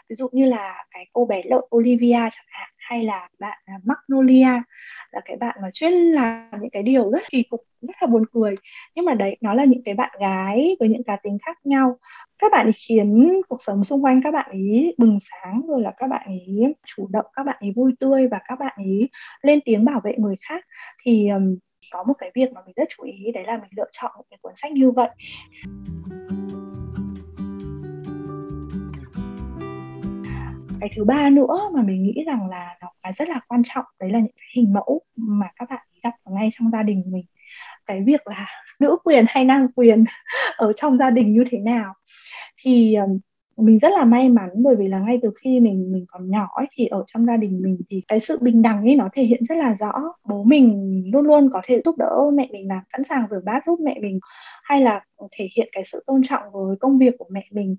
Ví 0.10 0.15
dụ 0.15 0.30
như 0.32 0.46
là 0.46 0.84
cái 0.91 1.06
cô 1.13 1.26
bé 1.26 1.41
lợn 1.46 1.62
Olivia 1.76 2.20
chẳng 2.32 2.46
hạn 2.48 2.70
hay 2.88 3.04
là 3.04 3.30
bạn 3.39 3.58
à, 3.65 3.73
Magnolia 3.84 4.62
là 5.12 5.21
cái 5.26 5.38
bạn 5.38 5.58
mà 5.62 5.69
chuyên 5.73 5.93
làm 5.93 6.62
những 6.62 6.69
cái 6.69 6.84
điều 6.84 7.12
rất 7.12 7.23
kỳ 7.30 7.43
cục 7.43 7.62
rất 7.82 7.95
là 8.02 8.08
buồn 8.08 8.23
cười. 8.34 8.56
Nhưng 8.95 9.06
mà 9.06 9.13
đấy 9.13 9.38
nó 9.41 9.54
là 9.54 9.65
những 9.65 9.84
cái 9.86 9.93
bạn 9.93 10.12
gái 10.19 10.76
với 10.80 10.89
những 10.89 11.04
cá 11.04 11.15
tính 11.15 11.38
khác 11.45 11.58
nhau. 11.63 11.97
Các 12.39 12.52
bạn 12.52 12.65
ấy 12.65 12.73
khiến 12.88 13.41
cuộc 13.50 13.62
sống 13.62 13.84
xung 13.84 14.06
quanh 14.06 14.21
các 14.23 14.32
bạn 14.32 14.50
ấy 14.50 14.95
bừng 14.97 15.19
sáng 15.21 15.62
rồi 15.67 15.82
là 15.82 15.91
các 15.97 16.08
bạn 16.08 16.26
ấy 16.26 16.76
chủ 16.86 17.08
động 17.10 17.26
các 17.34 17.43
bạn 17.43 17.58
ấy 17.60 17.71
vui 17.76 17.93
tươi 18.00 18.28
và 18.28 18.39
các 18.47 18.60
bạn 18.60 18.73
ấy 18.76 19.10
lên 19.41 19.60
tiếng 19.65 19.86
bảo 19.86 20.02
vệ 20.04 20.13
người 20.17 20.36
khác. 20.41 20.65
Thì 21.04 21.30
um, 21.30 21.58
có 21.91 22.04
một 22.04 22.13
cái 22.17 22.32
việc 22.36 22.54
mà 22.54 22.62
mình 22.65 22.73
rất 22.76 22.88
chú 22.97 23.04
ý 23.04 23.32
đấy 23.34 23.43
là 23.47 23.58
mình 23.58 23.69
lựa 23.78 23.89
chọn 23.91 24.12
một 24.17 24.23
cái 24.30 24.38
cuốn 24.41 24.54
sách 24.56 24.71
như 24.71 24.91
vậy. 24.91 25.10
Cái 30.80 30.89
thứ 30.95 31.04
ba 31.04 31.30
nữa 31.30 31.69
mà 31.73 31.82
mình 31.82 32.04
nghĩ 32.04 32.23
rằng 32.28 32.50
là 32.50 32.77
rất 33.13 33.30
là 33.30 33.39
quan 33.48 33.62
trọng. 33.65 33.86
Đấy 34.00 34.10
là 34.12 34.20
những 34.20 34.32
cái 34.36 34.48
hình 34.56 34.74
mẫu 34.74 35.02
mà 35.15 35.48
các 35.56 35.70
bạn 35.70 35.88
gặp 36.04 36.13
ngay 36.26 36.50
trong 36.54 36.72
gia 36.72 36.84
đình 36.84 37.04
mình. 37.08 37.26
Cái 37.86 38.04
việc 38.06 38.28
là 38.28 38.48
nữ 38.80 38.98
quyền 39.04 39.26
hay 39.28 39.46
nam 39.46 39.67
quyền 39.76 40.04
ở 40.58 40.74
trong 40.74 40.98
gia 40.98 41.10
đình 41.10 41.34
như 41.34 41.43
thế 41.52 41.58
nào. 41.58 41.93
Thì 42.58 42.98
mình 43.58 43.80
rất 43.80 43.89
là 43.98 44.06
may 44.06 44.30
mắn 44.30 44.50
bởi 44.56 44.76
vì 44.76 44.88
là 44.88 45.00
ngay 45.00 45.20
từ 45.22 45.32
khi 45.43 45.60
mình 45.60 45.91
mình 45.91 46.06
còn 46.08 46.30
nhỏ 46.30 46.48
ấy, 46.56 46.67
thì 46.78 46.86
ở 46.86 47.04
trong 47.08 47.26
gia 47.26 47.38
đình 47.38 47.62
mình 47.62 47.78
thì 47.89 48.02
cái 48.08 48.20
sự 48.20 48.38
bình 48.41 48.62
đẳng 48.62 48.84
ấy 48.86 48.96
nó 48.96 49.10
thể 49.13 49.24
hiện 49.24 49.43
rất 49.50 49.56
là 49.58 49.76
rõ. 49.80 49.91
Bố 50.30 50.43
mình 50.43 51.04
luôn 51.13 51.26
luôn 51.28 51.50
có 51.54 51.62
thể 51.65 51.82
giúp 51.86 51.98
đỡ 51.98 52.32
mẹ 52.34 52.48
mình 52.52 52.67
làm 52.67 52.80
sẵn 52.93 53.04
sàng 53.04 53.28
rửa 53.32 53.41
bát 53.46 53.63
giúp 53.67 53.80
mẹ 53.80 54.00
mình 54.02 54.20
hay 54.63 54.82
là 54.82 55.02
thể 55.32 55.48
hiện 55.58 55.70
cái 55.72 55.84
sự 55.86 56.04
tôn 56.08 56.22
trọng 56.24 56.43
với 56.54 56.76
công 56.80 56.98
việc 56.98 57.13
của 57.20 57.28
mẹ 57.32 57.43
mình. 57.52 57.76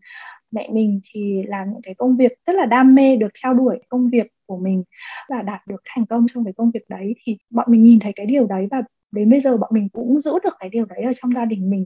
Mẹ 0.50 0.68
mình 0.72 1.00
thì 1.12 1.42
làm 1.46 1.68
những 1.72 1.82
cái 1.82 1.94
công 1.94 2.16
việc 2.16 2.32
rất 2.46 2.52
là 2.56 2.64
đam 2.66 2.94
mê 2.94 3.16
được 3.16 3.28
theo 3.44 3.54
đuổi 3.54 3.78
công 3.88 4.10
việc 4.10 4.26
của 4.46 4.58
mình 4.58 4.84
và 5.30 5.42
đạt 5.42 5.66
được 5.66 5.82
thành 5.94 6.06
công 6.06 6.26
trong 6.34 6.44
cái 6.44 6.52
công 6.56 6.70
việc 6.74 6.88
đấy. 6.88 7.14
Thì 7.24 7.38
bọn 7.50 7.66
mình 7.70 7.82
nhìn 7.84 7.98
thấy 8.00 8.12
cái 8.16 8.26
điều 8.26 8.46
đấy 8.46 8.68
và 8.70 8.82
đến 9.12 9.30
bây 9.30 9.40
giờ 9.40 9.56
bọn 9.56 9.70
mình 9.74 9.88
cũng 9.92 10.20
giữ 10.20 10.32
được 10.44 10.54
cái 10.60 10.68
điều 10.68 10.84
đấy 10.86 11.02
ở 11.02 11.12
trong 11.22 11.32
gia 11.34 11.44
đình 11.44 11.70
mình. 11.70 11.84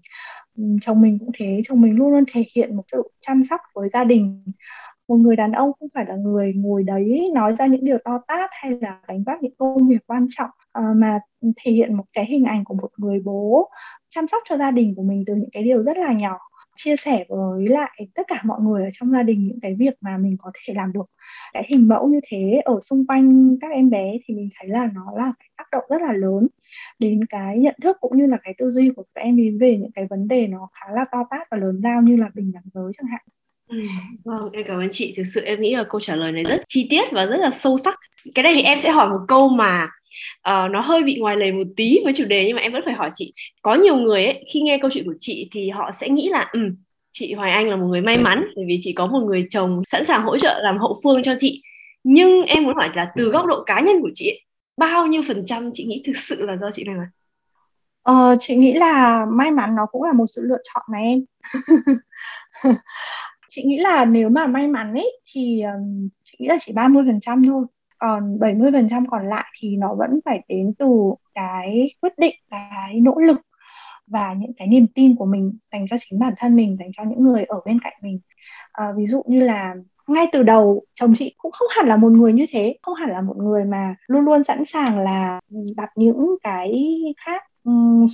Ừ, 0.57 0.65
chồng 0.83 1.01
mình 1.01 1.19
cũng 1.19 1.31
thế, 1.39 1.63
chồng 1.69 1.81
mình 1.81 1.97
luôn 1.97 2.11
luôn 2.13 2.25
thể 2.33 2.45
hiện 2.57 2.77
một 2.77 2.83
sự 2.93 3.03
chăm 3.21 3.43
sóc 3.51 3.61
với 3.75 3.89
gia 3.93 4.05
đình. 4.05 4.45
Một 5.09 5.17
người 5.17 5.37
đàn 5.37 5.53
ông 5.53 5.73
không 5.81 5.89
phải 5.95 6.05
là 6.09 6.17
người 6.17 6.53
ngồi 6.57 6.83
đấy 6.85 7.31
nói 7.35 7.57
ra 7.59 7.67
những 7.67 7.85
điều 7.85 7.99
to 8.05 8.19
tát 8.29 8.51
hay 8.53 8.73
là 8.81 9.01
đánh 9.09 9.23
vác 9.27 9.43
những 9.43 9.55
công 9.59 9.89
việc 9.89 9.99
quan 10.07 10.27
trọng 10.31 10.51
ờ, 10.73 10.83
mà 10.97 11.21
thể 11.65 11.73
hiện 11.73 11.95
một 11.97 12.05
cái 12.13 12.25
hình 12.27 12.45
ảnh 12.45 12.65
của 12.65 12.75
một 12.75 12.91
người 12.97 13.21
bố 13.25 13.69
chăm 14.11 14.29
sóc 14.29 14.43
cho 14.49 14.57
gia 14.57 14.71
đình 14.71 14.95
của 14.97 15.03
mình 15.03 15.25
từ 15.27 15.35
những 15.35 15.51
cái 15.53 15.63
điều 15.63 15.83
rất 15.83 15.99
là 15.99 16.13
nhỏ 16.13 16.39
chia 16.77 16.97
sẻ 16.97 17.25
với 17.29 17.69
lại 17.69 18.07
tất 18.15 18.23
cả 18.29 18.41
mọi 18.45 18.61
người 18.61 18.85
ở 18.85 18.91
trong 18.93 19.13
gia 19.13 19.23
đình 19.23 19.47
những 19.49 19.61
cái 19.61 19.75
việc 19.75 19.95
mà 20.01 20.19
mình 20.19 20.37
có 20.39 20.51
thể 20.55 20.75
làm 20.75 20.93
được. 20.93 21.05
Cái 21.53 21.67
hình 21.69 21.89
mẫu 21.89 22.09
như 22.09 22.21
thế 22.29 22.61
ở 22.65 22.81
xung 22.81 23.07
quanh 23.07 23.57
các 23.61 23.71
em 23.73 23.91
bé 23.91 24.13
thì 24.25 24.35
mình 24.35 24.49
thấy 24.61 24.69
là 24.69 24.89
nó 24.95 25.13
là 25.17 25.33
cái 25.39 25.49
tác 25.57 25.65
động 25.73 25.85
rất 25.91 26.03
là 26.03 26.13
lớn 26.13 26.49
đến 26.99 27.25
cái 27.25 27.59
nhận 27.59 27.75
thức 27.83 27.97
cũng 28.01 28.19
như 28.19 28.27
là 28.27 28.39
cái 28.43 28.55
tư 28.59 28.71
duy 28.71 28.91
của 28.97 29.05
các 29.15 29.21
em 29.23 29.37
về 29.61 29.79
những 29.79 29.93
cái 29.95 30.07
vấn 30.11 30.29
đề 30.29 30.47
nó 30.47 30.69
khá 30.73 30.93
là 30.93 31.05
to 31.13 31.25
tát 31.31 31.51
và 31.51 31.57
lớn 31.57 31.81
lao 31.85 32.03
như 32.03 32.17
là 32.17 32.31
bình 32.35 32.53
đẳng 32.53 32.65
giới 32.75 32.93
chẳng 32.99 33.07
hạn 33.11 33.23
vâng, 34.25 34.51
em 34.53 34.65
cảm 34.67 34.79
ơn 34.79 34.89
chị. 34.91 35.15
Thực 35.17 35.23
sự 35.35 35.41
em 35.41 35.61
nghĩ 35.61 35.77
là 35.77 35.85
câu 35.91 36.01
trả 36.01 36.17
lời 36.17 36.33
này 36.33 36.45
rất 36.45 36.63
chi 36.69 36.87
tiết 36.91 37.05
và 37.13 37.27
rất 37.27 37.37
là 37.37 37.51
sâu 37.51 37.77
sắc. 37.79 37.99
Cái 38.35 38.43
này 38.43 38.55
thì 38.57 38.63
em 38.63 38.81
sẽ 38.81 38.91
hỏi 38.91 39.09
một 39.09 39.21
câu 39.29 39.49
mà 39.49 39.89
uh, 40.51 40.71
nó 40.71 40.81
hơi 40.81 41.03
bị 41.03 41.17
ngoài 41.19 41.37
lề 41.37 41.53
một 41.53 41.67
tí 41.77 41.99
với 42.05 42.13
chủ 42.17 42.25
đề 42.29 42.45
nhưng 42.47 42.57
mà 42.57 42.63
em 42.63 42.73
vẫn 42.73 42.83
phải 42.85 42.95
hỏi 42.95 43.11
chị 43.15 43.33
có 43.63 43.75
nhiều 43.75 43.97
người 43.97 44.25
ấy 44.25 44.45
khi 44.53 44.61
nghe 44.61 44.79
câu 44.79 44.91
chuyện 44.95 45.05
của 45.07 45.15
chị 45.19 45.49
thì 45.53 45.71
họ 45.71 45.91
sẽ 45.93 46.09
nghĩ 46.09 46.29
là 46.29 46.51
ừ 46.53 46.61
chị 47.13 47.35
Hoài 47.35 47.51
Anh 47.51 47.69
là 47.69 47.77
một 47.77 47.87
người 47.87 48.01
may 48.01 48.19
mắn 48.19 48.45
bởi 48.57 48.65
vì 48.69 48.81
chị 48.83 48.93
có 48.93 49.07
một 49.07 49.21
người 49.21 49.47
chồng 49.51 49.83
sẵn 49.89 50.05
sàng 50.05 50.23
hỗ 50.23 50.39
trợ 50.39 50.61
làm 50.63 50.79
hậu 50.79 51.01
phương 51.05 51.23
cho 51.23 51.35
chị 51.39 51.63
nhưng 52.05 52.43
em 52.43 52.65
muốn 52.65 52.75
hỏi 52.77 52.89
là 52.95 53.13
từ 53.17 53.29
góc 53.29 53.47
độ 53.47 53.63
cá 53.67 53.81
nhân 53.81 54.01
của 54.01 54.11
chị 54.15 54.29
ấy, 54.29 54.41
bao 54.77 55.07
nhiêu 55.07 55.23
phần 55.29 55.47
trăm 55.47 55.71
chị 55.75 55.85
nghĩ 55.85 56.03
thực 56.07 56.17
sự 56.17 56.47
là 56.47 56.57
do 56.57 56.71
chị 56.71 56.85
may 56.85 56.97
mắn 56.97 57.07
Ờ, 58.03 58.37
chị 58.41 58.57
nghĩ 58.57 58.75
là 58.75 59.27
may 59.29 59.51
mắn 59.51 59.77
nó 59.77 59.87
cũng 59.87 60.03
là 60.03 60.13
một 60.13 60.25
sự 60.27 60.43
lựa 60.45 60.59
chọn 60.75 60.83
mà 60.93 60.99
em 60.99 61.25
chị 63.55 63.63
nghĩ 63.65 63.79
là 63.79 64.05
nếu 64.05 64.29
mà 64.29 64.47
may 64.47 64.69
mắn 64.69 64.95
ấy 64.95 65.21
thì 65.33 65.63
um, 65.63 66.09
chị 66.25 66.37
nghĩ 66.39 66.49
là 66.49 66.57
chỉ 66.61 66.73
30% 66.73 67.47
thôi. 67.47 67.67
Còn 67.99 68.39
70% 68.39 69.07
còn 69.11 69.29
lại 69.29 69.45
thì 69.59 69.77
nó 69.77 69.95
vẫn 69.95 70.21
phải 70.25 70.43
đến 70.49 70.75
từ 70.79 70.87
cái 71.35 71.91
quyết 72.01 72.19
định 72.19 72.35
cái 72.51 73.01
nỗ 73.01 73.15
lực 73.19 73.41
và 74.07 74.35
những 74.35 74.53
cái 74.57 74.69
niềm 74.69 74.87
tin 74.95 75.17
của 75.17 75.27
mình 75.27 75.59
dành 75.73 75.87
cho 75.91 75.97
chính 76.01 76.19
bản 76.19 76.35
thân 76.37 76.57
mình 76.57 76.77
dành 76.81 76.91
cho 76.97 77.05
những 77.05 77.23
người 77.23 77.45
ở 77.45 77.61
bên 77.67 77.79
cạnh 77.85 77.93
mình. 78.03 78.21
À, 78.73 78.93
ví 78.97 79.07
dụ 79.07 79.23
như 79.27 79.41
là 79.41 79.75
ngay 80.07 80.27
từ 80.33 80.43
đầu 80.43 80.85
chồng 80.95 81.15
chị 81.17 81.35
cũng 81.39 81.53
không 81.53 81.69
hẳn 81.77 81.87
là 81.87 81.97
một 81.97 82.13
người 82.13 82.33
như 82.33 82.47
thế 82.51 82.79
không 82.83 82.95
hẳn 82.95 83.11
là 83.11 83.21
một 83.21 83.37
người 83.37 83.65
mà 83.65 83.95
luôn 84.07 84.25
luôn 84.25 84.45
sẵn 84.45 84.65
sàng 84.65 84.99
là 84.99 85.41
đặt 85.77 85.91
những 85.97 86.37
cái 86.43 86.73
khác 87.27 87.43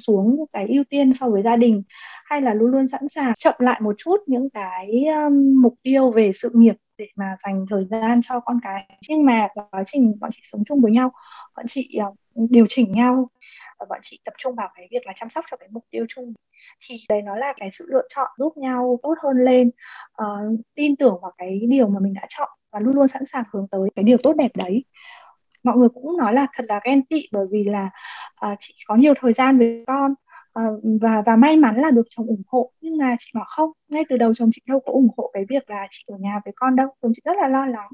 xuống 0.07 0.45
cái 0.53 0.67
ưu 0.69 0.85
tiên 0.91 1.15
so 1.15 1.29
với 1.29 1.43
gia 1.43 1.57
đình? 1.57 1.83
Hay 2.25 2.43
là 2.43 2.55
luôn 2.55 2.71
luôn 2.71 2.89
sẵn 2.89 3.09
sàng 3.09 3.33
chậm 3.39 3.55
lại 3.59 3.81
một 3.81 3.95
chút 3.99 4.17
những 4.27 4.51
cái 4.51 5.05
um, 5.07 5.63
mục 5.63 5.75
tiêu 5.83 6.11
về 6.11 6.33
sự 6.35 6.51
nghiệp 6.55 6.75
để 6.99 7.07
mà 7.17 7.37
dành 7.45 7.67
thời 7.71 7.85
gian 7.91 8.21
cho 8.25 8.41
con 8.41 8.59
cái? 8.63 8.99
Nhưng 9.09 9.25
mà 9.25 9.49
quá 9.55 9.83
trình 9.87 10.15
bọn 10.21 10.31
chị 10.35 10.41
sống 10.45 10.65
chung 10.69 10.81
với 10.81 10.93
nhau 10.93 11.13
bọn 11.57 11.67
chị 11.69 11.99
uh, 12.09 12.19
điều 12.51 12.67
chỉnh 12.69 12.93
nhau 12.93 13.29
và 13.79 13.87
bọn 13.89 13.99
chị 14.03 14.21
tập 14.25 14.35
trung 14.39 14.55
vào 14.55 14.69
cái 14.75 14.89
việc 14.91 15.07
là 15.07 15.13
chăm 15.21 15.31
sóc 15.31 15.45
cho 15.51 15.57
cái 15.57 15.69
mục 15.73 15.85
tiêu 15.91 16.07
chung 16.09 16.33
thì 16.89 16.97
đấy 17.09 17.23
nó 17.23 17.37
là 17.37 17.55
cái 17.57 17.71
sự 17.73 17.87
lựa 17.89 18.03
chọn 18.15 18.29
giúp 18.39 18.57
nhau 18.57 18.99
tốt 19.03 19.15
hơn 19.23 19.37
lên. 19.45 19.71
Uh, 20.23 20.61
tin 20.75 20.97
tưởng 20.97 21.19
vào 21.23 21.33
cái 21.39 21.61
điều 21.69 21.89
mà 21.89 22.01
mình 22.01 22.15
đã 22.15 22.27
chọn 22.29 22.49
và 22.73 22.81
luôn 22.81 22.95
luôn 22.95 23.09
sẵn 23.09 23.27
sàng 23.27 23.45
hướng 23.53 23.69
tới 23.69 23.91
cái 23.97 24.03
điều 24.03 24.19
tốt 24.23 24.33
đẹp 24.37 24.51
đấy 24.55 24.85
mọi 25.63 25.77
người 25.77 25.89
cũng 25.89 26.17
nói 26.17 26.35
là 26.35 26.47
thật 26.55 26.65
là 26.69 26.81
ghen 26.85 27.03
tị 27.03 27.23
bởi 27.33 27.47
vì 27.51 27.65
là 27.65 27.91
uh, 28.47 28.59
chị 28.61 28.75
có 28.87 28.97
nhiều 28.97 29.15
thời 29.21 29.33
gian 29.33 29.59
với 29.59 29.85
con 29.87 30.15
uh, 30.59 30.83
và 31.01 31.23
và 31.27 31.37
may 31.37 31.57
mắn 31.57 31.77
là 31.77 31.91
được 31.91 32.07
chồng 32.11 32.27
ủng 32.27 32.43
hộ 32.49 32.73
nhưng 32.81 32.99
mà 32.99 33.17
chị 33.19 33.31
bảo 33.35 33.45
không 33.49 33.71
ngay 33.89 34.05
từ 34.09 34.17
đầu 34.17 34.35
chồng 34.35 34.51
chị 34.55 34.63
đâu 34.67 34.81
có 34.87 34.93
ủng 34.93 35.09
hộ 35.17 35.31
cái 35.35 35.45
việc 35.49 35.71
là 35.71 35.87
chị 35.91 36.05
ở 36.07 36.17
nhà 36.21 36.41
với 36.45 36.53
con 36.57 36.77
đâu 36.77 36.89
chồng 37.03 37.13
chị 37.17 37.23
rất 37.25 37.37
là 37.41 37.49
lo 37.49 37.67
lắng. 37.67 37.89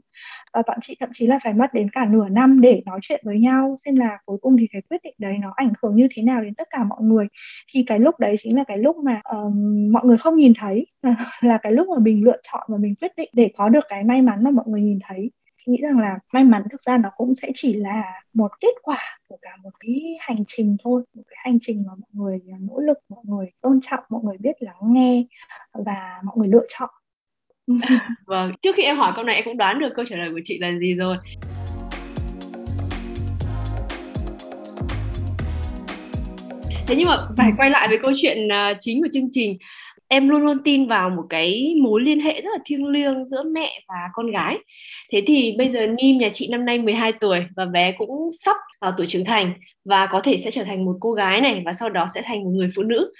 Và 0.54 0.62
bọn 0.66 0.78
chị 0.82 0.96
thậm 1.00 1.08
chí 1.12 1.26
là 1.26 1.38
phải 1.44 1.52
mất 1.52 1.74
đến 1.74 1.90
cả 1.90 2.04
nửa 2.04 2.28
năm 2.28 2.60
để 2.60 2.82
nói 2.86 2.98
chuyện 3.02 3.20
với 3.24 3.38
nhau 3.40 3.76
xem 3.84 3.96
là 3.96 4.18
cuối 4.24 4.38
cùng 4.42 4.56
thì 4.58 4.66
cái 4.72 4.82
quyết 4.90 4.98
định 5.04 5.14
đấy 5.18 5.36
nó 5.40 5.52
ảnh 5.56 5.72
hưởng 5.82 5.96
như 5.96 6.08
thế 6.14 6.22
nào 6.22 6.42
đến 6.42 6.54
tất 6.54 6.68
cả 6.70 6.84
mọi 6.84 7.02
người. 7.02 7.26
Thì 7.72 7.84
cái 7.86 7.98
lúc 7.98 8.18
đấy 8.18 8.36
chính 8.38 8.56
là 8.56 8.64
cái 8.68 8.78
lúc 8.78 8.96
mà 8.96 9.20
uh, 9.36 9.52
mọi 9.90 10.04
người 10.04 10.18
không 10.18 10.36
nhìn 10.36 10.52
thấy 10.58 10.86
là 11.40 11.58
cái 11.62 11.72
lúc 11.72 11.88
mà 11.88 11.98
mình 11.98 12.24
lựa 12.24 12.36
chọn 12.52 12.62
và 12.68 12.76
mình 12.78 12.94
quyết 13.00 13.12
định 13.16 13.30
để 13.32 13.50
có 13.56 13.68
được 13.68 13.84
cái 13.88 14.04
may 14.04 14.22
mắn 14.22 14.44
mà 14.44 14.50
mọi 14.50 14.64
người 14.68 14.80
nhìn 14.80 14.98
thấy 15.08 15.30
nghĩ 15.66 15.78
rằng 15.82 15.98
là 15.98 16.18
may 16.32 16.44
mắn 16.44 16.62
thực 16.70 16.82
ra 16.82 16.96
nó 16.96 17.10
cũng 17.16 17.34
sẽ 17.34 17.48
chỉ 17.54 17.74
là 17.74 18.02
một 18.34 18.50
kết 18.60 18.74
quả 18.82 18.98
của 19.28 19.38
cả 19.42 19.50
một 19.62 19.70
cái 19.80 20.16
hành 20.20 20.44
trình 20.46 20.76
thôi, 20.84 21.02
một 21.14 21.22
cái 21.28 21.36
hành 21.44 21.58
trình 21.60 21.84
mà 21.86 21.92
mọi 21.94 22.10
người 22.12 22.40
nỗ 22.60 22.80
lực, 22.80 22.98
mọi 23.08 23.24
người 23.24 23.46
tôn 23.60 23.80
trọng, 23.82 24.04
mọi 24.08 24.20
người 24.24 24.36
biết 24.40 24.56
lắng 24.60 24.76
nghe 24.82 25.24
và 25.72 26.20
mọi 26.24 26.36
người 26.38 26.48
lựa 26.48 26.66
chọn. 26.68 26.90
Vâng 28.26 28.50
trước 28.62 28.76
khi 28.76 28.82
em 28.82 28.96
hỏi 28.96 29.12
câu 29.16 29.24
này, 29.24 29.34
em 29.36 29.44
cũng 29.44 29.56
đoán 29.56 29.78
được 29.78 29.92
câu 29.96 30.04
trả 30.04 30.16
lời 30.16 30.30
của 30.30 30.40
chị 30.44 30.58
là 30.58 30.72
gì 30.78 30.94
rồi. 30.94 31.16
Thế 36.86 36.94
nhưng 36.98 37.08
mà 37.08 37.16
phải 37.36 37.52
quay 37.56 37.70
lại 37.70 37.88
với 37.88 37.98
câu 37.98 38.10
chuyện 38.16 38.52
à, 38.52 38.74
chính 38.80 39.02
của 39.02 39.08
chương 39.12 39.28
trình 39.32 39.58
em 40.08 40.28
luôn 40.28 40.42
luôn 40.42 40.58
tin 40.64 40.88
vào 40.88 41.10
một 41.10 41.22
cái 41.28 41.74
mối 41.82 42.00
liên 42.00 42.20
hệ 42.20 42.40
rất 42.40 42.50
là 42.52 42.58
thiêng 42.64 42.86
liêng 42.86 43.24
giữa 43.24 43.42
mẹ 43.42 43.80
và 43.88 43.94
con 44.12 44.30
gái. 44.30 44.58
Thế 45.12 45.22
thì 45.26 45.54
bây 45.58 45.68
giờ 45.70 45.86
Nim 45.86 46.18
nhà 46.18 46.28
chị 46.32 46.48
năm 46.50 46.64
nay 46.64 46.78
12 46.78 47.12
tuổi 47.12 47.46
và 47.56 47.64
bé 47.64 47.92
cũng 47.98 48.30
sắp 48.44 48.56
vào 48.80 48.92
tuổi 48.96 49.06
trưởng 49.06 49.24
thành 49.24 49.54
và 49.84 50.08
có 50.12 50.20
thể 50.20 50.36
sẽ 50.36 50.50
trở 50.50 50.64
thành 50.64 50.84
một 50.84 50.96
cô 51.00 51.12
gái 51.12 51.40
này 51.40 51.62
và 51.66 51.72
sau 51.72 51.88
đó 51.88 52.06
sẽ 52.14 52.22
thành 52.24 52.44
một 52.44 52.50
người 52.50 52.70
phụ 52.76 52.82
nữ. 52.82 53.12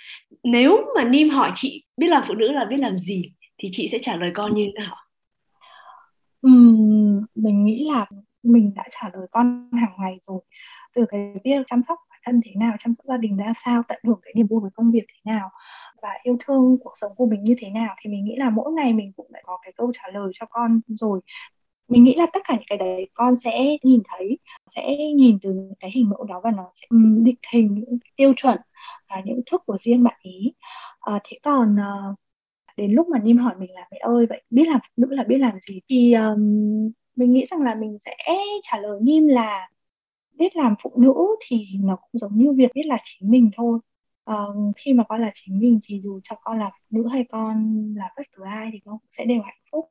Nếu 0.45 0.85
mà 0.97 1.05
Nim 1.05 1.29
hỏi 1.31 1.51
chị 1.55 1.85
biết 1.97 2.07
làm 2.07 2.23
phụ 2.29 2.35
nữ 2.35 2.53
là 2.53 2.65
biết 2.65 2.79
làm 2.79 2.99
gì 2.99 3.23
thì 3.59 3.69
chị 3.73 3.89
sẽ 3.93 3.99
trả 4.03 4.17
lời 4.17 4.31
con 4.35 4.55
như 4.55 4.65
thế 4.67 4.73
nào? 4.85 4.97
Uhm, 6.47 7.25
mình 7.35 7.65
nghĩ 7.65 7.89
là 7.93 8.07
mình 8.43 8.73
đã 8.75 8.85
trả 8.91 9.11
lời 9.13 9.27
con 9.31 9.71
hàng 9.73 9.93
ngày 9.99 10.19
rồi 10.27 10.41
từ 10.95 11.05
cái 11.09 11.35
việc 11.45 11.67
chăm 11.67 11.83
sóc 11.89 11.99
bản 12.11 12.21
thân 12.25 12.41
thế 12.45 12.51
nào 12.57 12.77
chăm 12.85 12.95
sóc 12.95 13.07
gia 13.09 13.17
đình 13.17 13.37
ra 13.37 13.53
sao 13.65 13.83
tận 13.89 13.99
hưởng 14.05 14.21
cái 14.23 14.33
niềm 14.37 14.47
vui 14.47 14.61
với 14.61 14.71
công 14.75 14.91
việc 14.93 15.05
thế 15.09 15.33
nào 15.33 15.51
và 16.05 16.11
yêu 16.23 16.37
thương 16.47 16.79
cuộc 16.85 16.93
sống 17.01 17.13
của 17.17 17.27
mình 17.27 17.45
như 17.45 17.55
thế 17.59 17.71
nào 17.71 17.95
thì 18.03 18.11
mình 18.11 18.25
nghĩ 18.25 18.37
là 18.37 18.51
mỗi 18.51 18.73
ngày 18.73 18.93
mình 18.93 19.13
cũng 19.17 19.27
phải 19.33 19.43
có 19.47 19.59
cái 19.63 19.73
câu 19.77 19.93
trả 19.95 20.03
lời 20.15 20.33
cho 20.35 20.47
con 20.51 20.81
rồi. 20.89 21.21
Mình 21.89 22.05
nghĩ 22.05 22.15
là 22.19 22.27
tất 22.33 22.41
cả 22.45 22.55
những 22.55 22.67
cái 22.69 22.79
đấy 22.79 23.09
con 23.15 23.37
sẽ 23.37 23.77
nhìn 23.83 24.03
thấy 24.09 24.39
sẽ 24.77 24.97
nhìn 25.17 25.39
từ 25.43 25.71
cái 25.81 25.91
hình 25.95 26.11
mẫu 26.11 26.25
đó 26.25 26.41
và 26.45 26.51
nó 26.51 26.71
sẽ 26.75 26.87
định 27.25 27.37
hình 27.53 27.75
những 27.75 27.99
tiêu 28.17 28.33
chuẩn 28.37 28.59
và 29.11 29.23
những 29.25 29.41
thức 29.51 29.63
của 29.67 29.79
riêng 29.79 30.05
bạn 30.05 30.19
ý. 30.23 30.55
À, 31.01 31.21
thế 31.25 31.39
còn 31.43 31.77
ờ, 31.77 32.15
đến 32.77 32.93
lúc 32.93 33.09
mà 33.09 33.19
Nim 33.19 33.37
hỏi 33.39 33.55
mình 33.59 33.73
là 33.75 33.89
mẹ 33.93 33.99
ơi 34.03 34.27
vậy 34.31 34.43
biết 34.51 34.69
làm 34.69 34.81
phụ 34.83 34.93
nữ 34.97 35.09
là 35.17 35.25
biết 35.25 35.39
làm 35.39 35.59
gì? 35.69 35.81
Thì 35.89 36.13
um, 36.15 36.41
mình 37.17 37.33
nghĩ 37.33 37.45
rằng 37.47 37.63
là 37.63 37.75
mình 37.75 37.99
sẽ 38.05 38.17
trả 38.63 38.79
lời 38.79 39.01
Nim 39.03 39.29
là 39.29 39.69
biết 40.33 40.57
làm 40.57 40.75
phụ 40.83 40.93
nữ 40.99 41.15
thì 41.49 41.67
nó 41.81 41.97
cũng 41.97 42.21
giống 42.21 42.39
như 42.39 42.53
việc 42.53 42.73
biết 42.75 42.87
là 42.87 42.99
chính 43.05 43.31
mình 43.31 43.51
thôi 43.57 43.79
uh, 44.31 44.77
khi 44.77 44.93
mà 44.93 45.05
con 45.09 45.21
là 45.21 45.31
chính 45.35 45.59
mình 45.61 45.81
thì 45.85 46.01
dù 46.05 46.21
cho 46.25 46.37
con 46.43 46.59
là 46.59 46.71
phụ 46.75 46.99
nữ 46.99 47.09
hay 47.13 47.25
con 47.31 47.75
là 47.97 48.11
bất 48.17 48.23
cứ 48.37 48.43
ai 48.45 48.71
thì 48.73 48.79
con 48.85 48.99
cũng 48.99 49.11
sẽ 49.11 49.25
đều 49.25 49.43
hạnh 49.43 49.59
phúc. 49.73 49.91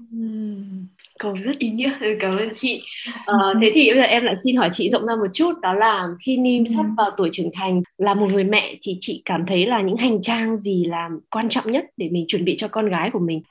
Uhm, 0.00 0.86
câu 1.18 1.36
rất 1.40 1.58
ý 1.58 1.70
nghĩa. 1.70 1.92
Cảm 2.20 2.36
ơn 2.36 2.48
chị. 2.52 2.82
Uh, 3.30 3.56
thế 3.60 3.70
thì 3.74 3.90
bây 3.90 4.00
giờ 4.00 4.02
em 4.02 4.24
lại 4.24 4.34
xin 4.44 4.56
hỏi 4.56 4.70
chị 4.72 4.90
rộng 4.90 5.06
ra 5.06 5.16
một 5.16 5.26
chút 5.32 5.52
đó 5.62 5.74
là 5.74 6.08
khi 6.26 6.36
Nim 6.36 6.64
ừ. 6.64 6.72
sắp 6.76 6.86
vào 6.96 7.10
tuổi 7.16 7.28
trưởng 7.32 7.50
thành 7.54 7.82
là 7.98 8.14
một 8.14 8.26
người 8.32 8.44
mẹ 8.44 8.74
thì 8.82 8.98
chị 9.00 9.22
cảm 9.24 9.46
thấy 9.46 9.66
là 9.66 9.80
những 9.80 9.96
hành 9.96 10.22
trang 10.22 10.58
gì 10.58 10.84
là 10.84 11.10
quan 11.30 11.48
trọng 11.48 11.72
nhất 11.72 11.84
để 11.96 12.08
mình 12.12 12.24
chuẩn 12.28 12.44
bị 12.44 12.56
cho 12.58 12.68
con 12.68 12.88
gái 12.88 13.10
của 13.10 13.18
mình? 13.18 13.42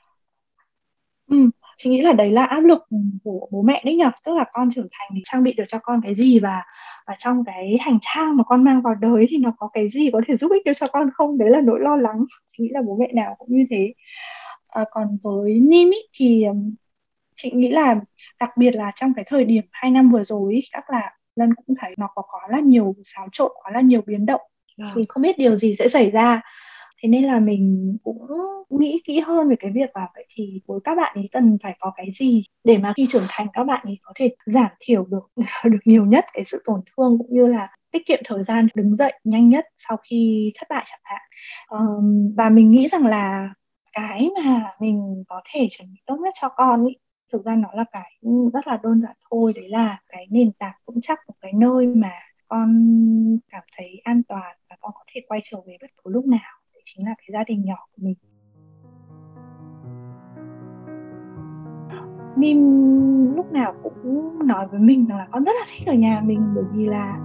Ừ 1.30 1.50
chị 1.76 1.90
nghĩ 1.90 2.02
là 2.02 2.12
đấy 2.12 2.30
là 2.30 2.44
áp 2.44 2.60
lực 2.60 2.78
của 3.24 3.48
bố 3.50 3.62
mẹ 3.62 3.82
đấy 3.84 3.96
nhở 3.96 4.10
tức 4.24 4.34
là 4.34 4.44
con 4.52 4.70
trưởng 4.74 4.88
thành 4.90 5.08
thì 5.14 5.20
trang 5.24 5.42
bị 5.42 5.52
được 5.52 5.64
cho 5.68 5.78
con 5.78 6.00
cái 6.04 6.14
gì 6.14 6.40
và 6.40 6.62
và 7.06 7.14
trong 7.18 7.44
cái 7.44 7.78
hành 7.80 7.98
trang 8.00 8.36
mà 8.36 8.44
con 8.44 8.64
mang 8.64 8.82
vào 8.82 8.94
đời 8.94 9.26
thì 9.30 9.36
nó 9.36 9.52
có 9.58 9.68
cái 9.72 9.88
gì 9.88 10.10
có 10.12 10.20
thể 10.28 10.36
giúp 10.36 10.52
ích 10.52 10.64
được 10.64 10.72
cho 10.76 10.86
con 10.88 11.10
không? 11.14 11.38
Đấy 11.38 11.50
là 11.50 11.60
nỗi 11.60 11.80
lo 11.80 11.96
lắng. 11.96 12.24
Chị 12.52 12.64
nghĩ 12.64 12.70
là 12.72 12.82
bố 12.86 12.96
mẹ 12.96 13.12
nào 13.12 13.34
cũng 13.38 13.48
như 13.56 13.66
thế. 13.70 13.94
À, 14.68 14.84
còn 14.90 15.18
với 15.22 15.60
Nim 15.60 15.90
ý, 15.90 15.98
thì 16.12 16.44
chị 17.36 17.50
nghĩ 17.54 17.68
là 17.68 17.96
đặc 18.40 18.50
biệt 18.56 18.70
là 18.74 18.92
trong 18.96 19.12
cái 19.16 19.24
thời 19.28 19.44
điểm 19.44 19.64
hai 19.72 19.90
năm 19.90 20.10
vừa 20.10 20.24
rồi 20.24 20.60
chắc 20.72 20.90
là 20.90 21.12
Lân 21.36 21.54
cũng 21.54 21.76
thấy 21.80 21.94
nó 21.98 22.08
có 22.14 22.22
quá 22.22 22.40
là 22.48 22.60
nhiều 22.60 22.94
xáo 23.04 23.28
trộn 23.32 23.50
quá 23.54 23.72
là 23.74 23.80
nhiều 23.80 24.00
biến 24.06 24.26
động. 24.26 24.40
À. 24.78 24.92
thì 24.96 25.04
không 25.08 25.22
biết 25.22 25.38
điều 25.38 25.58
gì 25.58 25.76
sẽ 25.78 25.88
xảy 25.88 26.10
ra 26.10 26.40
thế 27.06 27.10
nên 27.10 27.24
là 27.24 27.40
mình 27.40 27.96
cũng 28.04 28.26
nghĩ 28.70 29.00
kỹ 29.04 29.20
hơn 29.20 29.48
về 29.48 29.56
cái 29.58 29.70
việc 29.74 29.96
là 29.96 30.08
vậy 30.14 30.26
thì 30.34 30.60
với 30.66 30.80
các 30.84 30.94
bạn 30.94 31.12
ấy 31.14 31.28
cần 31.32 31.58
phải 31.62 31.76
có 31.80 31.92
cái 31.96 32.06
gì 32.18 32.44
để 32.64 32.78
mà 32.78 32.92
khi 32.96 33.06
trưởng 33.10 33.22
thành 33.28 33.46
các 33.52 33.64
bạn 33.64 33.80
ấy 33.84 33.98
có 34.02 34.12
thể 34.16 34.34
giảm 34.46 34.70
thiểu 34.80 35.04
được 35.04 35.30
được 35.64 35.78
nhiều 35.84 36.04
nhất 36.04 36.24
cái 36.32 36.44
sự 36.44 36.62
tổn 36.64 36.80
thương 36.86 37.18
cũng 37.18 37.26
như 37.30 37.46
là 37.46 37.68
tiết 37.90 38.06
kiệm 38.06 38.18
thời 38.24 38.44
gian 38.44 38.68
đứng 38.74 38.96
dậy 38.96 39.12
nhanh 39.24 39.48
nhất 39.48 39.64
sau 39.78 39.96
khi 40.10 40.52
thất 40.58 40.66
bại 40.70 40.84
chẳng 40.86 41.00
hạn. 41.02 41.20
Um, 41.68 42.34
và 42.36 42.48
mình 42.50 42.70
nghĩ 42.70 42.88
rằng 42.88 43.06
là 43.06 43.54
cái 43.92 44.30
mà 44.44 44.72
mình 44.80 45.24
có 45.28 45.40
thể 45.52 45.68
chuẩn 45.70 45.88
bị 45.92 46.00
tốt 46.06 46.16
nhất 46.22 46.34
cho 46.40 46.48
con 46.56 46.86
ý, 46.86 46.94
thực 47.32 47.44
ra 47.44 47.56
nó 47.56 47.68
là 47.74 47.84
cái 47.92 48.12
rất 48.52 48.66
là 48.66 48.78
đơn 48.82 49.02
giản 49.02 49.16
thôi 49.30 49.52
đấy 49.56 49.68
là 49.68 49.98
cái 50.08 50.26
nền 50.30 50.52
tảng 50.52 50.74
vững 50.86 51.00
chắc 51.02 51.18
một 51.28 51.34
cái 51.40 51.52
nơi 51.52 51.86
mà 51.86 52.12
con 52.48 52.68
cảm 53.48 53.62
thấy 53.76 54.00
an 54.04 54.22
toàn 54.28 54.56
và 54.70 54.76
con 54.80 54.92
có 54.94 55.04
thể 55.14 55.20
quay 55.28 55.40
trở 55.44 55.58
về 55.66 55.76
bất 55.80 55.90
cứ 56.04 56.10
lúc 56.10 56.26
nào 56.26 56.55
chính 56.86 57.06
là 57.06 57.14
cái 57.18 57.28
gia 57.32 57.44
đình 57.44 57.64
nhỏ 57.64 57.76
của 57.92 58.02
mình. 58.02 58.14
Mim 62.36 62.58
lúc 63.36 63.52
nào 63.52 63.74
cũng 63.82 64.38
nói 64.46 64.66
với 64.66 64.80
mình 64.80 65.06
rằng 65.06 65.18
là 65.18 65.26
con 65.30 65.44
rất 65.44 65.52
là 65.60 65.66
thích 65.68 65.88
ở 65.88 65.94
nhà 65.94 66.20
mình 66.24 66.52
bởi 66.54 66.64
vì 66.72 66.86
là 66.86 67.18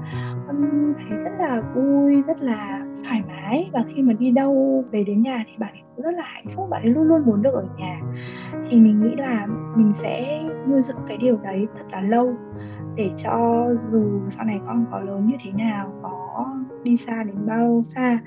con 0.47 0.93
thấy 0.97 1.17
rất 1.17 1.31
là 1.39 1.61
vui, 1.75 2.21
rất 2.21 2.41
là 2.41 2.85
thoải 3.03 3.23
mái. 3.27 3.69
Và 3.73 3.83
khi 3.87 4.01
mà 4.01 4.13
đi 4.13 4.31
đâu 4.31 4.83
về 4.91 5.03
đến 5.03 5.21
nhà 5.21 5.43
thì 5.47 5.53
bạn 5.57 5.73
ấy 5.73 5.81
cũng 5.95 6.05
rất 6.05 6.11
là 6.11 6.23
hạnh 6.25 6.45
phúc, 6.55 6.67
bạn 6.69 6.81
ấy 6.81 6.91
luôn 6.91 7.03
luôn 7.03 7.25
muốn 7.25 7.41
được 7.41 7.53
ở 7.53 7.65
nhà. 7.77 8.01
Thì 8.69 8.79
mình 8.79 9.01
nghĩ 9.01 9.15
là 9.17 9.47
mình 9.75 9.93
sẽ 9.93 10.43
nuôi 10.67 10.81
dưỡng 10.81 11.05
cái 11.07 11.17
điều 11.17 11.37
đấy 11.37 11.67
thật 11.77 11.85
là 11.91 12.01
lâu 12.01 12.33
để 12.95 13.11
cho 13.17 13.65
dù 13.87 14.21
sau 14.29 14.45
này 14.45 14.59
con 14.67 14.85
có 14.91 14.99
lớn 14.99 15.27
như 15.27 15.35
thế 15.43 15.51
nào 15.51 15.93
có 16.01 16.47
đi 16.83 16.97
xa 16.97 17.23
đến 17.23 17.35
bao 17.47 17.81
xa 17.83 18.19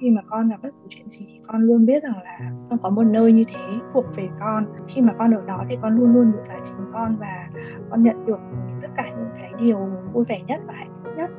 khi 0.00 0.10
mà 0.10 0.22
con 0.26 0.48
gặp 0.48 0.56
bất 0.62 0.68
cứ 0.82 0.86
chuyện 0.88 1.06
gì 1.10 1.26
thì 1.28 1.40
con 1.46 1.62
luôn 1.62 1.86
biết 1.86 2.02
rằng 2.02 2.22
là 2.24 2.50
con 2.70 2.78
có 2.82 2.90
một 2.90 3.02
nơi 3.02 3.32
như 3.32 3.44
thế 3.44 3.78
thuộc 3.92 4.04
về 4.16 4.28
con. 4.40 4.64
Khi 4.88 5.00
mà 5.00 5.12
con 5.18 5.34
ở 5.34 5.42
đó 5.46 5.64
thì 5.68 5.76
con 5.82 5.96
luôn 5.96 6.14
luôn 6.14 6.32
được 6.32 6.42
là 6.48 6.60
chính 6.64 6.92
con 6.92 7.16
và 7.16 7.48
con 7.90 8.02
nhận 8.02 8.26
được 8.26 8.40
tất 8.82 8.88
cả 8.96 9.04
những 9.08 9.30
cái 9.40 9.52
điều 9.58 9.78
vui 10.12 10.24
vẻ 10.28 10.40
nhất 10.46 10.60
và 10.66 10.74
hạnh 10.76 10.92
phúc 11.04 11.12
nhất. 11.16 11.30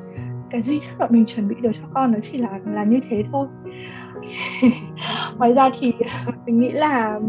Cái 0.50 0.62
duy 0.62 0.78
nhất 0.78 0.94
mà 0.98 1.06
mình 1.10 1.26
chuẩn 1.26 1.48
bị 1.48 1.54
được 1.60 1.70
cho 1.74 1.84
con 1.94 2.12
nó 2.12 2.18
chỉ 2.22 2.38
là 2.38 2.60
là 2.64 2.84
như 2.84 3.00
thế 3.10 3.24
thôi. 3.32 3.48
Ngoài 5.38 5.52
ra 5.52 5.70
thì 5.80 5.92
mình 6.46 6.60
nghĩ 6.60 6.70
là 6.70 7.20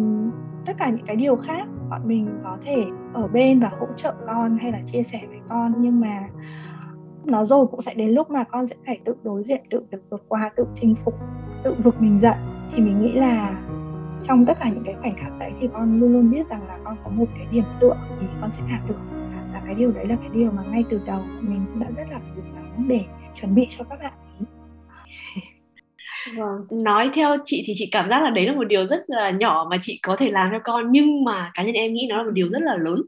tất 0.65 0.73
cả 0.77 0.89
những 0.89 1.05
cái 1.05 1.15
điều 1.15 1.35
khác 1.35 1.67
bọn 1.89 2.01
mình 2.05 2.29
có 2.43 2.57
thể 2.65 2.75
ở 3.13 3.27
bên 3.27 3.59
và 3.59 3.71
hỗ 3.79 3.87
trợ 3.95 4.13
con 4.27 4.57
hay 4.57 4.71
là 4.71 4.79
chia 4.85 5.03
sẻ 5.03 5.21
với 5.29 5.39
con, 5.49 5.73
nhưng 5.77 5.99
mà 5.99 6.27
nó 7.25 7.45
rồi 7.45 7.67
cũng 7.67 7.81
sẽ 7.81 7.93
đến 7.93 8.09
lúc 8.09 8.31
mà 8.31 8.43
con 8.43 8.67
sẽ 8.67 8.75
phải 8.85 8.99
tự 9.05 9.15
đối 9.23 9.43
diện 9.43 9.61
tự 9.69 9.85
được 9.91 10.01
vượt 10.09 10.23
qua 10.27 10.51
tự 10.55 10.65
chinh 10.75 10.95
phục 11.05 11.13
tự 11.63 11.75
vực 11.83 11.95
mình 11.99 12.19
dậy. 12.21 12.35
Thì 12.73 12.83
mình 12.83 13.01
nghĩ 13.01 13.11
là 13.11 13.61
trong 14.27 14.45
tất 14.45 14.53
cả 14.59 14.69
những 14.69 14.83
cái 14.85 14.95
khoảnh 15.01 15.15
khắc 15.15 15.39
đấy 15.39 15.51
thì 15.61 15.67
con 15.73 15.99
luôn 15.99 16.13
luôn 16.13 16.31
biết 16.31 16.49
rằng 16.49 16.67
là 16.67 16.77
con 16.83 16.97
có 17.03 17.09
một 17.09 17.25
cái 17.37 17.47
điểm 17.51 17.63
tựa 17.79 17.95
thì 18.19 18.27
con 18.41 18.49
sẽ 18.57 18.63
đạt 18.71 18.81
được. 18.87 18.99
Và 19.53 19.61
cái 19.65 19.75
điều 19.75 19.91
đấy 19.91 20.07
là 20.07 20.15
cái 20.15 20.29
điều 20.33 20.51
mà 20.51 20.63
ngay 20.71 20.83
từ 20.89 21.01
đầu 21.05 21.21
mình 21.41 21.65
cũng 21.73 21.79
đã 21.79 21.87
rất 21.97 22.11
là 22.11 22.19
cố 22.35 22.41
gắng 22.55 22.85
để 22.87 22.99
chuẩn 23.41 23.55
bị 23.55 23.67
cho 23.77 23.85
các 23.89 23.99
bạn 23.99 24.13
ý 24.39 24.45
Vâng. 26.37 26.83
Nói 26.83 27.09
theo 27.13 27.37
chị 27.45 27.63
thì 27.67 27.73
chị 27.77 27.89
cảm 27.91 28.09
giác 28.09 28.23
là 28.23 28.29
đấy 28.29 28.45
là 28.45 28.53
một 28.53 28.63
điều 28.63 28.87
rất 28.87 29.03
là 29.07 29.29
nhỏ 29.29 29.67
mà 29.69 29.77
chị 29.81 29.99
có 30.03 30.15
thể 30.19 30.31
làm 30.31 30.49
cho 30.51 30.59
con 30.63 30.91
nhưng 30.91 31.23
mà 31.23 31.51
cá 31.53 31.63
nhân 31.63 31.75
em 31.75 31.93
nghĩ 31.93 32.07
nó 32.09 32.17
là 32.17 32.23
một 32.23 32.31
điều 32.33 32.49
rất 32.49 32.61
là 32.61 32.77
lớn. 32.77 33.01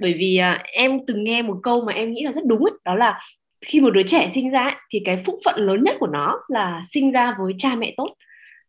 Bởi 0.00 0.14
vì 0.18 0.36
à, 0.36 0.62
em 0.72 0.98
từng 1.06 1.24
nghe 1.24 1.42
một 1.42 1.58
câu 1.62 1.84
mà 1.84 1.92
em 1.92 2.12
nghĩ 2.12 2.22
là 2.24 2.32
rất 2.32 2.44
đúng 2.46 2.64
ấy, 2.64 2.72
đó 2.84 2.94
là 2.94 3.18
khi 3.66 3.80
một 3.80 3.90
đứa 3.90 4.02
trẻ 4.02 4.30
sinh 4.34 4.50
ra 4.50 4.62
ấy, 4.62 4.74
thì 4.90 5.02
cái 5.04 5.22
phúc 5.26 5.34
phận 5.44 5.60
lớn 5.60 5.84
nhất 5.84 5.96
của 6.00 6.06
nó 6.06 6.40
là 6.48 6.82
sinh 6.92 7.12
ra 7.12 7.34
với 7.38 7.52
cha 7.58 7.74
mẹ 7.74 7.94
tốt. 7.96 8.14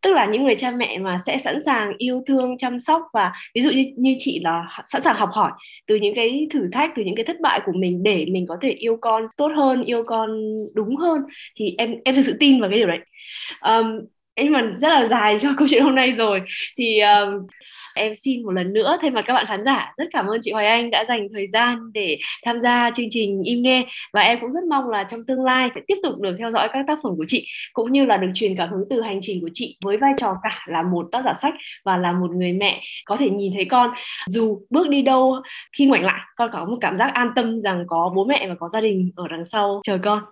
Tức 0.02 0.12
là 0.12 0.26
những 0.26 0.44
người 0.44 0.54
cha 0.54 0.70
mẹ 0.70 0.98
mà 0.98 1.18
sẽ 1.26 1.38
sẵn 1.38 1.62
sàng 1.64 1.92
yêu 1.98 2.22
thương 2.26 2.58
chăm 2.58 2.80
sóc 2.80 3.02
và 3.12 3.32
ví 3.54 3.62
dụ 3.62 3.70
như 3.70 3.84
như 3.96 4.16
chị 4.18 4.40
là 4.44 4.66
sẵn 4.86 5.02
sàng 5.02 5.16
học 5.16 5.28
hỏi 5.32 5.52
từ 5.86 5.96
những 5.96 6.14
cái 6.14 6.46
thử 6.52 6.68
thách 6.72 6.90
từ 6.96 7.02
những 7.02 7.14
cái 7.14 7.24
thất 7.24 7.40
bại 7.40 7.60
của 7.66 7.72
mình 7.72 8.02
để 8.02 8.26
mình 8.28 8.46
có 8.46 8.56
thể 8.62 8.70
yêu 8.70 8.96
con 9.00 9.26
tốt 9.36 9.52
hơn 9.56 9.84
yêu 9.84 10.04
con 10.06 10.56
đúng 10.74 10.96
hơn 10.96 11.20
thì 11.58 11.74
em 11.78 11.94
em 12.04 12.14
thực 12.14 12.22
sự 12.22 12.36
tin 12.40 12.60
vào 12.60 12.70
cái 12.70 12.78
điều 12.78 12.88
đấy. 12.88 12.98
Um, 13.60 14.00
nhưng 14.36 14.52
mà 14.52 14.74
rất 14.78 14.88
là 14.88 15.06
dài 15.06 15.38
cho 15.38 15.48
câu 15.58 15.68
chuyện 15.70 15.82
hôm 15.82 15.94
nay 15.94 16.12
rồi. 16.12 16.42
Thì 16.78 17.00
um, 17.00 17.46
em 17.94 18.14
xin 18.14 18.42
một 18.42 18.50
lần 18.50 18.72
nữa 18.72 18.98
thay 19.00 19.10
mặt 19.10 19.24
các 19.26 19.34
bạn 19.34 19.46
khán 19.46 19.64
giả, 19.64 19.92
rất 19.96 20.04
cảm 20.12 20.26
ơn 20.26 20.38
chị 20.42 20.52
Hoài 20.52 20.66
Anh 20.66 20.90
đã 20.90 21.04
dành 21.04 21.28
thời 21.32 21.46
gian 21.48 21.92
để 21.94 22.18
tham 22.44 22.60
gia 22.60 22.90
chương 22.96 23.06
trình 23.10 23.42
im 23.42 23.62
nghe. 23.62 23.86
Và 24.12 24.20
em 24.20 24.38
cũng 24.40 24.50
rất 24.50 24.64
mong 24.64 24.88
là 24.88 25.04
trong 25.04 25.26
tương 25.26 25.44
lai 25.44 25.70
sẽ 25.74 25.80
tiếp 25.86 25.96
tục 26.02 26.20
được 26.20 26.36
theo 26.38 26.50
dõi 26.50 26.68
các 26.72 26.84
tác 26.86 26.98
phẩm 27.02 27.12
của 27.16 27.24
chị, 27.28 27.46
cũng 27.72 27.92
như 27.92 28.04
là 28.04 28.16
được 28.16 28.30
truyền 28.34 28.56
cảm 28.56 28.70
hứng 28.70 28.84
từ 28.90 29.00
hành 29.00 29.18
trình 29.22 29.40
của 29.40 29.50
chị 29.52 29.76
với 29.84 29.96
vai 29.96 30.12
trò 30.16 30.36
cả 30.42 30.64
là 30.68 30.82
một 30.82 31.06
tác 31.12 31.24
giả 31.24 31.34
sách 31.34 31.54
và 31.84 31.96
là 31.96 32.12
một 32.12 32.30
người 32.30 32.52
mẹ 32.52 32.82
có 33.04 33.16
thể 33.16 33.30
nhìn 33.30 33.52
thấy 33.54 33.64
con. 33.64 33.90
Dù 34.26 34.60
bước 34.70 34.88
đi 34.88 35.02
đâu, 35.02 35.36
khi 35.78 35.86
ngoảnh 35.86 36.04
lại, 36.04 36.20
con 36.36 36.50
có 36.52 36.64
một 36.64 36.76
cảm 36.80 36.98
giác 36.98 37.10
an 37.14 37.30
tâm 37.36 37.60
rằng 37.60 37.84
có 37.86 38.12
bố 38.16 38.24
mẹ 38.24 38.48
và 38.48 38.54
có 38.54 38.68
gia 38.68 38.80
đình 38.80 39.10
ở 39.16 39.28
đằng 39.28 39.44
sau 39.44 39.80
chờ 39.84 39.98
con 39.98 40.22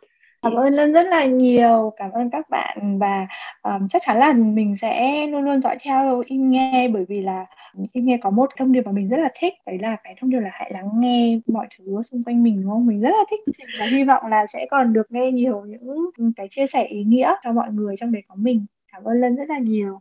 cảm 0.42 0.54
ơn 0.54 0.72
lân 0.72 0.92
rất 0.92 1.06
là 1.06 1.24
nhiều. 1.24 1.92
Cảm 1.96 2.10
ơn 2.10 2.30
các 2.30 2.50
bạn 2.50 2.98
và 2.98 3.26
um, 3.62 3.88
chắc 3.88 4.02
chắn 4.04 4.18
là 4.18 4.32
mình 4.32 4.76
sẽ 4.80 5.26
luôn 5.26 5.42
luôn 5.42 5.62
dõi 5.62 5.76
theo 5.82 6.22
im 6.26 6.50
nghe 6.50 6.88
bởi 6.88 7.04
vì 7.08 7.20
là 7.20 7.46
im 7.92 8.04
nghe 8.06 8.18
có 8.22 8.30
một 8.30 8.50
thông 8.56 8.72
điệp 8.72 8.82
mà 8.86 8.92
mình 8.92 9.08
rất 9.08 9.16
là 9.16 9.28
thích 9.38 9.54
đấy 9.66 9.78
là 9.78 9.96
cái 10.04 10.14
thông 10.20 10.30
điệp 10.30 10.40
là 10.40 10.50
hãy 10.52 10.70
lắng 10.74 10.88
nghe 10.94 11.38
mọi 11.46 11.66
thứ 11.78 12.02
xung 12.02 12.24
quanh 12.24 12.42
mình 12.42 12.62
đúng 12.62 12.70
không? 12.70 12.86
Mình 12.86 13.00
rất 13.00 13.10
là 13.10 13.24
thích 13.30 13.40
và 13.80 13.86
hy 13.86 14.04
vọng 14.04 14.26
là 14.26 14.46
sẽ 14.46 14.66
còn 14.70 14.92
được 14.92 15.12
nghe 15.12 15.30
nhiều 15.30 15.64
những 15.64 16.32
cái 16.36 16.48
chia 16.50 16.66
sẻ 16.66 16.84
ý 16.84 17.04
nghĩa 17.04 17.34
cho 17.44 17.52
mọi 17.52 17.70
người 17.72 17.96
trong 17.98 18.12
đấy 18.12 18.22
có 18.28 18.34
mình. 18.38 18.66
Cảm 18.92 19.04
ơn 19.04 19.20
lân 19.20 19.36
rất 19.36 19.48
là 19.48 19.58
nhiều. 19.58 20.00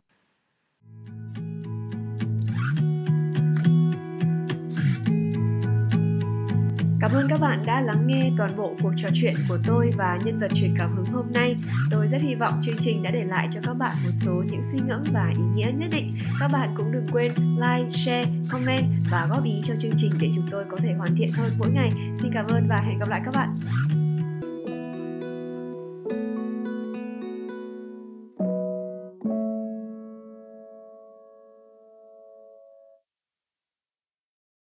Cảm 7.02 7.12
ơn 7.12 7.28
các 7.28 7.40
bạn 7.40 7.62
đã 7.66 7.80
lắng 7.80 8.06
nghe 8.06 8.30
toàn 8.36 8.56
bộ 8.56 8.76
cuộc 8.82 8.92
trò 8.96 9.08
chuyện 9.14 9.34
của 9.48 9.58
tôi 9.66 9.90
và 9.96 10.18
nhân 10.24 10.38
vật 10.40 10.50
truyền 10.54 10.74
cảm 10.78 10.96
hứng 10.96 11.06
hôm 11.06 11.26
nay. 11.32 11.56
Tôi 11.90 12.08
rất 12.08 12.22
hy 12.22 12.34
vọng 12.34 12.60
chương 12.62 12.78
trình 12.80 13.02
đã 13.02 13.10
để 13.10 13.24
lại 13.24 13.48
cho 13.52 13.60
các 13.64 13.74
bạn 13.74 13.96
một 14.04 14.10
số 14.12 14.42
những 14.50 14.62
suy 14.62 14.78
ngẫm 14.86 15.02
và 15.12 15.32
ý 15.36 15.42
nghĩa 15.54 15.70
nhất 15.78 15.88
định. 15.92 16.16
Các 16.40 16.48
bạn 16.52 16.68
cũng 16.76 16.92
đừng 16.92 17.06
quên 17.12 17.32
like, 17.36 17.90
share, 17.90 18.24
comment 18.50 18.84
và 19.10 19.26
góp 19.30 19.44
ý 19.44 19.60
cho 19.64 19.74
chương 19.78 19.96
trình 19.96 20.12
để 20.20 20.30
chúng 20.34 20.46
tôi 20.50 20.64
có 20.70 20.76
thể 20.76 20.92
hoàn 20.92 21.16
thiện 21.16 21.32
hơn 21.32 21.52
mỗi 21.58 21.70
ngày. 21.70 21.92
Xin 22.22 22.32
cảm 22.34 22.46
ơn 22.46 22.66
và 22.68 22.76
hẹn 22.76 22.98
gặp 22.98 23.08
lại 23.08 23.22
các 23.24 23.34
bạn. 23.34 23.58